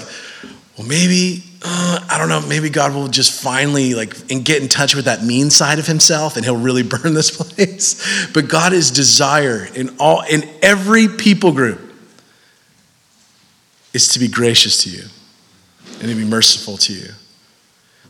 well, 0.79 0.87
maybe, 0.87 1.43
uh, 1.63 2.07
I 2.09 2.19
don't 2.19 2.29
know, 2.29 2.47
maybe 2.47 2.69
God 2.69 2.95
will 2.95 3.09
just 3.09 3.41
finally 3.43 3.95
like 3.95 4.15
and 4.31 4.45
get 4.45 4.63
in 4.63 4.69
touch 4.69 4.95
with 4.95 5.07
that 5.07 5.25
mean 5.25 5.51
side 5.51 5.81
of 5.81 5.87
himself 5.89 6.37
and 6.37 6.45
he'll 6.45 6.57
really 6.57 6.83
burn 6.85 7.15
this 7.15 7.37
place. 7.37 8.29
But 8.33 8.49
God 8.49 8.73
is 8.73 8.93
desire 8.93 9.67
in 9.75 9.97
all 9.99 10.23
in 10.23 10.49
every 10.63 11.09
people 11.09 11.51
group 11.51 11.94
is 13.95 14.09
to 14.09 14.19
be 14.19 14.29
gracious 14.29 14.83
to 14.85 14.91
you 14.91 15.05
and 16.01 16.11
to 16.11 16.15
be 16.15 16.25
merciful 16.25 16.77
to 16.77 16.93
you. 16.93 17.09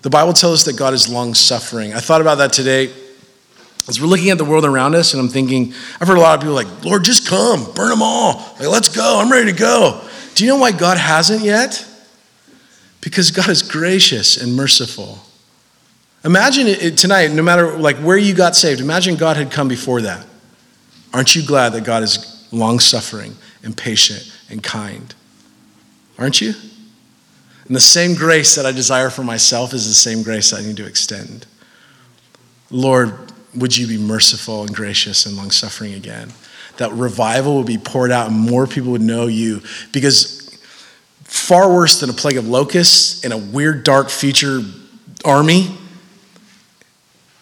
The 0.03 0.11
Bible 0.11 0.33
tells 0.33 0.55
us 0.55 0.65
that 0.65 0.77
God 0.77 0.93
is 0.93 1.09
long 1.09 1.35
suffering. 1.35 1.95
I 1.95 2.01
thought 2.01 2.21
about 2.21 2.39
that 2.39 2.53
today 2.53 2.93
as 3.89 4.01
we're 4.01 4.07
looking 4.07 4.31
at 4.31 4.39
the 4.39 4.45
world 4.45 4.65
around 4.65 4.95
us, 4.95 5.13
and 5.13 5.21
I'm 5.21 5.29
thinking, 5.29 5.75
I've 6.01 6.09
heard 6.09 6.17
a 6.17 6.21
lot 6.21 6.35
of 6.35 6.41
people 6.41 6.55
like, 6.55 6.85
Lord, 6.85 7.05
just 7.05 7.29
come, 7.29 7.71
burn 7.75 7.91
them 7.91 8.03
all. 8.03 8.39
Like, 8.59 8.69
let's 8.69 8.95
go, 8.95 9.21
I'm 9.21 9.31
ready 9.31 9.53
to 9.53 9.59
go. 9.59 10.03
Do 10.35 10.45
you 10.45 10.51
know 10.51 10.57
why 10.57 10.73
God 10.73 10.97
hasn't 10.97 11.43
yet? 11.43 11.87
Because 13.03 13.31
God 13.31 13.51
is 13.51 13.63
gracious 13.63 14.43
and 14.43 14.57
merciful. 14.57 15.19
Imagine 16.25 16.67
it, 16.67 16.97
tonight, 16.97 17.31
no 17.33 17.43
matter 17.43 17.77
like 17.77 17.97
where 17.97 18.17
you 18.17 18.33
got 18.33 18.57
saved, 18.57 18.81
imagine 18.81 19.17
God 19.17 19.37
had 19.37 19.51
come 19.51 19.69
before 19.69 20.01
that. 20.03 20.27
Aren't 21.13 21.37
you 21.37 21.47
glad 21.47 21.75
that 21.75 21.85
God 21.85 22.03
is 22.03 22.49
long 22.51 22.79
suffering 22.79 23.37
and 23.63 23.77
patient 23.77 24.35
and 24.49 24.63
kind? 24.63 25.15
Aren't 26.19 26.41
you? 26.41 26.55
And 27.67 27.75
the 27.75 27.81
same 27.81 28.15
grace 28.15 28.55
that 28.57 28.67
I 28.67 28.73
desire 28.73 29.11
for 29.11 29.25
myself 29.25 29.73
is 29.73 29.87
the 29.87 29.95
same 29.95 30.23
grace 30.23 30.53
I 30.53 30.63
need 30.63 30.77
to 30.77 30.87
extend. 30.87 31.47
Lord, 32.71 33.33
would 33.55 33.77
you 33.77 33.87
be 33.87 33.99
merciful 33.99 34.63
and 34.63 34.75
gracious 34.75 35.27
and 35.27 35.37
long 35.37 35.51
suffering 35.51 35.95
again? 35.95 36.33
That 36.77 36.93
revival 36.93 37.57
would 37.57 37.67
be 37.67 37.79
poured 37.79 38.11
out 38.11 38.31
and 38.31 38.39
more 38.39 38.67
people 38.67 38.93
would 38.93 39.01
know 39.01 39.27
you. 39.27 39.63
Because 39.93 40.59
far 41.23 41.73
worse 41.73 42.01
than 42.01 42.11
a 42.11 42.13
plague 42.13 42.37
of 42.37 42.47
locusts 42.47 43.25
and 43.25 43.33
a 43.33 43.39
weird, 43.39 43.85
dark 43.85 44.11
future 44.11 44.61
army 45.25 45.77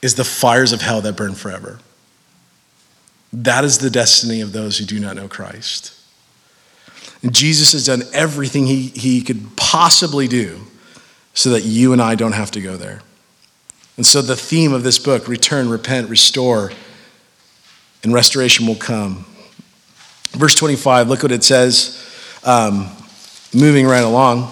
is 0.02 0.14
the 0.14 0.24
fires 0.24 0.72
of 0.72 0.82
hell 0.82 1.00
that 1.00 1.16
burn 1.16 1.34
forever. 1.34 1.78
That 3.32 3.64
is 3.64 3.78
the 3.78 3.90
destiny 3.90 4.40
of 4.40 4.52
those 4.52 4.78
who 4.78 4.84
do 4.84 5.00
not 5.00 5.16
know 5.16 5.28
Christ. 5.28 5.98
And 7.22 7.34
Jesus 7.34 7.72
has 7.72 7.86
done 7.86 8.02
everything 8.12 8.66
he, 8.66 8.88
he 8.88 9.22
could 9.22 9.56
possibly 9.56 10.26
do 10.26 10.60
so 11.34 11.50
that 11.50 11.64
you 11.64 11.92
and 11.92 12.02
I 12.02 12.14
don't 12.14 12.32
have 12.32 12.50
to 12.52 12.60
go 12.60 12.76
there. 12.76 13.02
And 13.96 14.06
so 14.06 14.22
the 14.22 14.36
theme 14.36 14.72
of 14.72 14.82
this 14.82 14.98
book 14.98 15.28
return, 15.28 15.68
repent, 15.68 16.08
restore, 16.08 16.72
and 18.02 18.12
restoration 18.12 18.66
will 18.66 18.74
come. 18.74 19.24
Verse 20.30 20.54
25, 20.54 21.08
look 21.08 21.22
what 21.22 21.32
it 21.32 21.44
says, 21.44 22.02
um, 22.42 22.88
moving 23.54 23.86
right 23.86 24.02
along. 24.02 24.50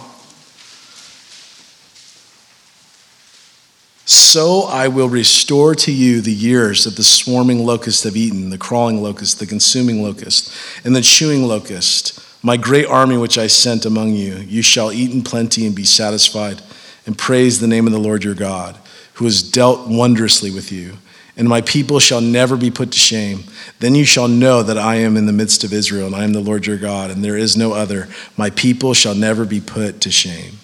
So 4.04 4.64
I 4.64 4.88
will 4.88 5.08
restore 5.08 5.74
to 5.76 5.92
you 5.92 6.20
the 6.20 6.32
years 6.32 6.84
that 6.84 6.96
the 6.96 7.02
swarming 7.02 7.64
locust 7.64 8.04
have 8.04 8.16
eaten, 8.16 8.50
the 8.50 8.58
crawling 8.58 9.02
locust, 9.02 9.38
the 9.38 9.46
consuming 9.46 10.02
locust, 10.02 10.52
and 10.84 10.94
the 10.94 11.00
chewing 11.00 11.44
locust, 11.44 12.20
my 12.42 12.56
great 12.56 12.86
army 12.86 13.16
which 13.16 13.38
I 13.38 13.46
sent 13.46 13.84
among 13.84 14.14
you. 14.14 14.36
You 14.36 14.62
shall 14.62 14.92
eat 14.92 15.12
in 15.12 15.22
plenty 15.22 15.66
and 15.66 15.74
be 15.74 15.84
satisfied, 15.84 16.62
and 17.06 17.16
praise 17.16 17.60
the 17.60 17.66
name 17.66 17.86
of 17.86 17.92
the 17.92 17.98
Lord 17.98 18.24
your 18.24 18.34
God, 18.34 18.78
who 19.14 19.24
has 19.24 19.42
dealt 19.42 19.88
wondrously 19.88 20.50
with 20.50 20.72
you. 20.72 20.98
And 21.36 21.48
my 21.48 21.60
people 21.60 22.00
shall 22.00 22.20
never 22.20 22.56
be 22.56 22.70
put 22.70 22.92
to 22.92 22.98
shame. 22.98 23.44
Then 23.78 23.94
you 23.94 24.04
shall 24.04 24.28
know 24.28 24.62
that 24.62 24.76
I 24.76 24.96
am 24.96 25.16
in 25.16 25.26
the 25.26 25.32
midst 25.32 25.64
of 25.64 25.72
Israel, 25.72 26.06
and 26.06 26.16
I 26.16 26.24
am 26.24 26.32
the 26.32 26.40
Lord 26.40 26.66
your 26.66 26.76
God, 26.76 27.10
and 27.10 27.24
there 27.24 27.36
is 27.36 27.56
no 27.56 27.72
other. 27.72 28.08
My 28.36 28.50
people 28.50 28.94
shall 28.94 29.14
never 29.14 29.44
be 29.44 29.60
put 29.60 30.00
to 30.02 30.10
shame. 30.10 30.58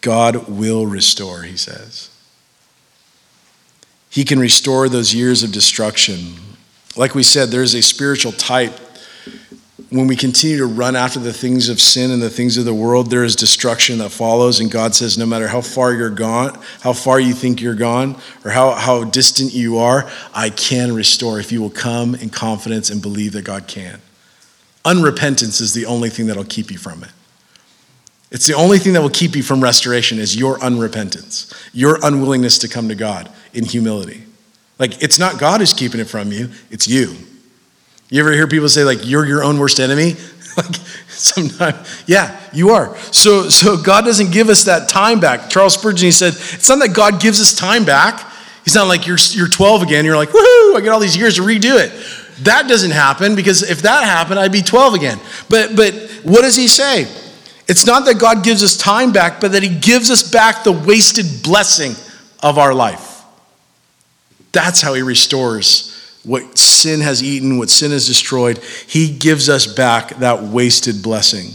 God 0.00 0.48
will 0.48 0.86
restore, 0.86 1.42
he 1.42 1.56
says. 1.56 2.10
He 4.08 4.24
can 4.24 4.38
restore 4.38 4.88
those 4.88 5.14
years 5.14 5.42
of 5.42 5.52
destruction. 5.52 6.34
Like 6.96 7.14
we 7.14 7.22
said, 7.22 7.50
there's 7.50 7.74
a 7.74 7.82
spiritual 7.82 8.32
type. 8.32 8.72
When 9.90 10.06
we 10.06 10.16
continue 10.16 10.56
to 10.56 10.66
run 10.66 10.96
after 10.96 11.20
the 11.20 11.34
things 11.34 11.68
of 11.68 11.80
sin 11.80 12.10
and 12.10 12.22
the 12.22 12.30
things 12.30 12.56
of 12.56 12.64
the 12.64 12.72
world, 12.72 13.10
there 13.10 13.24
is 13.24 13.36
destruction 13.36 13.98
that 13.98 14.10
follows. 14.10 14.58
And 14.58 14.70
God 14.70 14.94
says, 14.94 15.18
no 15.18 15.26
matter 15.26 15.48
how 15.48 15.60
far 15.60 15.92
you're 15.92 16.08
gone, 16.08 16.58
how 16.80 16.94
far 16.94 17.20
you 17.20 17.34
think 17.34 17.60
you're 17.60 17.74
gone, 17.74 18.16
or 18.42 18.52
how, 18.52 18.72
how 18.72 19.04
distant 19.04 19.52
you 19.52 19.76
are, 19.76 20.10
I 20.34 20.48
can 20.48 20.94
restore 20.94 21.38
if 21.38 21.52
you 21.52 21.60
will 21.60 21.70
come 21.70 22.14
in 22.14 22.30
confidence 22.30 22.88
and 22.88 23.02
believe 23.02 23.32
that 23.32 23.44
God 23.44 23.66
can. 23.66 24.00
Unrepentance 24.86 25.60
is 25.60 25.74
the 25.74 25.84
only 25.84 26.08
thing 26.08 26.26
that'll 26.26 26.44
keep 26.44 26.70
you 26.70 26.78
from 26.78 27.02
it. 27.02 27.10
It's 28.30 28.46
the 28.46 28.54
only 28.54 28.78
thing 28.78 28.94
that 28.94 29.02
will 29.02 29.10
keep 29.10 29.36
you 29.36 29.42
from 29.42 29.62
restoration 29.62 30.18
is 30.18 30.34
your 30.34 30.58
unrepentance, 30.58 31.52
your 31.74 31.98
unwillingness 32.02 32.58
to 32.60 32.68
come 32.68 32.88
to 32.88 32.94
God 32.94 33.30
in 33.52 33.64
humility. 33.64 34.24
Like, 34.78 35.02
it's 35.02 35.18
not 35.18 35.38
God 35.38 35.60
who's 35.60 35.74
keeping 35.74 36.00
it 36.00 36.08
from 36.08 36.32
you, 36.32 36.50
it's 36.70 36.88
you. 36.88 37.14
You 38.08 38.20
ever 38.20 38.32
hear 38.32 38.46
people 38.46 38.68
say, 38.68 38.84
like, 38.84 39.00
you're 39.04 39.26
your 39.26 39.42
own 39.42 39.58
worst 39.58 39.80
enemy? 39.80 40.14
like, 40.56 40.76
sometimes, 41.08 42.04
yeah, 42.06 42.40
you 42.52 42.70
are. 42.70 42.96
So, 43.12 43.48
so 43.48 43.76
God 43.76 44.04
doesn't 44.04 44.32
give 44.32 44.48
us 44.48 44.64
that 44.64 44.88
time 44.88 45.18
back. 45.18 45.50
Charles 45.50 45.74
Spurgeon, 45.74 46.06
he 46.06 46.12
said, 46.12 46.34
it's 46.34 46.68
not 46.68 46.78
that 46.80 46.94
God 46.94 47.20
gives 47.20 47.40
us 47.40 47.54
time 47.54 47.84
back. 47.84 48.32
He's 48.64 48.74
not 48.74 48.86
like 48.86 49.06
you're, 49.06 49.18
you're 49.30 49.48
12 49.48 49.82
again, 49.82 50.04
you're 50.04 50.16
like, 50.16 50.30
woohoo, 50.30 50.76
I 50.76 50.80
get 50.82 50.90
all 50.90 51.00
these 51.00 51.16
years 51.16 51.36
to 51.36 51.42
redo 51.42 51.78
it. 51.78 51.92
That 52.44 52.68
doesn't 52.68 52.90
happen 52.90 53.34
because 53.34 53.68
if 53.68 53.82
that 53.82 54.04
happened, 54.04 54.38
I'd 54.38 54.52
be 54.52 54.62
12 54.62 54.94
again. 54.94 55.18
But, 55.48 55.74
but 55.74 55.94
what 56.22 56.42
does 56.42 56.54
he 56.54 56.68
say? 56.68 57.06
It's 57.68 57.86
not 57.86 58.04
that 58.04 58.18
God 58.18 58.44
gives 58.44 58.62
us 58.62 58.76
time 58.76 59.12
back, 59.12 59.40
but 59.40 59.52
that 59.52 59.62
he 59.62 59.68
gives 59.68 60.10
us 60.10 60.30
back 60.30 60.62
the 60.62 60.72
wasted 60.72 61.42
blessing 61.42 61.94
of 62.42 62.58
our 62.58 62.74
life. 62.74 63.24
That's 64.52 64.80
how 64.80 64.94
he 64.94 65.02
restores 65.02 65.95
what 66.26 66.58
sin 66.58 67.00
has 67.00 67.22
eaten, 67.22 67.56
what 67.56 67.70
sin 67.70 67.92
has 67.92 68.06
destroyed. 68.06 68.58
He 68.86 69.16
gives 69.16 69.48
us 69.48 69.66
back 69.66 70.16
that 70.18 70.42
wasted 70.42 71.02
blessing. 71.02 71.52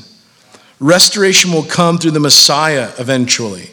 Restoration 0.80 1.52
will 1.52 1.64
come 1.64 1.98
through 1.98 2.12
the 2.12 2.20
Messiah 2.20 2.90
eventually. 2.98 3.70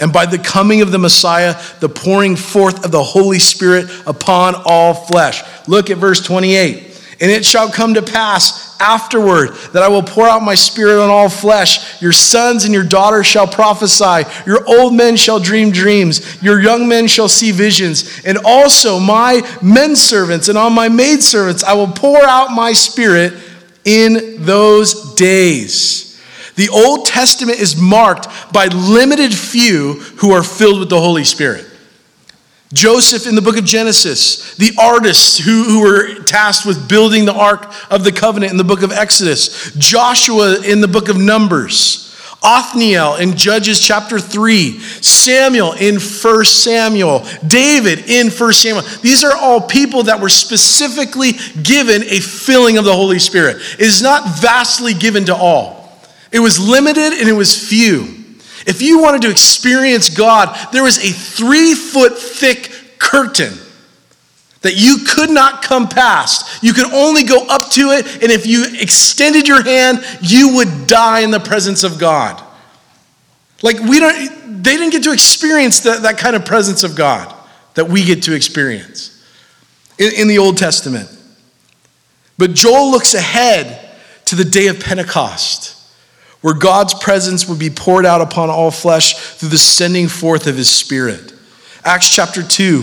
And 0.00 0.12
by 0.12 0.26
the 0.26 0.38
coming 0.38 0.80
of 0.80 0.90
the 0.90 0.98
Messiah, 0.98 1.54
the 1.80 1.88
pouring 1.88 2.34
forth 2.34 2.84
of 2.84 2.92
the 2.92 3.02
Holy 3.02 3.38
Spirit 3.38 3.90
upon 4.06 4.54
all 4.64 4.94
flesh. 4.94 5.42
Look 5.68 5.90
at 5.90 5.98
verse 5.98 6.24
28. 6.24 6.76
And 7.20 7.30
it 7.30 7.44
shall 7.44 7.70
come 7.70 7.94
to 7.94 8.02
pass 8.02 8.67
afterward 8.80 9.50
that 9.72 9.82
I 9.82 9.88
will 9.88 10.02
pour 10.02 10.26
out 10.28 10.42
my 10.42 10.54
spirit 10.54 11.02
on 11.02 11.10
all 11.10 11.28
flesh. 11.28 12.00
Your 12.00 12.12
sons 12.12 12.64
and 12.64 12.72
your 12.72 12.84
daughters 12.84 13.26
shall 13.26 13.46
prophesy. 13.46 14.28
Your 14.46 14.66
old 14.68 14.94
men 14.94 15.16
shall 15.16 15.40
dream 15.40 15.70
dreams. 15.70 16.42
Your 16.42 16.60
young 16.60 16.88
men 16.88 17.06
shall 17.06 17.28
see 17.28 17.52
visions. 17.52 18.20
And 18.24 18.38
also 18.44 18.98
my 18.98 19.42
men 19.62 19.96
servants 19.96 20.48
and 20.48 20.56
on 20.56 20.72
my 20.72 20.88
maid 20.88 21.22
servants 21.22 21.64
I 21.64 21.74
will 21.74 21.88
pour 21.88 22.22
out 22.22 22.52
my 22.52 22.72
spirit 22.72 23.34
in 23.84 24.44
those 24.44 25.14
days. 25.14 26.20
The 26.56 26.68
Old 26.70 27.06
Testament 27.06 27.60
is 27.60 27.80
marked 27.80 28.26
by 28.52 28.66
limited 28.66 29.32
few 29.32 29.94
who 30.18 30.32
are 30.32 30.42
filled 30.42 30.80
with 30.80 30.90
the 30.90 31.00
Holy 31.00 31.22
Spirit. 31.22 31.67
Joseph 32.72 33.26
in 33.26 33.34
the 33.34 33.42
book 33.42 33.56
of 33.56 33.64
Genesis, 33.64 34.54
the 34.56 34.72
artists 34.78 35.38
who, 35.38 35.64
who 35.64 35.80
were 35.80 36.22
tasked 36.24 36.66
with 36.66 36.88
building 36.88 37.24
the 37.24 37.32
Ark 37.32 37.72
of 37.90 38.04
the 38.04 38.12
Covenant 38.12 38.52
in 38.52 38.58
the 38.58 38.64
book 38.64 38.82
of 38.82 38.92
Exodus, 38.92 39.72
Joshua 39.76 40.60
in 40.60 40.82
the 40.82 40.88
book 40.88 41.08
of 41.08 41.16
Numbers, 41.16 42.14
Othniel 42.42 43.16
in 43.16 43.36
Judges 43.36 43.80
chapter 43.80 44.20
3, 44.20 44.78
Samuel 44.80 45.72
in 45.72 45.98
1 45.98 46.44
Samuel, 46.44 47.24
David 47.46 48.00
in 48.10 48.28
1 48.30 48.52
Samuel. 48.52 48.84
These 49.00 49.24
are 49.24 49.34
all 49.34 49.62
people 49.62 50.02
that 50.04 50.20
were 50.20 50.28
specifically 50.28 51.32
given 51.62 52.02
a 52.02 52.20
filling 52.20 52.76
of 52.76 52.84
the 52.84 52.92
Holy 52.92 53.18
Spirit. 53.18 53.56
It 53.56 53.80
is 53.80 54.02
not 54.02 54.40
vastly 54.40 54.92
given 54.92 55.24
to 55.24 55.34
all, 55.34 55.98
it 56.30 56.40
was 56.40 56.60
limited 56.60 57.18
and 57.18 57.28
it 57.30 57.32
was 57.32 57.56
few. 57.68 58.17
If 58.68 58.82
you 58.82 59.00
wanted 59.00 59.22
to 59.22 59.30
experience 59.30 60.10
God, 60.10 60.54
there 60.72 60.82
was 60.82 60.98
a 60.98 61.10
three 61.10 61.72
foot 61.72 62.18
thick 62.18 62.70
curtain 62.98 63.54
that 64.60 64.74
you 64.76 64.98
could 65.08 65.30
not 65.30 65.62
come 65.62 65.88
past. 65.88 66.62
You 66.62 66.74
could 66.74 66.92
only 66.92 67.24
go 67.24 67.46
up 67.48 67.70
to 67.70 67.92
it, 67.92 68.22
and 68.22 68.30
if 68.30 68.46
you 68.46 68.66
extended 68.78 69.48
your 69.48 69.62
hand, 69.62 70.04
you 70.20 70.56
would 70.56 70.86
die 70.86 71.20
in 71.20 71.30
the 71.30 71.40
presence 71.40 71.82
of 71.82 71.98
God. 71.98 72.44
Like, 73.62 73.78
we 73.78 74.00
don't, 74.00 74.62
they 74.62 74.76
didn't 74.76 74.90
get 74.90 75.02
to 75.04 75.12
experience 75.12 75.80
that, 75.80 76.02
that 76.02 76.18
kind 76.18 76.36
of 76.36 76.44
presence 76.44 76.84
of 76.84 76.94
God 76.94 77.34
that 77.72 77.88
we 77.88 78.04
get 78.04 78.24
to 78.24 78.34
experience 78.34 79.24
in, 79.96 80.12
in 80.14 80.28
the 80.28 80.36
Old 80.36 80.58
Testament. 80.58 81.08
But 82.36 82.52
Joel 82.52 82.90
looks 82.90 83.14
ahead 83.14 83.96
to 84.26 84.36
the 84.36 84.44
day 84.44 84.66
of 84.66 84.78
Pentecost 84.78 85.77
where 86.40 86.54
God's 86.54 86.94
presence 86.94 87.48
would 87.48 87.58
be 87.58 87.70
poured 87.70 88.06
out 88.06 88.20
upon 88.20 88.50
all 88.50 88.70
flesh 88.70 89.14
through 89.14 89.48
the 89.48 89.58
sending 89.58 90.08
forth 90.08 90.46
of 90.46 90.56
his 90.56 90.70
Spirit. 90.70 91.32
Acts 91.84 92.14
chapter 92.14 92.42
2, 92.42 92.82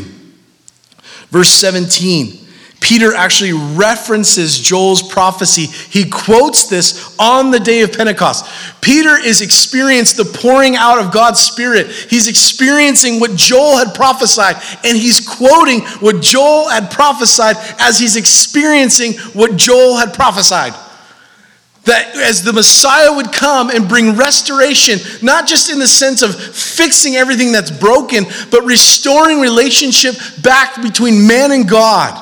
verse 1.29 1.49
17. 1.49 2.45
Peter 2.81 3.15
actually 3.15 3.53
references 3.53 4.59
Joel's 4.59 5.01
prophecy. 5.01 5.65
He 5.65 6.07
quotes 6.07 6.65
this 6.67 7.17
on 7.17 7.49
the 7.49 7.59
day 7.59 7.81
of 7.81 7.91
Pentecost. 7.93 8.45
Peter 8.79 9.17
is 9.17 9.41
experiencing 9.41 10.23
the 10.23 10.37
pouring 10.37 10.75
out 10.75 10.99
of 10.99 11.11
God's 11.11 11.39
Spirit. 11.39 11.87
He's 11.87 12.27
experiencing 12.27 13.19
what 13.19 13.35
Joel 13.35 13.77
had 13.77 13.95
prophesied, 13.95 14.57
and 14.83 14.95
he's 14.95 15.25
quoting 15.25 15.81
what 15.99 16.21
Joel 16.21 16.69
had 16.69 16.91
prophesied 16.91 17.55
as 17.79 17.97
he's 17.97 18.17
experiencing 18.17 19.13
what 19.33 19.55
Joel 19.55 19.97
had 19.97 20.13
prophesied. 20.13 20.73
That 21.85 22.15
as 22.15 22.43
the 22.43 22.53
Messiah 22.53 23.13
would 23.13 23.31
come 23.31 23.69
and 23.69 23.87
bring 23.87 24.15
restoration, 24.15 24.99
not 25.21 25.47
just 25.47 25.71
in 25.71 25.77
the 25.77 25.87
sense 25.87 26.23
of 26.23 26.35
fixing 26.35 27.15
everything 27.15 27.51
that's 27.51 27.71
broken, 27.71 28.25
but 28.49 28.63
restoring 28.63 29.39
relationship 29.39 30.15
back 30.41 30.81
between 30.81 31.27
man 31.27 31.51
and 31.51 31.69
God. 31.69 32.21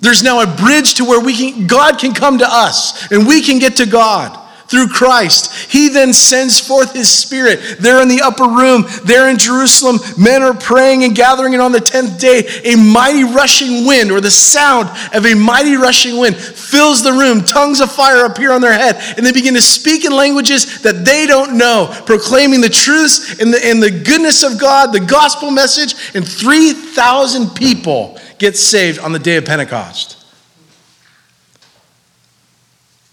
There's 0.00 0.22
now 0.22 0.42
a 0.42 0.56
bridge 0.56 0.94
to 0.94 1.04
where 1.04 1.20
we 1.20 1.36
can, 1.36 1.66
God 1.66 1.98
can 1.98 2.14
come 2.14 2.38
to 2.38 2.46
us 2.48 3.10
and 3.12 3.26
we 3.26 3.42
can 3.42 3.58
get 3.58 3.76
to 3.76 3.86
God 3.86 4.39
through 4.70 4.86
Christ. 4.86 5.52
He 5.70 5.88
then 5.88 6.12
sends 6.12 6.60
forth 6.60 6.94
his 6.94 7.08
spirit. 7.08 7.60
They're 7.80 8.00
in 8.00 8.08
the 8.08 8.22
upper 8.22 8.44
room, 8.44 8.84
they're 9.04 9.28
in 9.28 9.36
Jerusalem. 9.36 9.98
Men 10.16 10.42
are 10.42 10.54
praying 10.54 11.02
and 11.02 11.14
gathering, 11.14 11.54
and 11.54 11.62
on 11.62 11.72
the 11.72 11.80
10th 11.80 12.20
day, 12.20 12.46
a 12.64 12.76
mighty 12.76 13.24
rushing 13.24 13.84
wind, 13.84 14.12
or 14.12 14.20
the 14.20 14.30
sound 14.30 14.88
of 15.12 15.26
a 15.26 15.34
mighty 15.34 15.76
rushing 15.76 16.18
wind, 16.18 16.36
fills 16.36 17.02
the 17.02 17.12
room. 17.12 17.44
Tongues 17.44 17.80
of 17.80 17.90
fire 17.90 18.26
appear 18.26 18.52
on 18.52 18.60
their 18.60 18.72
head, 18.72 18.96
and 19.16 19.26
they 19.26 19.32
begin 19.32 19.54
to 19.54 19.62
speak 19.62 20.04
in 20.04 20.12
languages 20.12 20.82
that 20.82 21.04
they 21.04 21.26
don't 21.26 21.58
know, 21.58 21.92
proclaiming 22.06 22.60
the 22.60 22.68
truths 22.68 23.40
and 23.40 23.52
the, 23.52 23.64
and 23.66 23.82
the 23.82 23.90
goodness 23.90 24.44
of 24.44 24.58
God, 24.58 24.92
the 24.92 25.00
gospel 25.00 25.50
message, 25.50 26.14
and 26.14 26.26
3,000 26.26 27.50
people 27.56 28.18
get 28.38 28.56
saved 28.56 29.00
on 29.00 29.12
the 29.12 29.18
day 29.18 29.36
of 29.36 29.44
Pentecost. 29.44 30.19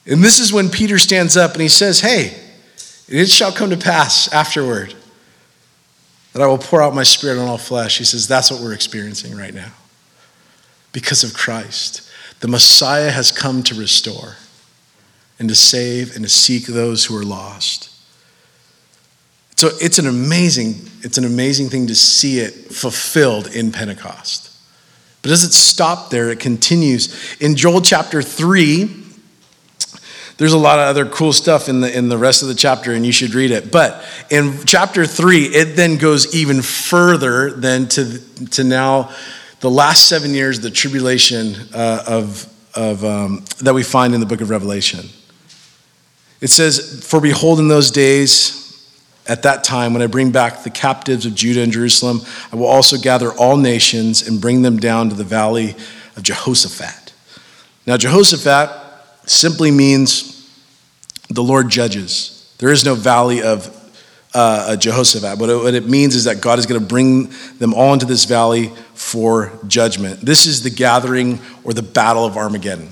And 0.07 0.23
this 0.23 0.39
is 0.39 0.53
when 0.53 0.69
Peter 0.69 0.97
stands 0.97 1.35
up 1.35 1.53
and 1.53 1.61
he 1.61 1.67
says, 1.67 1.99
Hey, 1.99 2.37
it 3.07 3.29
shall 3.29 3.51
come 3.51 3.69
to 3.69 3.77
pass 3.77 4.31
afterward 4.31 4.93
that 6.33 6.41
I 6.41 6.47
will 6.47 6.57
pour 6.57 6.81
out 6.81 6.95
my 6.95 7.03
spirit 7.03 7.39
on 7.39 7.47
all 7.47 7.57
flesh. 7.57 7.97
He 7.97 8.05
says, 8.05 8.27
That's 8.27 8.49
what 8.49 8.61
we're 8.61 8.73
experiencing 8.73 9.35
right 9.35 9.53
now. 9.53 9.71
Because 10.93 11.23
of 11.23 11.33
Christ. 11.33 12.09
The 12.39 12.47
Messiah 12.47 13.09
has 13.09 13.31
come 13.31 13.63
to 13.63 13.75
restore 13.75 14.35
and 15.39 15.49
to 15.49 15.55
save 15.55 16.15
and 16.15 16.23
to 16.23 16.29
seek 16.29 16.67
those 16.67 17.05
who 17.05 17.17
are 17.17 17.23
lost. 17.23 17.89
So 19.55 19.69
it's 19.81 19.97
an 19.97 20.07
amazing, 20.07 20.75
it's 21.01 21.17
an 21.17 21.25
amazing 21.25 21.69
thing 21.69 21.87
to 21.87 21.95
see 21.95 22.39
it 22.39 22.53
fulfilled 22.53 23.47
in 23.47 23.71
Pentecost. 23.71 24.51
But 25.23 25.31
it 25.31 25.37
stop 25.53 26.11
there? 26.11 26.29
It 26.29 26.39
continues. 26.39 27.35
In 27.39 27.55
Joel 27.55 27.81
chapter 27.81 28.21
3, 28.21 29.06
there's 30.37 30.53
a 30.53 30.57
lot 30.57 30.77
of 30.77 30.85
other 30.85 31.05
cool 31.05 31.33
stuff 31.33 31.67
in 31.67 31.81
the 31.81 31.95
in 31.95 32.09
the 32.09 32.17
rest 32.17 32.43
of 32.43 32.47
the 32.47 32.55
chapter, 32.55 32.93
and 32.93 33.05
you 33.05 33.11
should 33.11 33.33
read 33.33 33.51
it. 33.51 33.71
But 33.71 34.03
in 34.29 34.59
chapter 34.65 35.05
three, 35.05 35.45
it 35.45 35.75
then 35.75 35.97
goes 35.97 36.35
even 36.35 36.61
further 36.61 37.51
than 37.51 37.87
to 37.89 38.19
to 38.51 38.63
now 38.63 39.11
the 39.59 39.69
last 39.69 40.07
seven 40.07 40.33
years, 40.33 40.59
the 40.59 40.69
tribulation 40.69 41.55
uh, 41.73 42.03
of 42.07 42.53
of 42.75 43.03
um, 43.03 43.43
that 43.59 43.73
we 43.73 43.83
find 43.83 44.13
in 44.13 44.19
the 44.19 44.27
book 44.27 44.41
of 44.41 44.51
Revelation. 44.51 45.09
It 46.39 46.49
says, 46.49 47.03
"For 47.03 47.19
behold, 47.19 47.59
in 47.59 47.67
those 47.67 47.91
days." 47.91 48.63
At 49.29 49.43
that 49.43 49.65
time, 49.65 49.91
when 49.91 50.01
I 50.01 50.07
bring 50.07 50.31
back 50.31 50.63
the 50.63 50.69
captives 50.69 51.25
of 51.25 51.35
Judah 51.35 51.61
and 51.61 51.69
Jerusalem, 51.69 52.21
I 52.53 52.55
will 52.55 52.65
also 52.65 52.95
gather 52.95 53.33
all 53.33 53.57
nations 53.57 54.25
and 54.25 54.39
bring 54.39 54.61
them 54.61 54.77
down 54.77 55.09
to 55.09 55.15
the 55.15 55.25
valley 55.25 55.75
of 56.15 56.23
Jehoshaphat. 56.23 57.11
Now, 57.85 57.97
Jehoshaphat 57.97 58.86
simply 59.29 59.71
means 59.71 60.33
the 61.29 61.43
Lord 61.43 61.69
judges. 61.69 62.53
There 62.57 62.69
is 62.69 62.83
no 62.85 62.95
valley 62.95 63.41
of 63.41 63.73
uh, 64.33 64.75
Jehoshaphat. 64.75 65.39
But 65.39 65.63
what 65.63 65.73
it 65.73 65.87
means 65.87 66.15
is 66.15 66.25
that 66.25 66.41
God 66.41 66.59
is 66.59 66.65
going 66.65 66.79
to 66.79 66.85
bring 66.85 67.31
them 67.57 67.73
all 67.73 67.93
into 67.93 68.05
this 68.05 68.25
valley 68.25 68.67
for 68.93 69.51
judgment. 69.67 70.21
This 70.21 70.45
is 70.45 70.63
the 70.63 70.69
gathering 70.69 71.39
or 71.63 71.73
the 71.73 71.81
battle 71.81 72.25
of 72.25 72.37
Armageddon, 72.37 72.89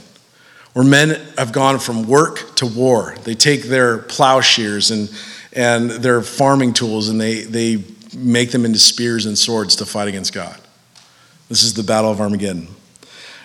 where 0.74 0.86
men 0.86 1.22
have 1.38 1.52
gone 1.52 1.80
from 1.80 2.08
work 2.08 2.56
to 2.58 2.66
war. 2.66 3.16
They 3.24 3.36
take 3.36 3.64
their 3.64 4.00
plowshares 4.00 4.92
and, 4.92 5.10
and 5.54 5.90
their 5.90 6.22
farming 6.22 6.74
tools 6.74 7.10
and 7.10 7.20
they, 7.22 7.42
they 7.42 7.84
make 8.16 8.52
them 8.52 8.66
into 8.66 8.80
spears 8.80 9.26
and 9.26 9.38
swords 9.38 9.76
to 9.78 9.86
fight 9.86 10.08
against 10.08 10.34
God. 10.34 10.60
This 11.50 11.64
is 11.64 11.76
the 11.76 11.84
battle 11.84 12.12
of 12.12 12.20
Armageddon. 12.20 12.68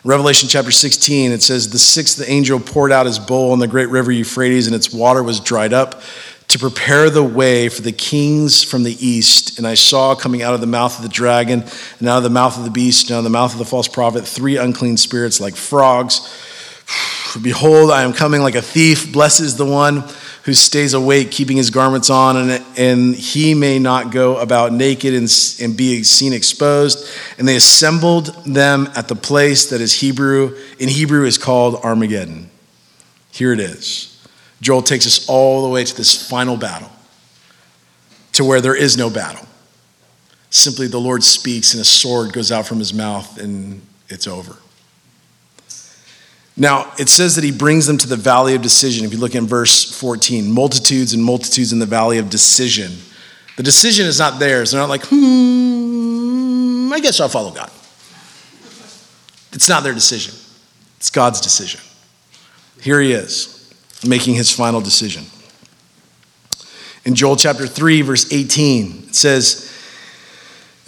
Revelation 0.02 0.48
chapter 0.48 0.70
16, 0.70 1.30
it 1.30 1.42
says, 1.42 1.68
The 1.68 1.78
sixth 1.78 2.26
angel 2.26 2.58
poured 2.58 2.90
out 2.90 3.04
his 3.04 3.18
bowl 3.18 3.52
on 3.52 3.58
the 3.58 3.68
great 3.68 3.90
river 3.90 4.10
Euphrates, 4.10 4.66
and 4.66 4.74
its 4.74 4.94
water 4.94 5.22
was 5.22 5.40
dried 5.40 5.74
up 5.74 6.00
to 6.48 6.58
prepare 6.58 7.10
the 7.10 7.22
way 7.22 7.68
for 7.68 7.82
the 7.82 7.92
kings 7.92 8.62
from 8.62 8.82
the 8.82 8.96
east. 9.06 9.58
And 9.58 9.66
I 9.66 9.74
saw 9.74 10.14
coming 10.14 10.40
out 10.40 10.54
of 10.54 10.62
the 10.62 10.66
mouth 10.66 10.96
of 10.96 11.02
the 11.02 11.10
dragon, 11.10 11.64
and 11.98 12.08
out 12.08 12.16
of 12.16 12.22
the 12.22 12.30
mouth 12.30 12.56
of 12.56 12.64
the 12.64 12.70
beast, 12.70 13.10
and 13.10 13.16
out 13.16 13.18
of 13.18 13.24
the 13.24 13.30
mouth 13.30 13.52
of 13.52 13.58
the 13.58 13.66
false 13.66 13.88
prophet, 13.88 14.26
three 14.26 14.56
unclean 14.56 14.96
spirits 14.96 15.38
like 15.38 15.54
frogs. 15.54 16.20
Behold, 17.38 17.90
I 17.90 18.02
am 18.02 18.12
coming 18.12 18.42
like 18.42 18.54
a 18.54 18.62
thief. 18.62 19.12
Blessed 19.12 19.40
is 19.40 19.56
the 19.56 19.66
one 19.66 20.04
who 20.44 20.54
stays 20.54 20.94
awake, 20.94 21.30
keeping 21.30 21.56
his 21.56 21.70
garments 21.70 22.10
on, 22.10 22.36
and, 22.36 22.64
and 22.76 23.14
he 23.14 23.54
may 23.54 23.78
not 23.78 24.10
go 24.10 24.38
about 24.38 24.72
naked 24.72 25.14
and, 25.14 25.30
and 25.60 25.76
be 25.76 26.02
seen 26.02 26.32
exposed. 26.32 27.06
And 27.38 27.46
they 27.46 27.56
assembled 27.56 28.26
them 28.46 28.88
at 28.96 29.08
the 29.08 29.14
place 29.14 29.70
that 29.70 29.80
is 29.80 30.00
Hebrew, 30.00 30.56
in 30.78 30.88
Hebrew 30.88 31.24
is 31.24 31.38
called 31.38 31.76
Armageddon. 31.84 32.50
Here 33.30 33.52
it 33.52 33.60
is. 33.60 34.06
Joel 34.60 34.82
takes 34.82 35.06
us 35.06 35.28
all 35.28 35.62
the 35.62 35.68
way 35.68 35.84
to 35.84 35.96
this 35.96 36.28
final 36.28 36.56
battle, 36.56 36.90
to 38.32 38.44
where 38.44 38.60
there 38.60 38.74
is 38.74 38.96
no 38.96 39.10
battle. 39.10 39.46
Simply 40.50 40.88
the 40.88 40.98
Lord 40.98 41.22
speaks, 41.22 41.74
and 41.74 41.80
a 41.80 41.84
sword 41.84 42.32
goes 42.32 42.50
out 42.50 42.66
from 42.66 42.78
his 42.78 42.92
mouth, 42.92 43.38
and 43.38 43.82
it's 44.08 44.26
over. 44.26 44.56
Now, 46.60 46.92
it 46.98 47.08
says 47.08 47.36
that 47.36 47.44
he 47.44 47.52
brings 47.52 47.86
them 47.86 47.96
to 47.96 48.06
the 48.06 48.16
valley 48.16 48.54
of 48.54 48.60
decision. 48.60 49.06
If 49.06 49.14
you 49.14 49.18
look 49.18 49.34
in 49.34 49.46
verse 49.46 49.98
14, 49.98 50.52
multitudes 50.52 51.14
and 51.14 51.24
multitudes 51.24 51.72
in 51.72 51.78
the 51.78 51.86
valley 51.86 52.18
of 52.18 52.28
decision. 52.28 52.92
The 53.56 53.62
decision 53.62 54.04
is 54.04 54.18
not 54.18 54.38
theirs. 54.38 54.70
They're 54.70 54.80
not 54.80 54.90
like, 54.90 55.06
hmm, 55.06 56.92
I 56.92 57.00
guess 57.00 57.18
I'll 57.18 57.30
follow 57.30 57.50
God. 57.50 57.70
It's 59.54 59.70
not 59.70 59.84
their 59.84 59.94
decision, 59.94 60.34
it's 60.98 61.08
God's 61.08 61.40
decision. 61.40 61.80
Here 62.82 63.00
he 63.00 63.12
is, 63.12 63.72
making 64.06 64.34
his 64.34 64.52
final 64.52 64.82
decision. 64.82 65.24
In 67.06 67.14
Joel 67.14 67.36
chapter 67.36 67.66
3, 67.66 68.02
verse 68.02 68.30
18, 68.30 69.04
it 69.08 69.14
says, 69.14 69.72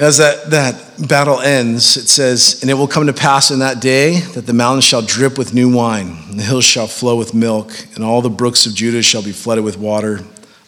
as 0.03 0.19
that, 0.19 0.51
that 0.51 1.09
battle 1.09 1.41
ends, 1.41 1.97
it 1.97 2.09
says, 2.09 2.61
And 2.63 2.71
it 2.71 2.75
will 2.75 2.89
come 2.89 3.07
to 3.07 3.13
pass 3.13 3.51
in 3.51 3.59
that 3.59 3.81
day 3.81 4.21
that 4.35 4.47
the 4.47 4.53
mountains 4.53 4.85
shall 4.85 5.03
drip 5.03 5.37
with 5.37 5.55
new 5.55 5.73
wine, 5.73 6.17
and 6.29 6.39
the 6.39 6.43
hills 6.43 6.65
shall 6.65 6.87
flow 6.87 7.17
with 7.17 7.35
milk, 7.35 7.73
and 7.95 8.03
all 8.03 8.23
the 8.23 8.31
brooks 8.31 8.67
of 8.67 8.75
Judah 8.75 9.03
shall 9.03 9.23
be 9.23 9.33
flooded 9.33 9.65
with 9.65 9.77
water. 9.77 10.21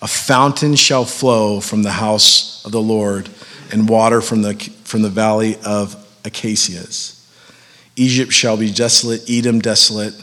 A 0.03 0.07
fountain 0.07 0.75
shall 0.75 1.05
flow 1.05 1.61
from 1.61 1.83
the 1.83 1.93
house 1.93 2.65
of 2.65 2.73
the 2.73 2.83
Lord, 2.83 3.31
and 3.73 3.89
water 3.89 4.21
from 4.21 4.43
the, 4.43 4.55
from 4.85 5.03
the 5.03 5.09
valley 5.09 5.57
of 5.65 5.97
acacias. 6.25 7.27
Egypt 7.97 8.33
shall 8.33 8.57
be 8.57 8.71
desolate, 8.71 9.23
Edom 9.29 9.61
desolate, 9.61 10.15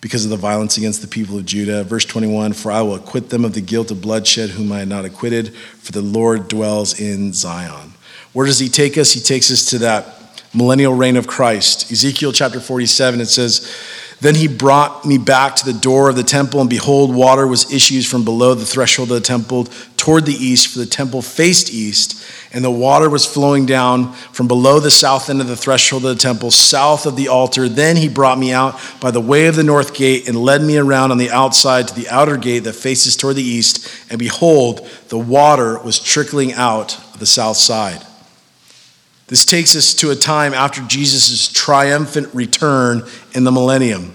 because 0.00 0.24
of 0.24 0.30
the 0.30 0.36
violence 0.36 0.76
against 0.76 1.00
the 1.00 1.08
people 1.08 1.38
of 1.38 1.46
Judah. 1.46 1.84
Verse 1.84 2.04
21 2.04 2.54
For 2.54 2.72
I 2.72 2.82
will 2.82 2.96
acquit 2.96 3.30
them 3.30 3.44
of 3.44 3.54
the 3.54 3.60
guilt 3.60 3.90
of 3.90 4.00
bloodshed, 4.00 4.50
whom 4.50 4.72
I 4.72 4.80
had 4.80 4.88
not 4.88 5.04
acquitted, 5.04 5.54
for 5.54 5.92
the 5.92 6.02
Lord 6.02 6.48
dwells 6.48 6.98
in 7.00 7.32
Zion. 7.32 7.91
Where 8.32 8.46
does 8.46 8.58
he 8.58 8.68
take 8.68 8.96
us? 8.96 9.12
He 9.12 9.20
takes 9.20 9.50
us 9.50 9.66
to 9.70 9.78
that 9.78 10.22
millennial 10.54 10.94
reign 10.94 11.16
of 11.16 11.26
Christ. 11.26 11.90
Ezekiel 11.90 12.32
chapter 12.32 12.60
47, 12.60 13.20
it 13.20 13.26
says, 13.26 13.74
Then 14.20 14.34
he 14.34 14.48
brought 14.48 15.04
me 15.04 15.18
back 15.18 15.56
to 15.56 15.64
the 15.64 15.78
door 15.78 16.08
of 16.08 16.16
the 16.16 16.22
temple, 16.22 16.60
and 16.60 16.68
behold, 16.68 17.14
water 17.14 17.46
was 17.46 17.72
issues 17.72 18.08
from 18.08 18.24
below 18.24 18.54
the 18.54 18.64
threshold 18.64 19.10
of 19.10 19.16
the 19.16 19.26
temple 19.26 19.64
toward 19.96 20.26
the 20.26 20.34
east, 20.34 20.68
for 20.68 20.78
the 20.78 20.86
temple 20.86 21.22
faced 21.22 21.72
east, 21.72 22.26
and 22.52 22.64
the 22.64 22.70
water 22.70 23.08
was 23.08 23.24
flowing 23.24 23.66
down 23.66 24.12
from 24.12 24.48
below 24.48 24.80
the 24.80 24.90
south 24.90 25.30
end 25.30 25.40
of 25.40 25.46
the 25.46 25.56
threshold 25.56 26.04
of 26.04 26.10
the 26.10 26.20
temple, 26.20 26.50
south 26.50 27.06
of 27.06 27.16
the 27.16 27.28
altar. 27.28 27.68
Then 27.68 27.96
he 27.96 28.08
brought 28.08 28.38
me 28.38 28.52
out 28.52 28.80
by 29.00 29.10
the 29.10 29.20
way 29.20 29.46
of 29.46 29.56
the 29.56 29.62
north 29.62 29.94
gate 29.94 30.26
and 30.26 30.36
led 30.36 30.60
me 30.60 30.76
around 30.76 31.12
on 31.12 31.18
the 31.18 31.30
outside 31.30 31.88
to 31.88 31.94
the 31.94 32.08
outer 32.08 32.36
gate 32.36 32.64
that 32.64 32.74
faces 32.74 33.14
toward 33.14 33.36
the 33.36 33.42
east, 33.42 33.88
and 34.10 34.18
behold, 34.18 34.88
the 35.08 35.18
water 35.18 35.78
was 35.78 35.98
trickling 35.98 36.52
out 36.52 36.98
of 37.14 37.20
the 37.20 37.26
south 37.26 37.56
side. 37.56 38.04
This 39.32 39.46
takes 39.46 39.74
us 39.74 39.94
to 39.94 40.10
a 40.10 40.14
time 40.14 40.52
after 40.52 40.82
Jesus' 40.82 41.48
triumphant 41.48 42.34
return 42.34 43.08
in 43.32 43.44
the 43.44 43.50
millennium. 43.50 44.12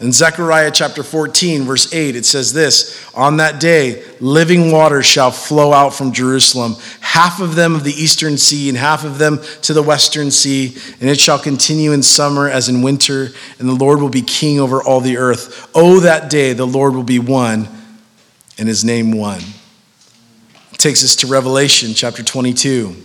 In 0.00 0.10
Zechariah 0.10 0.72
chapter 0.72 1.04
14, 1.04 1.62
verse 1.62 1.94
8, 1.94 2.16
it 2.16 2.26
says 2.26 2.52
this 2.52 3.08
On 3.14 3.36
that 3.36 3.60
day, 3.60 4.02
living 4.18 4.72
waters 4.72 5.06
shall 5.06 5.30
flow 5.30 5.72
out 5.72 5.90
from 5.90 6.10
Jerusalem, 6.10 6.74
half 6.98 7.40
of 7.40 7.54
them 7.54 7.76
of 7.76 7.84
the 7.84 7.92
eastern 7.92 8.36
sea, 8.36 8.68
and 8.68 8.76
half 8.76 9.04
of 9.04 9.18
them 9.18 9.38
to 9.62 9.72
the 9.72 9.80
western 9.80 10.32
sea. 10.32 10.76
And 11.00 11.08
it 11.08 11.20
shall 11.20 11.38
continue 11.38 11.92
in 11.92 12.02
summer 12.02 12.50
as 12.50 12.68
in 12.68 12.82
winter, 12.82 13.28
and 13.60 13.68
the 13.68 13.74
Lord 13.74 14.00
will 14.00 14.08
be 14.08 14.22
king 14.22 14.58
over 14.58 14.82
all 14.82 15.00
the 15.00 15.18
earth. 15.18 15.70
Oh, 15.72 16.00
that 16.00 16.30
day, 16.30 16.52
the 16.52 16.66
Lord 16.66 16.96
will 16.96 17.04
be 17.04 17.20
one, 17.20 17.68
and 18.58 18.66
his 18.66 18.84
name 18.84 19.12
one. 19.12 19.42
It 20.72 20.78
takes 20.78 21.04
us 21.04 21.14
to 21.14 21.28
Revelation 21.28 21.94
chapter 21.94 22.24
22. 22.24 23.04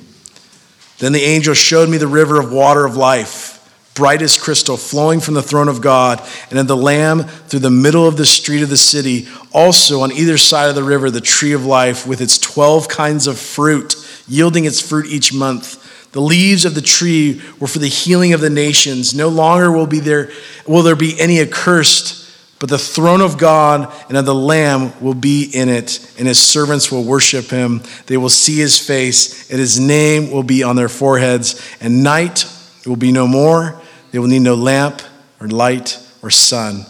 Then 1.04 1.12
the 1.12 1.22
angel 1.22 1.54
showed 1.54 1.90
me 1.90 1.98
the 1.98 2.08
river 2.08 2.40
of 2.40 2.54
water 2.54 2.86
of 2.86 2.96
life, 2.96 3.60
bright 3.94 4.22
as 4.22 4.38
crystal, 4.38 4.78
flowing 4.78 5.20
from 5.20 5.34
the 5.34 5.42
throne 5.42 5.68
of 5.68 5.82
God 5.82 6.26
and 6.50 6.58
of 6.58 6.70
the 6.70 6.78
Lamb 6.78 7.24
through 7.24 7.60
the 7.60 7.70
middle 7.70 8.08
of 8.08 8.16
the 8.16 8.26
street 8.26 8.64
of 8.64 8.70
the 8.70 8.78
city. 8.78 9.28
Also, 9.52 10.00
on 10.00 10.14
either 10.14 10.38
side 10.38 10.70
of 10.70 10.76
the 10.76 10.84
river, 10.84 11.12
the 11.12 11.20
tree 11.20 11.52
of 11.52 11.66
life 11.66 12.08
with 12.08 12.22
its 12.22 12.38
12 12.38 12.88
kinds 12.88 13.28
of 13.28 13.38
fruit, 13.38 13.98
yielding 14.30 14.64
its 14.64 14.80
fruit 14.80 15.06
each 15.08 15.34
month. 15.34 16.12
The 16.14 16.22
leaves 16.22 16.64
of 16.64 16.74
the 16.74 16.82
tree 16.82 17.42
were 17.60 17.68
for 17.68 17.80
the 17.80 17.90
healing 17.90 18.32
of 18.32 18.40
the 18.40 18.50
nations. 18.50 19.14
No 19.14 19.28
longer 19.28 19.70
will, 19.74 19.88
be 19.88 20.00
there, 20.00 20.32
will 20.66 20.84
there 20.84 20.96
be 20.96 21.20
any 21.20 21.42
accursed 21.42 22.23
But 22.64 22.70
the 22.70 22.78
throne 22.78 23.20
of 23.20 23.38
God 23.38 23.94
and 24.08 24.18
of 24.18 24.26
the 24.26 24.34
Lamb 24.34 24.94
will 25.02 25.14
be 25.14 25.52
in 25.54 25.68
it, 25.68 26.00
and 26.18 26.30
his 26.30 26.40
servants 26.40 26.90
will 26.90 27.04
worship 27.04 27.50
him. 27.50 27.82
They 28.06 28.16
will 28.16 28.30
see 28.30 28.56
his 28.56 28.80
face, 28.80 29.52
and 29.52 29.60
his 29.60 29.82
name 29.82 30.32
will 30.32 30.44
be 30.44 30.64
on 30.64 30.78
their 30.78 30.88
foreheads. 30.88 31.62
And 31.82 32.06
night 32.06 32.50
will 32.86 32.96
be 32.96 33.12
no 33.12 33.28
more. 33.28 33.82
They 34.12 34.20
will 34.20 34.30
need 34.30 34.44
no 34.44 34.56
lamp 34.56 35.02
or 35.42 35.50
light 35.50 36.00
or 36.22 36.30
sun, 36.30 36.86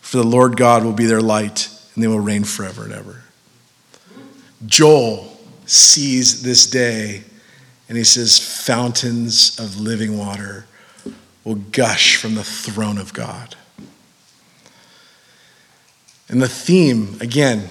for 0.00 0.18
the 0.18 0.22
Lord 0.22 0.56
God 0.56 0.84
will 0.84 0.92
be 0.92 1.06
their 1.06 1.20
light, 1.20 1.70
and 1.96 2.04
they 2.04 2.08
will 2.08 2.20
reign 2.20 2.44
forever 2.44 2.84
and 2.84 2.92
ever. 2.92 3.24
Joel 4.64 5.36
sees 5.64 6.44
this 6.44 6.66
day, 6.66 7.24
and 7.88 7.98
he 7.98 8.04
says, 8.04 8.38
Fountains 8.64 9.58
of 9.58 9.80
living 9.80 10.18
water 10.18 10.66
will 11.42 11.56
gush 11.56 12.14
from 12.14 12.36
the 12.36 12.44
throne 12.44 12.96
of 12.96 13.12
God. 13.12 13.56
And 16.28 16.42
the 16.42 16.48
theme, 16.48 17.16
again, 17.20 17.68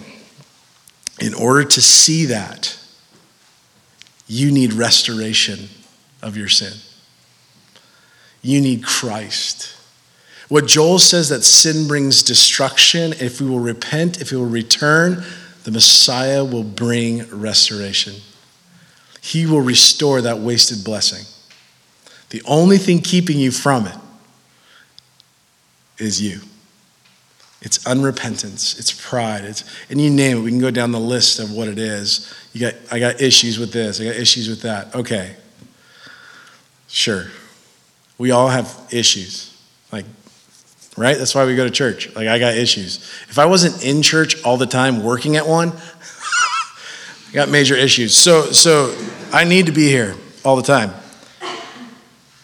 in 1.20 1.34
order 1.34 1.64
to 1.64 1.82
see 1.82 2.26
that, 2.26 2.78
you 4.28 4.52
need 4.52 4.74
restoration 4.74 5.70
of 6.22 6.36
your 6.36 6.50
sin. 6.50 6.74
You 8.42 8.62
need 8.62 8.84
Christ. 8.84 9.76
What 10.50 10.68
Joel 10.68 11.00
says 11.00 11.30
that 11.30 11.44
sin 11.44 11.88
brings 11.88 12.24
destruction, 12.24 13.14
if 13.14 13.42
we 13.42 13.48
will 13.48 13.60
repent, 13.60 14.22
if 14.22 14.32
we 14.32 14.38
will 14.38 14.46
return, 14.46 15.24
the 15.64 15.72
Messiah 15.72 16.46
will 16.46 16.64
bring 16.64 17.28
restoration. 17.30 18.16
He 19.22 19.48
will 19.48 19.62
restore 19.62 20.22
that 20.22 20.40
wasted 20.40 20.84
blessing. 20.84 21.26
The 22.30 22.44
only 22.46 22.78
thing 22.78 23.00
keeping 23.00 23.40
you 23.40 23.52
from 23.52 23.88
it 23.88 23.98
is 25.98 26.22
you. 26.22 26.42
It's 27.66 27.80
unrepentance, 27.80 28.78
it's 28.80 28.94
pride, 28.94 29.44
it's 29.44 29.64
and 29.90 30.00
you 30.00 30.12
name 30.12 30.38
it. 30.38 30.42
We 30.42 30.52
can 30.52 30.60
go 30.60 30.70
down 30.70 30.92
the 30.92 31.00
list 31.00 31.40
of 31.40 31.52
what 31.52 31.68
it 31.68 31.80
is. 31.80 32.32
You 32.54 32.62
got 32.62 32.76
I 32.92 33.00
got 33.00 33.20
issues 33.20 33.58
with 33.58 33.74
this, 33.74 34.00
I 34.00 34.06
got 34.06 34.16
issues 34.16 34.48
with 34.48 34.62
that. 34.62 34.94
Okay. 34.94 35.36
Sure. 36.88 37.26
We 38.20 38.30
all 38.30 38.50
have 38.50 38.88
issues. 38.92 39.60
Like 39.92 40.06
right? 40.96 41.18
That's 41.18 41.34
why 41.34 41.44
we 41.46 41.56
go 41.56 41.64
to 41.64 41.72
church. 41.72 42.16
Like 42.16 42.28
I 42.28 42.38
got 42.38 42.54
issues. 42.54 42.98
If 43.30 43.40
I 43.40 43.48
wasn't 43.48 43.84
in 43.84 44.04
church 44.04 44.44
all 44.44 44.58
the 44.58 44.68
time 44.68 45.04
working 45.04 45.36
at 45.36 45.48
one, 45.48 45.70
I 47.30 47.34
got 47.34 47.50
major 47.50 47.76
issues. 47.76 48.16
So 48.16 48.44
so 48.52 48.96
I 49.34 49.44
need 49.44 49.66
to 49.66 49.72
be 49.72 49.88
here 49.88 50.16
all 50.44 50.56
the 50.56 50.62
time. 50.62 50.92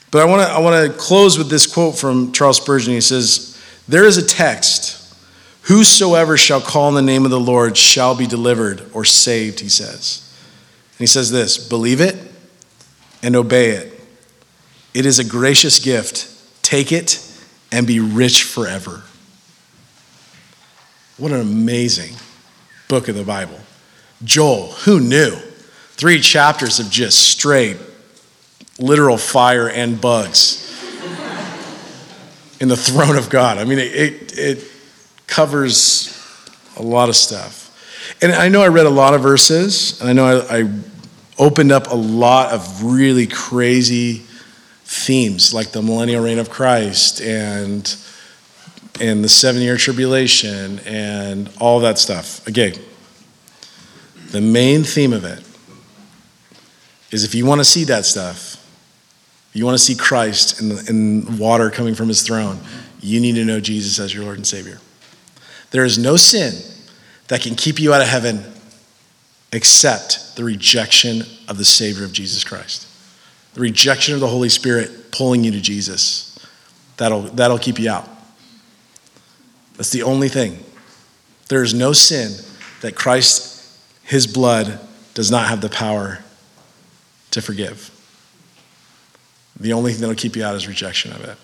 But 0.10 0.24
I 0.24 0.26
want 0.26 0.42
to 0.42 0.48
I 0.48 0.60
want 0.60 0.92
to 0.92 0.98
close 0.98 1.38
with 1.38 1.52
this 1.52 1.68
quote 1.68 1.96
from 1.96 2.32
Charles 2.32 2.58
Spurgeon. 2.58 2.94
He 2.94 3.02
says, 3.02 3.62
"There 3.88 4.04
is 4.04 4.18
a 4.18 4.26
text: 4.26 5.01
Whosoever 5.72 6.36
shall 6.36 6.60
call 6.60 6.88
on 6.88 6.96
the 6.96 7.02
name 7.02 7.24
of 7.24 7.32
the 7.32 7.40
Lord 7.40 7.78
shall 7.78 8.14
be 8.14 8.28
delivered 8.28 8.84
or 8.92 9.06
saved." 9.06 9.62
He 9.62 9.70
says, 9.70 10.22
and 10.92 11.00
he 11.00 11.06
says 11.06 11.32
this: 11.32 11.58
"Believe 11.58 12.02
it 12.02 12.18
and 13.24 13.38
obey 13.38 13.70
it. 13.70 13.98
It 14.94 15.06
is 15.06 15.18
a 15.18 15.24
gracious 15.24 15.80
gift. 15.80 16.28
Take 16.62 16.92
it 16.92 17.26
and 17.72 17.88
be 17.88 18.02
rich 18.02 18.44
forever." 18.44 19.04
What 21.16 21.32
an 21.32 21.40
amazing 21.40 22.18
book 22.90 23.08
of 23.08 23.16
the 23.16 23.24
Bible. 23.24 23.62
Joel, 24.26 24.74
who 24.84 25.00
knew? 25.00 25.38
Three 25.94 26.20
chapters 26.20 26.82
of 26.82 26.90
just 26.90 27.18
straight 27.18 27.78
literal 28.78 29.18
fire 29.18 29.70
and 29.70 30.02
bugs 30.02 30.70
in 32.60 32.68
the 32.68 32.76
throne 32.76 33.16
of 33.16 33.30
God. 33.30 33.58
I 33.58 33.64
mean, 33.64 33.80
it, 33.80 33.96
it, 33.96 34.38
it, 34.38 34.71
covers 35.32 36.18
a 36.76 36.84
lot 36.84 37.08
of 37.08 37.16
stuff. 37.16 37.70
And 38.22 38.34
I 38.34 38.50
know 38.50 38.62
I 38.62 38.68
read 38.68 38.86
a 38.86 38.92
lot 38.92 39.14
of 39.14 39.22
verses, 39.22 40.00
and 40.02 40.10
I 40.10 40.14
know 40.14 40.26
I, 40.26 40.60
I 40.60 40.70
opened 41.40 41.72
up 41.72 41.88
a 41.88 41.96
lot 41.96 42.52
of 42.52 42.84
really 42.84 43.28
crazy 43.28 44.24
themes, 44.84 45.54
like 45.54 45.72
the 45.72 45.82
millennial 45.82 46.24
reign 46.24 46.38
of 46.38 46.50
Christ 46.50 47.22
and 47.22 47.96
and 49.00 49.24
the 49.24 49.30
seven 49.30 49.62
year 49.62 49.78
tribulation 49.78 50.80
and 50.80 51.50
all 51.60 51.80
that 51.80 51.98
stuff. 51.98 52.46
Again, 52.46 52.74
the 54.32 54.42
main 54.42 54.84
theme 54.84 55.14
of 55.14 55.24
it 55.24 55.44
is 57.10 57.24
if 57.24 57.34
you 57.34 57.46
want 57.46 57.60
to 57.60 57.66
see 57.66 57.86
that 57.86 58.06
stuff, 58.06 58.56
if 59.50 59.56
you 59.56 59.66
want 59.66 59.76
to 59.78 59.84
see 59.84 59.96
Christ 59.96 60.62
in, 60.62 61.38
water 61.38 61.72
coming 61.72 61.96
from 61.96 62.10
his 62.10 62.22
throne, 62.22 62.60
you 63.00 63.22
need 63.22 63.36
to 63.36 63.46
know 63.46 63.62
Jesus 63.62 63.98
as 63.98 64.14
your 64.14 64.26
Lord 64.26 64.38
and 64.38 64.46
Savior. 64.46 64.80
There 65.72 65.84
is 65.84 65.98
no 65.98 66.16
sin 66.16 66.54
that 67.28 67.42
can 67.42 67.56
keep 67.56 67.80
you 67.80 67.94
out 67.94 68.02
of 68.02 68.08
heaven 68.08 68.44
except 69.52 70.36
the 70.36 70.44
rejection 70.44 71.24
of 71.48 71.58
the 71.58 71.66
Savior 71.66 72.06
of 72.06 72.14
Jesus 72.14 72.44
Christ. 72.44 72.88
The 73.54 73.62
rejection 73.62 74.14
of 74.14 74.20
the 74.20 74.28
Holy 74.28 74.50
Spirit 74.50 75.12
pulling 75.12 75.44
you 75.44 75.52
to 75.52 75.62
Jesus. 75.62 76.38
That'll, 76.98 77.22
that'll 77.22 77.58
keep 77.58 77.80
you 77.80 77.90
out. 77.90 78.08
That's 79.76 79.90
the 79.90 80.04
only 80.04 80.30
thing. 80.30 80.60
There 81.50 81.64
is 81.64 81.74
no 81.74 81.92
sin 81.92 82.32
that 82.82 82.96
Christ, 82.96 83.78
his 84.04 84.28
blood, 84.28 84.80
does 85.14 85.32
not 85.32 85.48
have 85.48 85.60
the 85.62 85.70
power 85.70 86.20
to 87.32 87.42
forgive. 87.42 87.90
The 89.60 89.74
only 89.74 89.92
thing 89.92 90.02
that'll 90.02 90.16
keep 90.16 90.36
you 90.36 90.44
out 90.44 90.56
is 90.56 90.68
rejection 90.68 91.12
of 91.12 91.24
it. 91.24 91.38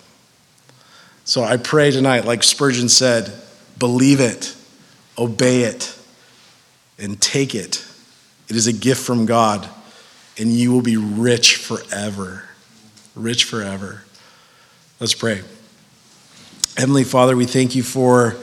So 1.24 1.44
I 1.44 1.58
pray 1.58 1.90
tonight, 1.90 2.24
like 2.24 2.42
Spurgeon 2.42 2.88
said, 2.88 3.32
believe 3.78 4.20
it, 4.20 4.54
obey 5.16 5.62
it, 5.62 5.96
and 6.98 7.20
take 7.20 7.54
it. 7.54 7.84
It 8.48 8.56
is 8.56 8.66
a 8.66 8.72
gift 8.72 9.04
from 9.04 9.26
God, 9.26 9.68
and 10.38 10.50
you 10.50 10.72
will 10.72 10.82
be 10.82 10.96
rich 10.96 11.56
forever. 11.56 12.44
Rich 13.14 13.44
forever. 13.44 14.04
Let's 15.00 15.14
pray. 15.14 15.42
Heavenly 16.76 17.04
Father, 17.04 17.36
we 17.36 17.44
thank 17.44 17.74
you 17.74 17.82
for 17.82 18.36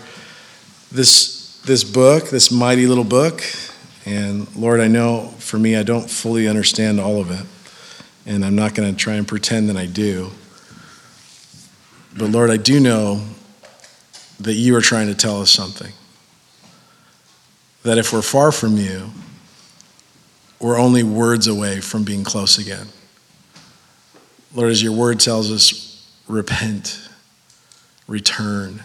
this, 0.91 1.61
this 1.65 1.83
book, 1.83 2.29
this 2.29 2.51
mighty 2.51 2.85
little 2.85 3.03
book. 3.03 3.41
And 4.05 4.53
Lord, 4.55 4.79
I 4.79 4.87
know 4.87 5.33
for 5.39 5.57
me, 5.57 5.75
I 5.75 5.83
don't 5.83 6.09
fully 6.09 6.47
understand 6.47 6.99
all 6.99 7.19
of 7.19 7.31
it 7.31 7.45
and 8.25 8.43
I'm 8.43 8.55
not 8.55 8.73
going 8.73 8.91
to 8.91 8.97
try 8.97 9.15
and 9.15 9.27
pretend 9.27 9.69
that 9.69 9.77
I 9.77 9.85
do. 9.85 10.31
But 12.17 12.31
Lord, 12.31 12.49
I 12.49 12.57
do 12.57 12.79
know 12.79 13.21
that 14.39 14.53
you 14.53 14.75
are 14.75 14.81
trying 14.81 15.07
to 15.07 15.15
tell 15.15 15.41
us 15.41 15.51
something. 15.51 15.93
That 17.83 17.97
if 17.97 18.11
we're 18.11 18.21
far 18.21 18.51
from 18.51 18.77
you, 18.77 19.11
we're 20.59 20.79
only 20.79 21.03
words 21.03 21.47
away 21.47 21.81
from 21.81 22.03
being 22.03 22.23
close 22.23 22.57
again. 22.57 22.87
Lord, 24.53 24.71
as 24.71 24.81
your 24.81 24.93
word 24.93 25.19
tells 25.19 25.51
us, 25.51 26.09
repent, 26.27 27.07
return. 28.07 28.83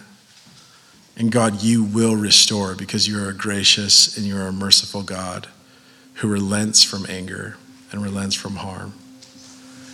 And 1.17 1.31
God, 1.31 1.61
you 1.61 1.83
will 1.83 2.15
restore 2.15 2.75
because 2.75 3.07
you 3.07 3.21
are 3.23 3.29
a 3.29 3.33
gracious 3.33 4.17
and 4.17 4.25
you 4.25 4.37
are 4.37 4.47
a 4.47 4.51
merciful 4.51 5.01
God 5.01 5.47
who 6.15 6.27
relents 6.27 6.83
from 6.83 7.05
anger 7.09 7.57
and 7.91 8.03
relents 8.03 8.35
from 8.35 8.57
harm. 8.57 8.93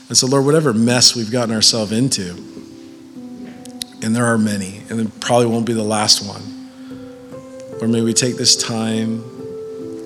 And 0.09 0.17
so, 0.17 0.27
Lord, 0.27 0.45
whatever 0.45 0.73
mess 0.73 1.15
we've 1.15 1.31
gotten 1.31 1.53
ourselves 1.53 1.91
into, 1.91 2.35
and 4.03 4.15
there 4.15 4.25
are 4.25 4.37
many, 4.37 4.83
and 4.89 4.99
it 4.99 5.19
probably 5.19 5.47
won't 5.47 5.65
be 5.65 5.73
the 5.73 5.83
last 5.83 6.27
one, 6.27 6.41
or 7.81 7.87
may 7.87 8.01
we 8.01 8.13
take 8.13 8.37
this 8.37 8.55
time 8.55 9.23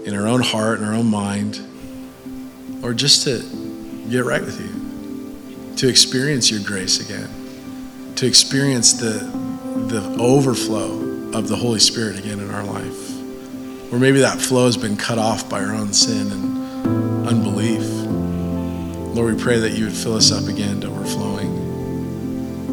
in 0.06 0.16
our 0.16 0.28
own 0.28 0.42
heart 0.42 0.80
and 0.80 0.88
our 0.88 0.94
own 0.94 1.08
mind, 1.08 1.60
or 2.84 2.94
just 2.94 3.24
to 3.24 3.40
get 4.10 4.26
right 4.26 4.42
with 4.42 4.60
you, 4.60 5.76
to 5.78 5.88
experience 5.88 6.52
your 6.52 6.60
grace 6.62 7.00
again, 7.00 7.30
to 8.16 8.26
experience 8.26 8.94
the, 8.94 9.20
the 9.88 10.18
overflow 10.20 11.32
of 11.34 11.48
the 11.48 11.56
Holy 11.56 11.80
Spirit 11.80 12.20
again 12.20 12.40
in 12.40 12.52
our 12.52 12.64
life. 12.64 13.10
Or 13.94 14.00
maybe 14.00 14.20
that 14.20 14.40
flow 14.40 14.66
has 14.66 14.76
been 14.78 14.98
cut 14.98 15.18
off 15.18 15.50
by 15.50 15.64
our 15.64 15.74
own 15.74 15.94
sin 15.94 16.32
and 16.32 17.28
unbelief. 17.28 17.84
Lord, 19.16 19.36
we 19.36 19.42
pray 19.42 19.60
that 19.60 19.72
you 19.72 19.86
would 19.86 19.94
fill 19.94 20.16
us 20.16 20.32
up 20.32 20.48
again. 20.48 20.81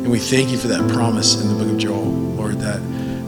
And 0.09 0.13
we 0.15 0.21
thank 0.21 0.49
you 0.49 0.57
for 0.57 0.69
that 0.69 0.91
promise 0.91 1.39
in 1.39 1.49
the 1.49 1.63
book 1.63 1.71
of 1.71 1.77
Joel, 1.77 2.01
Lord, 2.01 2.61
that 2.61 2.79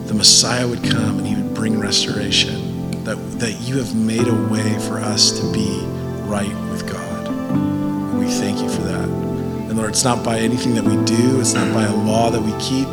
the 0.07 0.15
Messiah 0.15 0.67
would 0.67 0.83
come 0.83 1.19
and 1.19 1.27
he 1.27 1.35
would 1.35 1.53
bring 1.53 1.79
restoration, 1.79 3.03
that, 3.03 3.17
that 3.39 3.51
you 3.61 3.77
have 3.77 3.93
made 3.93 4.27
a 4.27 4.33
way 4.33 4.79
for 4.79 4.97
us 4.97 5.39
to 5.39 5.53
be 5.53 5.79
right 6.25 6.49
with 6.71 6.91
God. 6.91 7.27
And 7.27 8.17
we 8.17 8.25
thank 8.25 8.61
you 8.61 8.67
for 8.67 8.81
that. 8.81 9.07
And 9.07 9.77
Lord, 9.77 9.91
it's 9.91 10.03
not 10.03 10.25
by 10.25 10.39
anything 10.39 10.73
that 10.73 10.83
we 10.83 10.95
do, 11.05 11.39
it's 11.39 11.53
not 11.53 11.71
by 11.71 11.83
a 11.83 11.95
law 11.95 12.31
that 12.31 12.41
we 12.41 12.51
keep, 12.59 12.87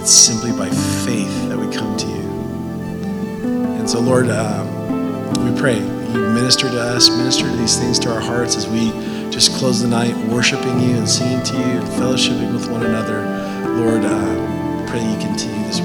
it's 0.00 0.12
simply 0.12 0.52
by 0.52 0.70
faith 1.04 1.48
that 1.50 1.58
we 1.58 1.70
come 1.76 1.94
to 1.94 2.06
you. 2.06 3.76
And 3.76 3.90
so, 3.90 4.00
Lord, 4.00 4.30
um, 4.30 4.66
we 5.44 5.60
pray 5.60 5.76
you 5.76 6.26
minister 6.30 6.70
to 6.70 6.80
us, 6.80 7.10
minister 7.10 7.42
to 7.50 7.56
these 7.58 7.78
things 7.78 7.98
to 7.98 8.14
our 8.14 8.20
hearts 8.20 8.56
as 8.56 8.66
we 8.66 8.92
just 9.36 9.52
close 9.52 9.82
the 9.82 9.88
night 9.88 10.16
worshiping 10.28 10.80
you 10.80 10.96
and 10.96 11.06
singing 11.06 11.42
to 11.42 11.52
you 11.52 11.60
and 11.60 11.86
fellowshipping 11.88 12.54
with 12.54 12.70
one 12.70 12.82
another. 12.82 13.20
Lord, 13.76 14.02
I 14.02 14.86
pray 14.88 15.04
you 15.04 15.18
continue 15.18 15.62
this 15.66 15.78